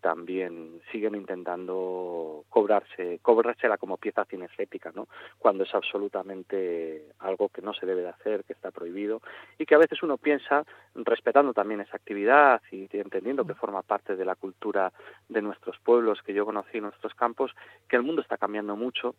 también 0.00 0.80
siguen 0.92 1.16
intentando 1.16 2.44
cobrarse, 2.48 3.18
cobrársela 3.22 3.76
como 3.76 3.96
pieza 3.96 4.24
cinegética, 4.24 4.92
¿no? 4.94 5.08
Cuando 5.36 5.64
es 5.64 5.74
absolutamente 5.74 7.06
algo 7.18 7.48
que 7.48 7.60
no 7.60 7.74
se 7.74 7.86
debe 7.86 8.02
de 8.02 8.10
hacer, 8.10 8.44
que 8.44 8.52
está 8.52 8.70
prohibido 8.70 9.20
y 9.58 9.66
que 9.66 9.74
a 9.74 9.78
veces 9.78 10.00
uno 10.04 10.16
piensa, 10.16 10.64
respetando 10.94 11.52
también 11.52 11.80
esa 11.80 11.96
actividad 11.96 12.62
y 12.70 12.88
entendiendo 12.92 13.44
que 13.44 13.56
forma 13.56 13.82
parte 13.82 14.14
de 14.14 14.24
la 14.24 14.36
cultura 14.36 14.92
de 15.28 15.42
nuestros 15.42 15.76
pueblos 15.80 16.22
que 16.22 16.34
yo 16.34 16.46
conocí 16.46 16.78
en 16.78 16.84
nuestros 16.84 17.12
campos, 17.14 17.50
que 17.88 17.96
el 17.96 18.02
mundo 18.02 18.22
está 18.22 18.36
cambiando 18.36 18.76
mucho 18.76 19.16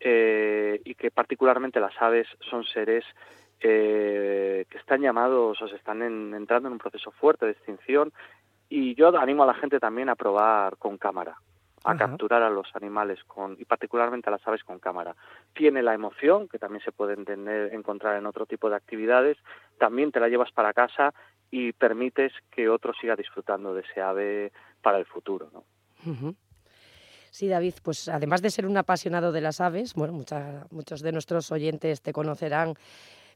eh, 0.00 0.80
y 0.84 0.94
que 0.94 1.10
particularmente 1.10 1.80
las 1.80 2.00
aves 2.00 2.28
son 2.50 2.64
seres 2.64 3.04
eh, 3.66 4.66
que 4.68 4.78
están 4.78 5.00
llamados 5.00 5.60
o 5.60 5.68
se 5.68 5.76
están 5.76 6.02
en- 6.02 6.34
entrando 6.34 6.68
en 6.68 6.74
un 6.74 6.78
proceso 6.78 7.10
fuerte 7.12 7.46
de 7.46 7.52
extinción 7.52 8.12
y 8.68 8.94
yo 8.94 9.08
animo 9.18 9.42
a 9.42 9.46
la 9.46 9.54
gente 9.54 9.80
también 9.80 10.08
a 10.10 10.14
probar 10.16 10.76
con 10.76 10.98
cámara 10.98 11.36
a 11.86 11.90
Ajá. 11.92 11.98
capturar 12.08 12.42
a 12.42 12.48
los 12.48 12.66
animales 12.76 13.22
con 13.24 13.56
y 13.58 13.64
particularmente 13.66 14.28
a 14.30 14.32
las 14.32 14.46
aves 14.48 14.64
con 14.64 14.78
cámara. 14.78 15.14
Tiene 15.52 15.82
la 15.82 15.92
emoción 15.92 16.48
que 16.48 16.58
también 16.58 16.82
se 16.82 16.92
puede 16.92 17.12
entender, 17.12 17.74
encontrar 17.74 18.16
en 18.16 18.24
otro 18.24 18.46
tipo 18.46 18.70
de 18.70 18.76
actividades, 18.76 19.36
también 19.78 20.10
te 20.10 20.18
la 20.20 20.28
llevas 20.28 20.50
para 20.52 20.72
casa 20.72 21.12
y 21.50 21.72
permites 21.72 22.32
que 22.50 22.70
otro 22.70 22.94
siga 22.94 23.16
disfrutando 23.16 23.74
de 23.74 23.82
ese 23.82 24.00
ave 24.00 24.50
para 24.82 24.96
el 24.98 25.04
futuro, 25.04 25.50
¿no? 25.52 25.64
Ujú. 26.10 26.34
Sí, 27.30 27.48
David, 27.48 27.74
pues 27.82 28.08
además 28.08 28.40
de 28.40 28.48
ser 28.50 28.64
un 28.64 28.76
apasionado 28.78 29.30
de 29.32 29.40
las 29.42 29.60
aves, 29.60 29.92
bueno, 29.94 30.14
mucha- 30.14 30.66
muchos 30.70 31.02
de 31.02 31.12
nuestros 31.12 31.52
oyentes 31.52 32.00
te 32.00 32.12
conocerán 32.14 32.74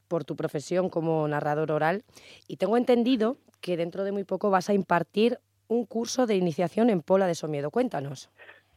por 0.09 0.25
tu 0.25 0.35
profesión 0.35 0.89
como 0.89 1.25
narrador 1.27 1.71
oral 1.71 2.03
y 2.47 2.57
tengo 2.57 2.75
entendido 2.75 3.37
que 3.61 3.77
dentro 3.77 4.03
de 4.03 4.11
muy 4.11 4.25
poco 4.25 4.49
vas 4.49 4.69
a 4.69 4.73
impartir 4.73 5.37
un 5.67 5.85
curso 5.85 6.25
de 6.25 6.35
iniciación 6.35 6.89
en 6.89 7.01
Pola 7.01 7.27
de 7.27 7.35
Somiedo. 7.35 7.71
Cuéntanos. 7.71 8.29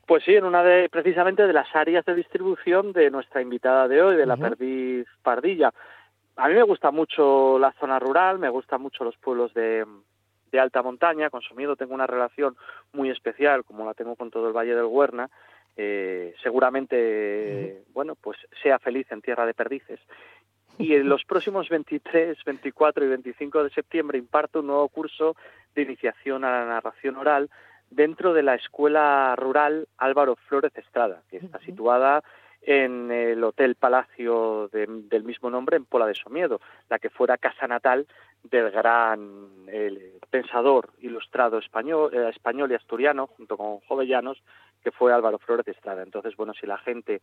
Pues 0.07 0.25
sí, 0.25 0.35
en 0.35 0.45
una 0.45 0.63
de 0.63 0.89
precisamente 0.89 1.47
de 1.47 1.53
las 1.53 1.75
áreas 1.75 2.05
de 2.05 2.15
distribución 2.15 2.93
de 2.93 3.11
nuestra 3.11 3.41
invitada 3.41 3.89
de 3.89 4.03
hoy, 4.03 4.17
de 4.17 4.27
la 4.27 4.37
perdiz 4.37 5.07
pardilla. 5.23 5.73
A 6.37 6.49
mí 6.49 6.55
me 6.55 6.63
gusta 6.63 6.91
mucho 6.91 7.59
la 7.59 7.73
zona 7.81 7.99
rural, 7.99 8.39
me 8.39 8.49
gustan 8.49 8.83
mucho 8.83 9.05
los 9.05 9.17
pueblos 9.17 9.55
de, 9.55 9.87
de 10.51 10.61
alta 10.61 10.83
montaña. 10.83 11.31
Con 11.31 11.41
Somiedo 11.43 11.77
tengo 11.77 11.95
una 11.95 12.07
relación 12.07 12.57
muy 12.93 13.11
especial, 13.11 13.65
como 13.65 13.87
la 13.87 13.95
tengo 13.95 14.17
con 14.17 14.31
todo 14.31 14.49
el 14.49 14.53
Valle 14.53 14.75
del 14.75 14.85
Huerna. 14.85 15.31
Eh, 15.77 16.35
seguramente, 16.43 17.85
bueno, 17.95 18.15
pues 18.15 18.39
sea 18.63 18.79
feliz 18.79 19.11
en 19.11 19.23
tierra 19.23 19.47
de 19.47 19.55
perdices. 19.55 20.01
Y 20.83 20.95
en 20.95 21.09
los 21.09 21.25
próximos 21.25 21.69
23, 21.69 22.39
24 22.45 23.05
y 23.05 23.09
25 23.09 23.65
de 23.65 23.71
septiembre 23.71 24.19
imparto 24.19 24.61
un 24.61 24.67
nuevo 24.69 24.89
curso 24.89 25.37
de 25.75 25.83
iniciación 25.83 26.45
a 26.45 26.51
la 26.51 26.67
narración 26.67 27.17
oral 27.17 27.51
dentro 27.91 28.33
de 28.33 28.43
la 28.43 28.55
Escuela 28.55 29.35
Rural 29.37 29.87
Álvaro 29.99 30.37
Flórez 30.49 30.77
Estrada, 30.77 31.23
que 31.31 31.37
está 31.39 31.59
situada 31.61 32.23
en 32.63 33.11
el 33.11 33.43
Hotel 33.43 33.75
Palacio 33.75 34.69
de- 34.73 34.87
del 34.87 35.25
mismo 35.25 35.51
nombre 35.51 35.77
en 35.77 35.85
Pola 35.85 36.07
de 36.07 36.15
Somiedo, 36.15 36.61
la 36.89 36.99
que 36.99 37.11
fuera 37.11 37.37
casa 37.37 37.67
natal 37.67 38.07
del 38.45 38.71
gran 38.71 39.49
el 39.69 40.13
pensador 40.31 40.91
ilustrado 41.01 41.59
español, 41.59 42.11
eh, 42.15 42.29
español 42.31 42.71
y 42.71 42.75
asturiano, 42.75 43.27
junto 43.27 43.57
con 43.57 43.81
Jovellanos, 43.81 44.43
que 44.83 44.93
fue 44.93 45.13
Álvaro 45.13 45.39
Flórez 45.39 45.69
Estrada. 45.69 46.03
Entonces, 46.03 46.37
bueno, 46.37 46.53
si 46.55 46.67
la 46.67 46.79
gente 46.79 47.21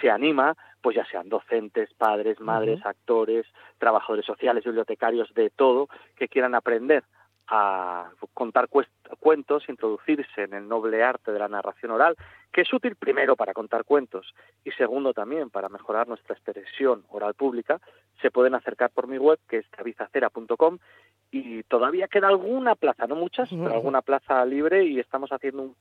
se 0.00 0.10
anima, 0.10 0.56
pues 0.80 0.96
ya 0.96 1.04
sean 1.06 1.28
docentes, 1.28 1.92
padres, 1.94 2.40
madres, 2.40 2.80
actores, 2.84 3.46
trabajadores 3.78 4.24
sociales, 4.24 4.64
bibliotecarios, 4.64 5.32
de 5.34 5.50
todo, 5.50 5.88
que 6.16 6.28
quieran 6.28 6.54
aprender 6.54 7.04
a 7.52 8.10
contar 8.32 8.68
cuentos, 9.18 9.68
introducirse 9.68 10.42
en 10.42 10.54
el 10.54 10.68
noble 10.68 11.02
arte 11.02 11.32
de 11.32 11.38
la 11.40 11.48
narración 11.48 11.90
oral, 11.90 12.16
que 12.52 12.60
es 12.60 12.72
útil 12.72 12.94
primero 12.94 13.34
para 13.34 13.52
contar 13.52 13.84
cuentos 13.84 14.34
y 14.64 14.70
segundo 14.72 15.12
también 15.12 15.50
para 15.50 15.68
mejorar 15.68 16.06
nuestra 16.06 16.34
expresión 16.34 17.04
oral 17.08 17.34
pública, 17.34 17.80
se 18.22 18.30
pueden 18.30 18.54
acercar 18.54 18.90
por 18.90 19.08
mi 19.08 19.18
web, 19.18 19.40
que 19.48 19.58
es 19.58 19.66
davizacera.com, 19.76 20.78
y 21.32 21.64
todavía 21.64 22.06
queda 22.06 22.28
alguna 22.28 22.76
plaza, 22.76 23.06
no 23.06 23.16
muchas, 23.16 23.48
pero 23.50 23.72
alguna 23.74 24.02
plaza 24.02 24.44
libre 24.44 24.84
y 24.84 25.00
estamos 25.00 25.30
haciendo 25.32 25.62
un 25.62 25.76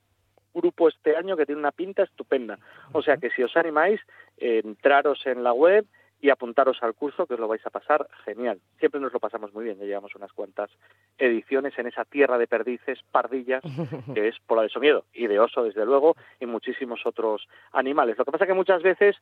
grupo 0.54 0.88
este 0.90 1.16
año 1.16 1.38
que 1.38 1.46
tiene 1.46 1.60
una 1.60 1.72
pinta 1.72 2.04
estupenda. 2.04 2.58
O 2.94 3.02
sea 3.02 3.18
que 3.18 3.30
si 3.32 3.44
os 3.44 3.56
animáis, 3.56 4.02
eh, 4.38 4.62
entraros 4.64 5.26
en 5.26 5.44
la 5.44 5.54
web 5.54 5.86
y 6.22 6.30
apuntaros 6.30 6.78
al 6.84 6.96
curso, 6.96 7.26
que 7.26 7.36
os 7.36 7.40
lo 7.40 7.48
vais 7.48 7.66
a 7.66 7.70
pasar 7.70 8.08
genial. 8.26 8.60
Siempre 8.78 9.00
nos 9.00 9.14
lo 9.14 9.20
pasamos 9.20 9.54
muy 9.54 9.64
bien, 9.64 9.78
ya 9.78 9.86
llevamos 9.86 10.16
unas 10.16 10.34
cuantas 10.34 10.70
ediciones 11.18 11.78
en 11.80 11.88
esa 11.88 12.04
tierra 12.04 12.38
de 12.38 12.48
perdices, 12.48 13.00
pardillas, 13.12 13.64
que 14.14 14.28
es 14.28 14.36
Pola 14.46 14.64
de 14.64 14.70
Somiedo, 14.70 15.06
y 15.14 15.28
de 15.28 15.40
oso, 15.40 15.64
desde 15.64 15.86
luego, 15.86 16.16
y 16.40 16.46
muchísimos 16.46 17.06
otros 17.06 17.48
animales. 17.72 18.18
Lo 18.18 18.26
que 18.26 18.32
pasa 18.32 18.48
que 18.48 18.54
muchas 18.54 18.84
veces 18.84 19.16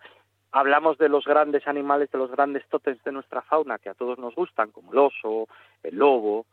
hablamos 0.52 0.98
de 0.98 1.10
los 1.10 1.26
grandes 1.26 1.68
animales, 1.68 2.10
de 2.12 2.18
los 2.18 2.32
grandes 2.32 2.68
tótems 2.68 3.04
de 3.04 3.12
nuestra 3.12 3.44
fauna, 3.44 3.78
que 3.78 3.90
a 3.90 3.94
todos 3.94 4.18
nos 4.18 4.34
gustan, 4.34 4.72
como 4.72 4.92
el 4.92 4.98
oso, 4.98 5.48
el 5.84 5.98
lobo, 5.98 6.48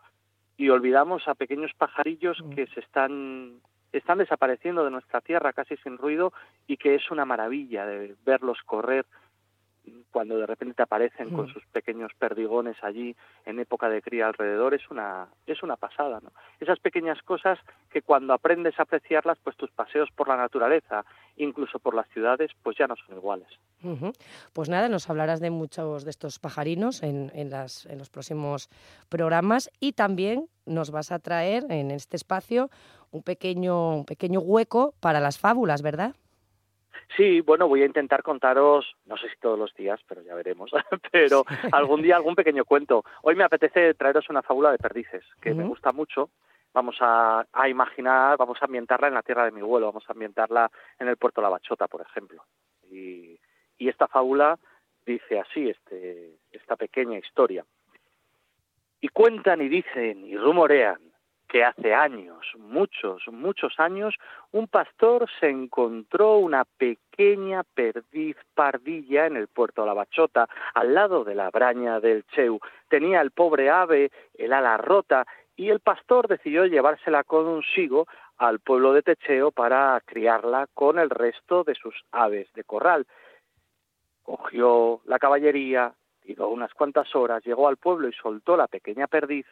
y 0.56 0.68
olvidamos 0.68 1.26
a 1.26 1.34
pequeños 1.34 1.72
pajarillos 1.76 2.38
que 2.54 2.66
se 2.68 2.80
están 2.80 3.60
están 3.98 4.18
desapareciendo 4.18 4.84
de 4.84 4.90
nuestra 4.90 5.20
tierra 5.20 5.52
casi 5.52 5.76
sin 5.78 5.98
ruido 5.98 6.32
y 6.66 6.76
que 6.76 6.94
es 6.94 7.10
una 7.10 7.24
maravilla 7.24 7.86
de 7.86 8.14
verlos 8.24 8.58
correr 8.64 9.06
cuando 10.10 10.38
de 10.38 10.46
repente 10.46 10.74
te 10.74 10.82
aparecen 10.82 11.28
con 11.30 11.44
Mm. 11.46 11.52
sus 11.52 11.66
pequeños 11.66 12.10
perdigones 12.18 12.76
allí 12.82 13.14
en 13.44 13.58
época 13.58 13.90
de 13.90 14.00
cría 14.00 14.28
alrededor 14.28 14.72
es 14.72 14.88
una 14.90 15.26
es 15.46 15.62
una 15.62 15.76
pasada 15.76 16.20
no 16.22 16.30
esas 16.58 16.78
pequeñas 16.78 17.20
cosas 17.22 17.58
que 17.90 18.00
cuando 18.00 18.32
aprendes 18.32 18.78
a 18.78 18.84
apreciarlas 18.84 19.36
pues 19.44 19.56
tus 19.56 19.70
paseos 19.72 20.08
por 20.16 20.28
la 20.28 20.36
naturaleza 20.36 21.04
incluso 21.36 21.78
por 21.80 21.94
las 21.94 22.08
ciudades 22.10 22.50
pues 22.62 22.78
ya 22.78 22.86
no 22.86 22.94
son 22.96 23.16
iguales. 23.16 23.48
Pues 24.54 24.70
nada, 24.70 24.88
nos 24.88 25.10
hablarás 25.10 25.40
de 25.40 25.50
muchos 25.50 26.04
de 26.04 26.10
estos 26.10 26.38
pajarinos 26.38 27.02
en, 27.02 27.30
en 27.34 27.50
las, 27.50 27.84
en 27.84 27.98
los 27.98 28.08
próximos 28.08 28.70
programas 29.10 29.68
y 29.78 29.92
también 29.92 30.48
nos 30.64 30.90
vas 30.90 31.12
a 31.12 31.18
traer 31.18 31.64
en 31.68 31.90
este 31.90 32.16
espacio 32.16 32.70
un 33.14 33.22
pequeño, 33.22 33.96
un 33.96 34.04
pequeño 34.04 34.40
hueco 34.40 34.94
para 35.00 35.20
las 35.20 35.38
fábulas, 35.38 35.82
¿verdad? 35.82 36.14
Sí, 37.16 37.40
bueno, 37.42 37.68
voy 37.68 37.82
a 37.82 37.86
intentar 37.86 38.24
contaros, 38.24 38.96
no 39.06 39.16
sé 39.16 39.28
si 39.28 39.36
todos 39.36 39.58
los 39.58 39.72
días, 39.74 40.00
pero 40.08 40.22
ya 40.22 40.34
veremos, 40.34 40.72
pero 41.12 41.44
algún 41.70 42.02
día 42.02 42.16
algún 42.16 42.34
pequeño 42.34 42.64
cuento. 42.64 43.04
Hoy 43.22 43.36
me 43.36 43.44
apetece 43.44 43.94
traeros 43.94 44.28
una 44.30 44.42
fábula 44.42 44.72
de 44.72 44.78
perdices, 44.78 45.24
que 45.40 45.54
me 45.54 45.64
gusta 45.64 45.92
mucho. 45.92 46.30
Vamos 46.72 46.96
a, 47.00 47.46
a 47.52 47.68
imaginar, 47.68 48.36
vamos 48.36 48.58
a 48.60 48.64
ambientarla 48.64 49.06
en 49.06 49.14
la 49.14 49.22
tierra 49.22 49.44
de 49.44 49.52
mi 49.52 49.60
abuelo, 49.60 49.86
vamos 49.86 50.04
a 50.08 50.12
ambientarla 50.12 50.68
en 50.98 51.06
el 51.06 51.16
puerto 51.16 51.40
La 51.40 51.48
Bachota, 51.48 51.86
por 51.86 52.00
ejemplo. 52.00 52.42
Y, 52.90 53.38
y 53.78 53.88
esta 53.88 54.08
fábula 54.08 54.58
dice 55.06 55.38
así, 55.38 55.70
este, 55.70 56.38
esta 56.50 56.74
pequeña 56.74 57.18
historia. 57.18 57.64
Y 59.00 59.08
cuentan 59.08 59.60
y 59.60 59.68
dicen 59.68 60.26
y 60.26 60.36
rumorean 60.36 61.13
que 61.54 61.62
hace 61.62 61.94
años, 61.94 62.44
muchos, 62.58 63.22
muchos 63.28 63.78
años, 63.78 64.16
un 64.50 64.66
pastor 64.66 65.30
se 65.38 65.48
encontró 65.48 66.38
una 66.38 66.64
pequeña 66.64 67.62
perdiz 67.62 68.36
pardilla 68.56 69.26
en 69.26 69.36
el 69.36 69.46
puerto 69.46 69.82
de 69.82 69.86
la 69.86 69.94
Bachota, 69.94 70.48
al 70.74 70.94
lado 70.94 71.22
de 71.22 71.36
la 71.36 71.50
braña 71.50 72.00
del 72.00 72.24
Cheu. 72.34 72.58
Tenía 72.88 73.20
el 73.20 73.30
pobre 73.30 73.70
ave 73.70 74.10
el 74.36 74.52
ala 74.52 74.78
rota 74.78 75.28
y 75.54 75.70
el 75.70 75.78
pastor 75.78 76.26
decidió 76.26 76.66
llevársela 76.66 77.22
consigo 77.22 78.08
al 78.36 78.58
pueblo 78.58 78.92
de 78.92 79.02
Techeo 79.02 79.52
para 79.52 80.02
criarla 80.04 80.66
con 80.74 80.98
el 80.98 81.08
resto 81.08 81.62
de 81.62 81.76
sus 81.76 81.94
aves 82.10 82.52
de 82.54 82.64
corral. 82.64 83.06
Cogió 84.24 85.02
la 85.04 85.20
caballería, 85.20 85.94
tiró 86.20 86.48
unas 86.48 86.74
cuantas 86.74 87.14
horas, 87.14 87.44
llegó 87.44 87.68
al 87.68 87.76
pueblo 87.76 88.08
y 88.08 88.12
soltó 88.12 88.56
la 88.56 88.66
pequeña 88.66 89.06
perdiz 89.06 89.46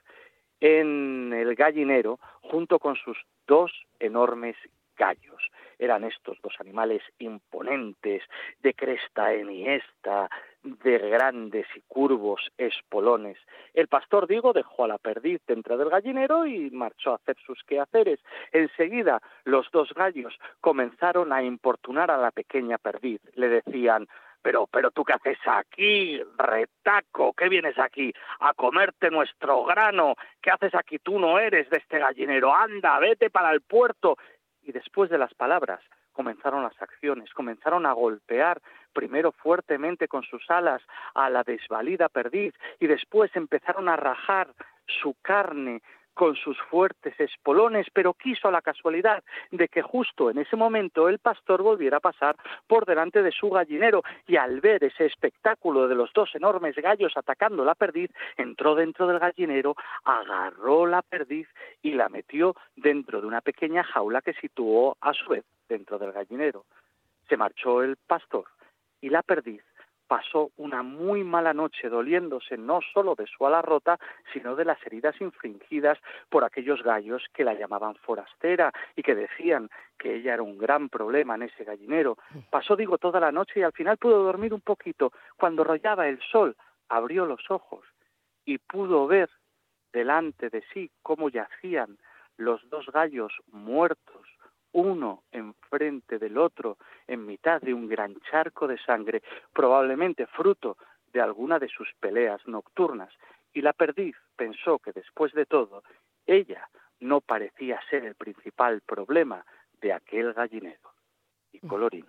en 0.63 1.33
el 1.33 1.57
gallinero 1.57 2.21
junto 2.41 2.79
con 2.79 2.95
sus 2.95 3.19
dos 3.49 3.73
enormes 3.99 4.57
gallos. 4.97 5.43
eran 5.79 6.05
estos 6.05 6.39
dos 6.43 6.55
animales 6.61 7.03
imponentes, 7.19 8.23
de 8.63 8.73
cresta 8.73 9.35
enhiesta, 9.35 10.31
de 10.63 10.99
grandes 10.99 11.67
y 11.75 11.81
curvos 11.89 12.53
espolones. 12.57 13.37
El 13.75 13.89
pastor, 13.89 14.29
digo, 14.29 14.53
dejó 14.53 14.85
a 14.85 14.89
la 14.89 14.99
perdiz 14.99 15.41
dentro 15.45 15.77
del 15.77 15.91
gallinero 15.91 16.47
y 16.47 16.71
marchó 16.71 17.11
a 17.11 17.17
hacer 17.17 17.37
sus 17.45 17.65
quehaceres. 17.65 18.21
Enseguida 18.53 19.21
los 19.45 19.69
dos 19.73 19.93
gallos 19.93 20.39
comenzaron 20.61 21.33
a 21.33 21.43
importunar 21.43 22.13
a 22.13 22.19
la 22.19 22.31
pequeña 22.31 22.79
perdiz. 22.79 23.21
Le 23.35 23.49
decían 23.49 24.07
pero, 24.43 24.67
pero 24.67 24.91
tú 24.91 25.05
qué 25.05 25.15
haces 25.15 25.39
aquí, 25.47 26.21
retaco, 26.37 27.33
¿qué 27.33 27.49
vienes 27.49 27.79
aquí? 27.79 28.13
A 28.41 28.53
comerte 28.55 29.11
nuestro 29.11 29.65
grano, 29.65 30.17
¿qué 30.41 30.51
haces 30.51 30.75
aquí? 30.75 30.99
Tú 30.99 31.19
no 31.19 31.39
eres 31.39 31.71
de 31.71 31.79
este 31.79 31.99
gallinero, 31.99 32.55
anda, 32.55 32.99
vete 32.99 33.31
para 33.31 33.53
el 33.53 33.61
puerto. 33.61 34.17
Y 34.63 34.73
después 34.73 35.11
de 35.11 35.19
las 35.19 35.33
palabras 35.35 35.81
comenzaron 36.13 36.63
las 36.63 36.81
acciones, 36.81 37.33
comenzaron 37.33 37.87
a 37.87 37.93
golpear 37.93 38.61
primero 38.93 39.33
fuertemente 39.33 40.09
con 40.09 40.23
sus 40.23 40.49
alas 40.51 40.83
a 41.15 41.31
la 41.31 41.43
desvalida 41.43 42.09
perdiz 42.09 42.55
y 42.79 42.87
después 42.87 43.35
empezaron 43.35 43.89
a 43.89 43.97
rajar 43.97 44.49
su 44.87 45.17
carne 45.23 45.83
con 46.15 46.37
sus 46.37 46.59
fuertes 46.71 47.19
espolones, 47.19 47.87
pero 47.93 48.15
quiso 48.15 48.51
la 48.51 48.63
casualidad 48.63 49.23
de 49.51 49.69
que 49.69 49.83
justo 49.83 50.31
en 50.31 50.39
ese 50.39 50.57
momento 50.57 51.09
el 51.09 51.19
pastor 51.19 51.63
volviera 51.63 51.99
a 51.99 52.01
pasar 52.01 52.37
por 52.67 52.87
delante 52.87 53.23
de 53.23 53.33
su 53.33 53.51
gallinero 53.51 54.03
y 54.27 54.37
al 54.37 54.61
ver 54.61 54.85
ese 54.85 55.07
espectáculo 55.07 55.89
de 55.89 55.95
los 55.95 56.13
dos 56.13 56.35
enormes 56.35 56.77
gallos 56.77 57.17
atacando 57.17 57.65
la 57.65 57.75
perdiz, 57.75 58.11
entró 58.37 58.75
dentro 58.75 59.07
del 59.07 59.19
gallinero, 59.19 59.75
agarró 60.05 60.87
la 60.87 61.03
perdiz 61.03 61.49
y 61.83 61.93
la 61.93 62.09
metió 62.09 62.55
dentro 62.77 63.21
de 63.21 63.27
una 63.27 63.41
pequeña 63.41 63.85
jaula 63.85 64.21
que 64.21 64.35
situó 64.35 64.97
a 65.01 65.13
su 65.13 65.29
vez 65.31 65.45
dentro 65.69 65.99
del 65.99 66.13
gallinero. 66.13 66.65
Se 67.29 67.37
marchó 67.37 67.83
el 67.83 67.97
pastor 67.97 68.45
y 69.01 69.09
la 69.09 69.23
perdiz 69.23 69.63
pasó 70.13 70.51
una 70.59 70.83
muy 70.83 71.25
mala 71.25 71.55
noche 71.55 71.89
doliéndose 71.89 72.59
no 72.59 72.81
solo 72.93 73.15
de 73.15 73.27
su 73.27 73.47
ala 73.47 73.63
rota, 73.63 73.99
sino 74.31 74.55
de 74.55 74.67
las 74.67 74.77
heridas 74.87 75.19
infringidas 75.23 75.99
por 76.29 76.45
aquellos 76.45 76.83
gallos 76.83 77.25
que 77.33 77.45
la 77.45 77.55
llamaban 77.55 77.95
forastera 77.95 78.75
y 78.95 79.03
que 79.03 79.15
decían 79.15 79.71
que 79.99 80.17
ella 80.17 80.35
era 80.35 80.43
un 80.43 80.59
gran 80.59 80.91
problema 80.91 81.37
en 81.37 81.45
ese 81.45 81.65
gallinero. 81.65 82.19
Pasó, 82.51 82.77
digo, 82.77 82.99
toda 82.99 83.21
la 83.21 83.33
noche 83.33 83.61
y 83.61 83.63
al 83.63 83.73
final 83.73 83.97
pudo 83.97 84.23
dormir 84.23 84.53
un 84.53 84.61
poquito. 84.61 85.13
Cuando 85.39 85.65
rollaba 85.65 86.07
el 86.07 86.21
sol, 86.31 86.57
abrió 86.91 87.25
los 87.25 87.51
ojos 87.51 87.87
y 88.45 88.59
pudo 88.59 89.07
ver 89.07 89.31
delante 89.95 90.51
de 90.51 90.63
sí 90.75 90.91
cómo 91.03 91.31
yacían 91.31 91.97
los 92.37 92.61
dos 92.69 92.85
gallos 92.93 93.33
muertos 93.51 94.22
uno 94.73 95.23
enfrente 95.31 96.19
del 96.19 96.39
otro 96.39 96.79
en 97.07 97.27
mitad 97.27 97.61
de 97.61 97.75
un 97.75 97.89
gran 97.89 98.15
charco 98.31 98.67
de 98.67 98.79
sangre, 98.79 99.23
probablemente 99.53 100.27
fruto 100.27 100.77
de 101.13 101.21
alguna 101.21 101.59
de 101.59 101.69
sus 101.69 101.89
peleas 102.01 102.41
nocturnas, 102.47 103.13
y 103.53 103.61
la 103.61 103.73
perdiz 103.73 104.17
pensó 104.37 104.79
que 104.79 104.93
después 104.93 105.33
de 105.33 105.47
todo 105.47 105.83
ella 106.27 106.69
no 107.01 107.21
parecía 107.21 107.81
ser 107.91 108.05
el 108.05 108.15
principal 108.15 108.81
problema 108.81 109.45
de 109.81 109.93
aquel 109.93 110.33
gallinero. 110.33 110.93
Y 111.53 111.61
colorín, 111.61 112.07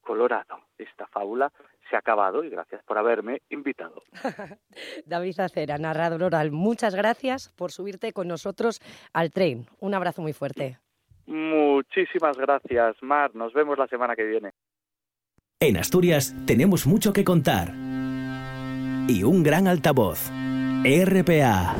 colorado, 0.00 0.60
esta 0.78 1.06
fábula 1.06 1.52
se 1.88 1.96
ha 1.96 1.98
acabado 2.00 2.42
y 2.42 2.50
gracias 2.50 2.82
por 2.84 2.98
haberme 2.98 3.42
invitado. 3.50 4.02
David 5.06 5.38
Acera, 5.40 5.78
narrador 5.78 6.22
oral, 6.22 6.50
muchas 6.50 6.94
gracias 6.94 7.50
por 7.50 7.70
subirte 7.70 8.12
con 8.12 8.26
nosotros 8.26 8.80
al 9.12 9.30
tren. 9.30 9.66
Un 9.78 9.94
abrazo 9.94 10.22
muy 10.22 10.32
fuerte. 10.32 10.78
Muchísimas 11.26 12.36
gracias, 12.36 12.96
Mar. 13.02 13.34
Nos 13.34 13.52
vemos 13.52 13.78
la 13.78 13.86
semana 13.86 14.14
que 14.14 14.24
viene. 14.24 14.50
En 15.60 15.76
Asturias 15.76 16.34
tenemos 16.46 16.86
mucho 16.86 17.12
que 17.12 17.24
contar. 17.24 17.72
Y 19.08 19.22
un 19.22 19.42
gran 19.42 19.66
altavoz. 19.66 20.30
RPA. 20.84 21.76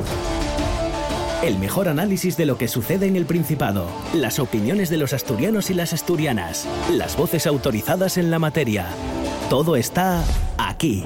El 1.43 1.59
mejor 1.59 1.87
análisis 1.87 2.37
de 2.37 2.47
lo 2.47 2.57
que 2.57 2.67
sucede 2.67 3.05
en 3.05 3.15
el 3.15 3.25
Principado. 3.25 3.87
Las 4.15 4.39
opiniones 4.39 4.89
de 4.89 4.97
los 4.97 5.13
asturianos 5.13 5.69
y 5.69 5.75
las 5.75 5.93
asturianas. 5.93 6.67
Las 6.91 7.15
voces 7.15 7.45
autorizadas 7.45 8.17
en 8.17 8.31
la 8.31 8.39
materia. 8.39 8.87
Todo 9.49 9.75
está 9.75 10.23
aquí. 10.57 11.03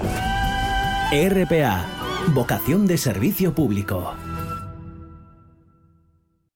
RPA. 1.12 1.86
Vocación 2.34 2.88
de 2.88 2.98
servicio 2.98 3.54
público. 3.54 4.16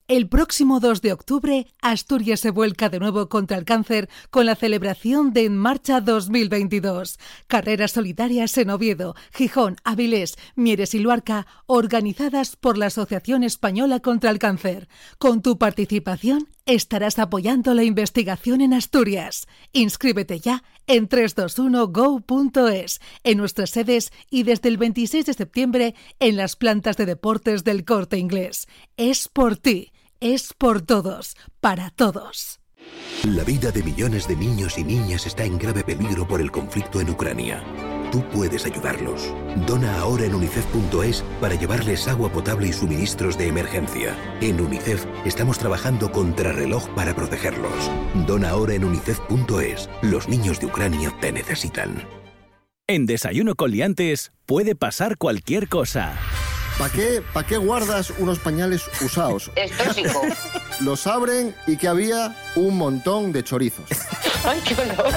El 0.06 0.28
próximo 0.28 0.80
2 0.80 1.00
de 1.00 1.14
octubre, 1.14 1.66
Asturias 1.80 2.40
se 2.40 2.50
vuelca 2.50 2.90
de 2.90 2.98
nuevo 2.98 3.30
contra 3.30 3.56
el 3.56 3.64
cáncer 3.64 4.10
con 4.28 4.44
la 4.44 4.54
celebración 4.54 5.32
de 5.32 5.46
En 5.46 5.56
Marcha 5.56 6.02
2022. 6.02 7.18
Carreras 7.46 7.92
solitarias 7.92 8.58
en 8.58 8.68
Oviedo, 8.68 9.14
Gijón, 9.32 9.76
Avilés, 9.82 10.36
Mieres 10.56 10.92
y 10.92 10.98
Luarca, 10.98 11.46
organizadas 11.64 12.54
por 12.54 12.76
la 12.76 12.86
Asociación 12.86 13.44
Española 13.44 14.00
contra 14.00 14.28
el 14.28 14.38
Cáncer. 14.38 14.88
Con 15.16 15.40
tu 15.40 15.56
participación 15.56 16.48
estarás 16.66 17.18
apoyando 17.18 17.72
la 17.72 17.84
investigación 17.84 18.60
en 18.60 18.74
Asturias. 18.74 19.48
Inscríbete 19.72 20.38
ya 20.38 20.64
en 20.86 21.08
321go.es, 21.08 23.00
en 23.22 23.38
nuestras 23.38 23.70
sedes 23.70 24.12
y 24.28 24.42
desde 24.42 24.68
el 24.68 24.76
26 24.76 25.24
de 25.24 25.32
septiembre 25.32 25.94
en 26.20 26.36
las 26.36 26.56
plantas 26.56 26.98
de 26.98 27.06
deportes 27.06 27.64
del 27.64 27.86
Corte 27.86 28.18
Inglés. 28.18 28.68
Es 28.98 29.28
por 29.28 29.56
ti 29.56 29.93
es 30.24 30.54
por 30.54 30.80
todos, 30.80 31.36
para 31.60 31.90
todos. 31.90 32.58
La 33.24 33.44
vida 33.44 33.70
de 33.70 33.82
millones 33.82 34.26
de 34.26 34.34
niños 34.34 34.78
y 34.78 34.84
niñas 34.84 35.26
está 35.26 35.44
en 35.44 35.58
grave 35.58 35.84
peligro 35.84 36.26
por 36.26 36.40
el 36.40 36.50
conflicto 36.50 36.98
en 36.98 37.10
Ucrania. 37.10 37.62
Tú 38.10 38.26
puedes 38.30 38.64
ayudarlos. 38.64 39.34
Dona 39.66 40.00
ahora 40.00 40.24
en 40.24 40.34
unicef.es 40.34 41.22
para 41.42 41.56
llevarles 41.56 42.08
agua 42.08 42.32
potable 42.32 42.68
y 42.68 42.72
suministros 42.72 43.36
de 43.36 43.48
emergencia. 43.48 44.16
En 44.40 44.62
UNICEF 44.62 45.04
estamos 45.26 45.58
trabajando 45.58 46.10
contra 46.10 46.52
reloj 46.52 46.88
para 46.94 47.14
protegerlos. 47.14 47.90
Dona 48.26 48.50
ahora 48.50 48.74
en 48.74 48.84
unicef.es. 48.84 49.90
Los 50.00 50.26
niños 50.26 50.58
de 50.58 50.66
Ucrania 50.66 51.14
te 51.20 51.32
necesitan. 51.32 52.08
En 52.86 53.04
Desayuno 53.04 53.56
con 53.56 53.72
Liantes 53.72 54.32
puede 54.46 54.74
pasar 54.74 55.18
cualquier 55.18 55.68
cosa. 55.68 56.18
¿Para 56.78 56.90
qué, 56.90 57.22
¿Para 57.32 57.46
qué 57.46 57.56
guardas 57.56 58.12
unos 58.18 58.38
pañales 58.38 58.90
usados? 59.00 59.50
Es 59.54 59.70
tóxico. 59.76 60.22
Los 60.80 61.06
abren 61.06 61.54
y 61.68 61.76
que 61.76 61.86
había 61.86 62.34
un 62.56 62.76
montón 62.76 63.32
de 63.32 63.44
chorizos. 63.44 63.84
Ay, 64.44 64.60
qué 64.64 64.74
olor. 64.74 65.12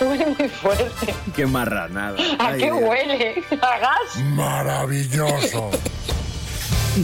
Huele 0.00 0.26
muy 0.38 0.48
fuerte. 0.48 1.14
Qué 1.36 1.46
marranada. 1.46 2.16
¿A 2.38 2.54
qué 2.54 2.72
huele? 2.72 3.44
¿A 3.60 3.78
gas? 3.78 4.24
Maravilloso. 4.30 5.70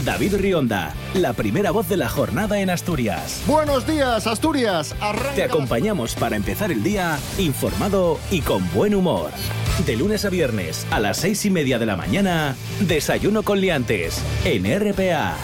David 0.04 0.34
Rionda, 0.36 0.92
la 1.14 1.32
primera 1.32 1.70
voz 1.70 1.88
de 1.88 1.96
la 1.96 2.10
jornada 2.10 2.60
en 2.60 2.68
Asturias. 2.68 3.42
Buenos 3.46 3.86
días, 3.86 4.26
Asturias. 4.26 4.94
Arranca 5.00 5.34
Te 5.34 5.42
acompañamos 5.42 6.14
para 6.14 6.36
empezar 6.36 6.70
el 6.70 6.82
día 6.82 7.18
informado 7.38 8.20
y 8.30 8.42
con 8.42 8.70
buen 8.74 8.94
humor. 8.94 9.30
De 9.86 9.96
lunes 9.96 10.26
a 10.26 10.28
viernes 10.28 10.86
a 10.90 11.00
las 11.00 11.16
seis 11.16 11.42
y 11.46 11.50
media 11.50 11.78
de 11.78 11.86
la 11.86 11.96
mañana, 11.96 12.54
Desayuno 12.80 13.42
con 13.42 13.62
Liantes, 13.62 14.22
en 14.44 14.66
RPA. 14.78 15.36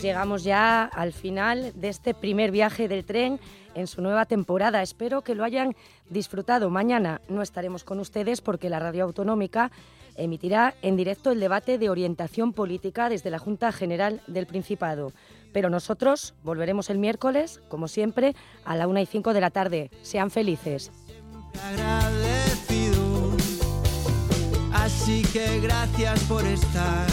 Pues 0.00 0.08
llegamos 0.08 0.44
ya 0.44 0.84
al 0.84 1.12
final 1.12 1.72
de 1.74 1.90
este 1.90 2.14
primer 2.14 2.50
viaje 2.50 2.88
del 2.88 3.04
tren 3.04 3.38
en 3.74 3.86
su 3.86 4.00
nueva 4.00 4.24
temporada. 4.24 4.80
Espero 4.80 5.20
que 5.20 5.34
lo 5.34 5.44
hayan 5.44 5.76
disfrutado. 6.08 6.70
Mañana 6.70 7.20
no 7.28 7.42
estaremos 7.42 7.84
con 7.84 8.00
ustedes 8.00 8.40
porque 8.40 8.70
la 8.70 8.78
radio 8.78 9.04
autonómica 9.04 9.70
emitirá 10.16 10.74
en 10.80 10.96
directo 10.96 11.32
el 11.32 11.38
debate 11.38 11.76
de 11.76 11.90
orientación 11.90 12.54
política 12.54 13.10
desde 13.10 13.28
la 13.28 13.38
Junta 13.38 13.72
General 13.72 14.22
del 14.26 14.46
Principado. 14.46 15.12
Pero 15.52 15.68
nosotros 15.68 16.32
volveremos 16.44 16.88
el 16.88 16.96
miércoles, 16.96 17.60
como 17.68 17.86
siempre, 17.86 18.34
a 18.64 18.76
la 18.76 18.88
una 18.88 19.02
y 19.02 19.06
cinco 19.06 19.34
de 19.34 19.42
la 19.42 19.50
tarde. 19.50 19.90
Sean 20.00 20.30
felices. 20.30 20.90
Así 24.72 25.22
que 25.30 25.60
gracias 25.60 26.24
por 26.24 26.46
estar, 26.46 27.06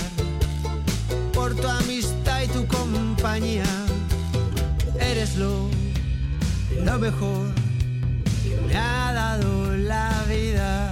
por 1.34 1.54
tu 1.54 1.68
amistad 1.68 2.17
tu 2.58 2.66
compañía. 2.66 3.66
Eres 5.00 5.36
lo 5.36 5.70
lo 6.84 6.98
mejor 7.00 7.54
que 8.44 8.56
me 8.68 8.76
ha 8.76 9.14
dado 9.14 9.76
la 9.76 10.24
vida. 10.28 10.87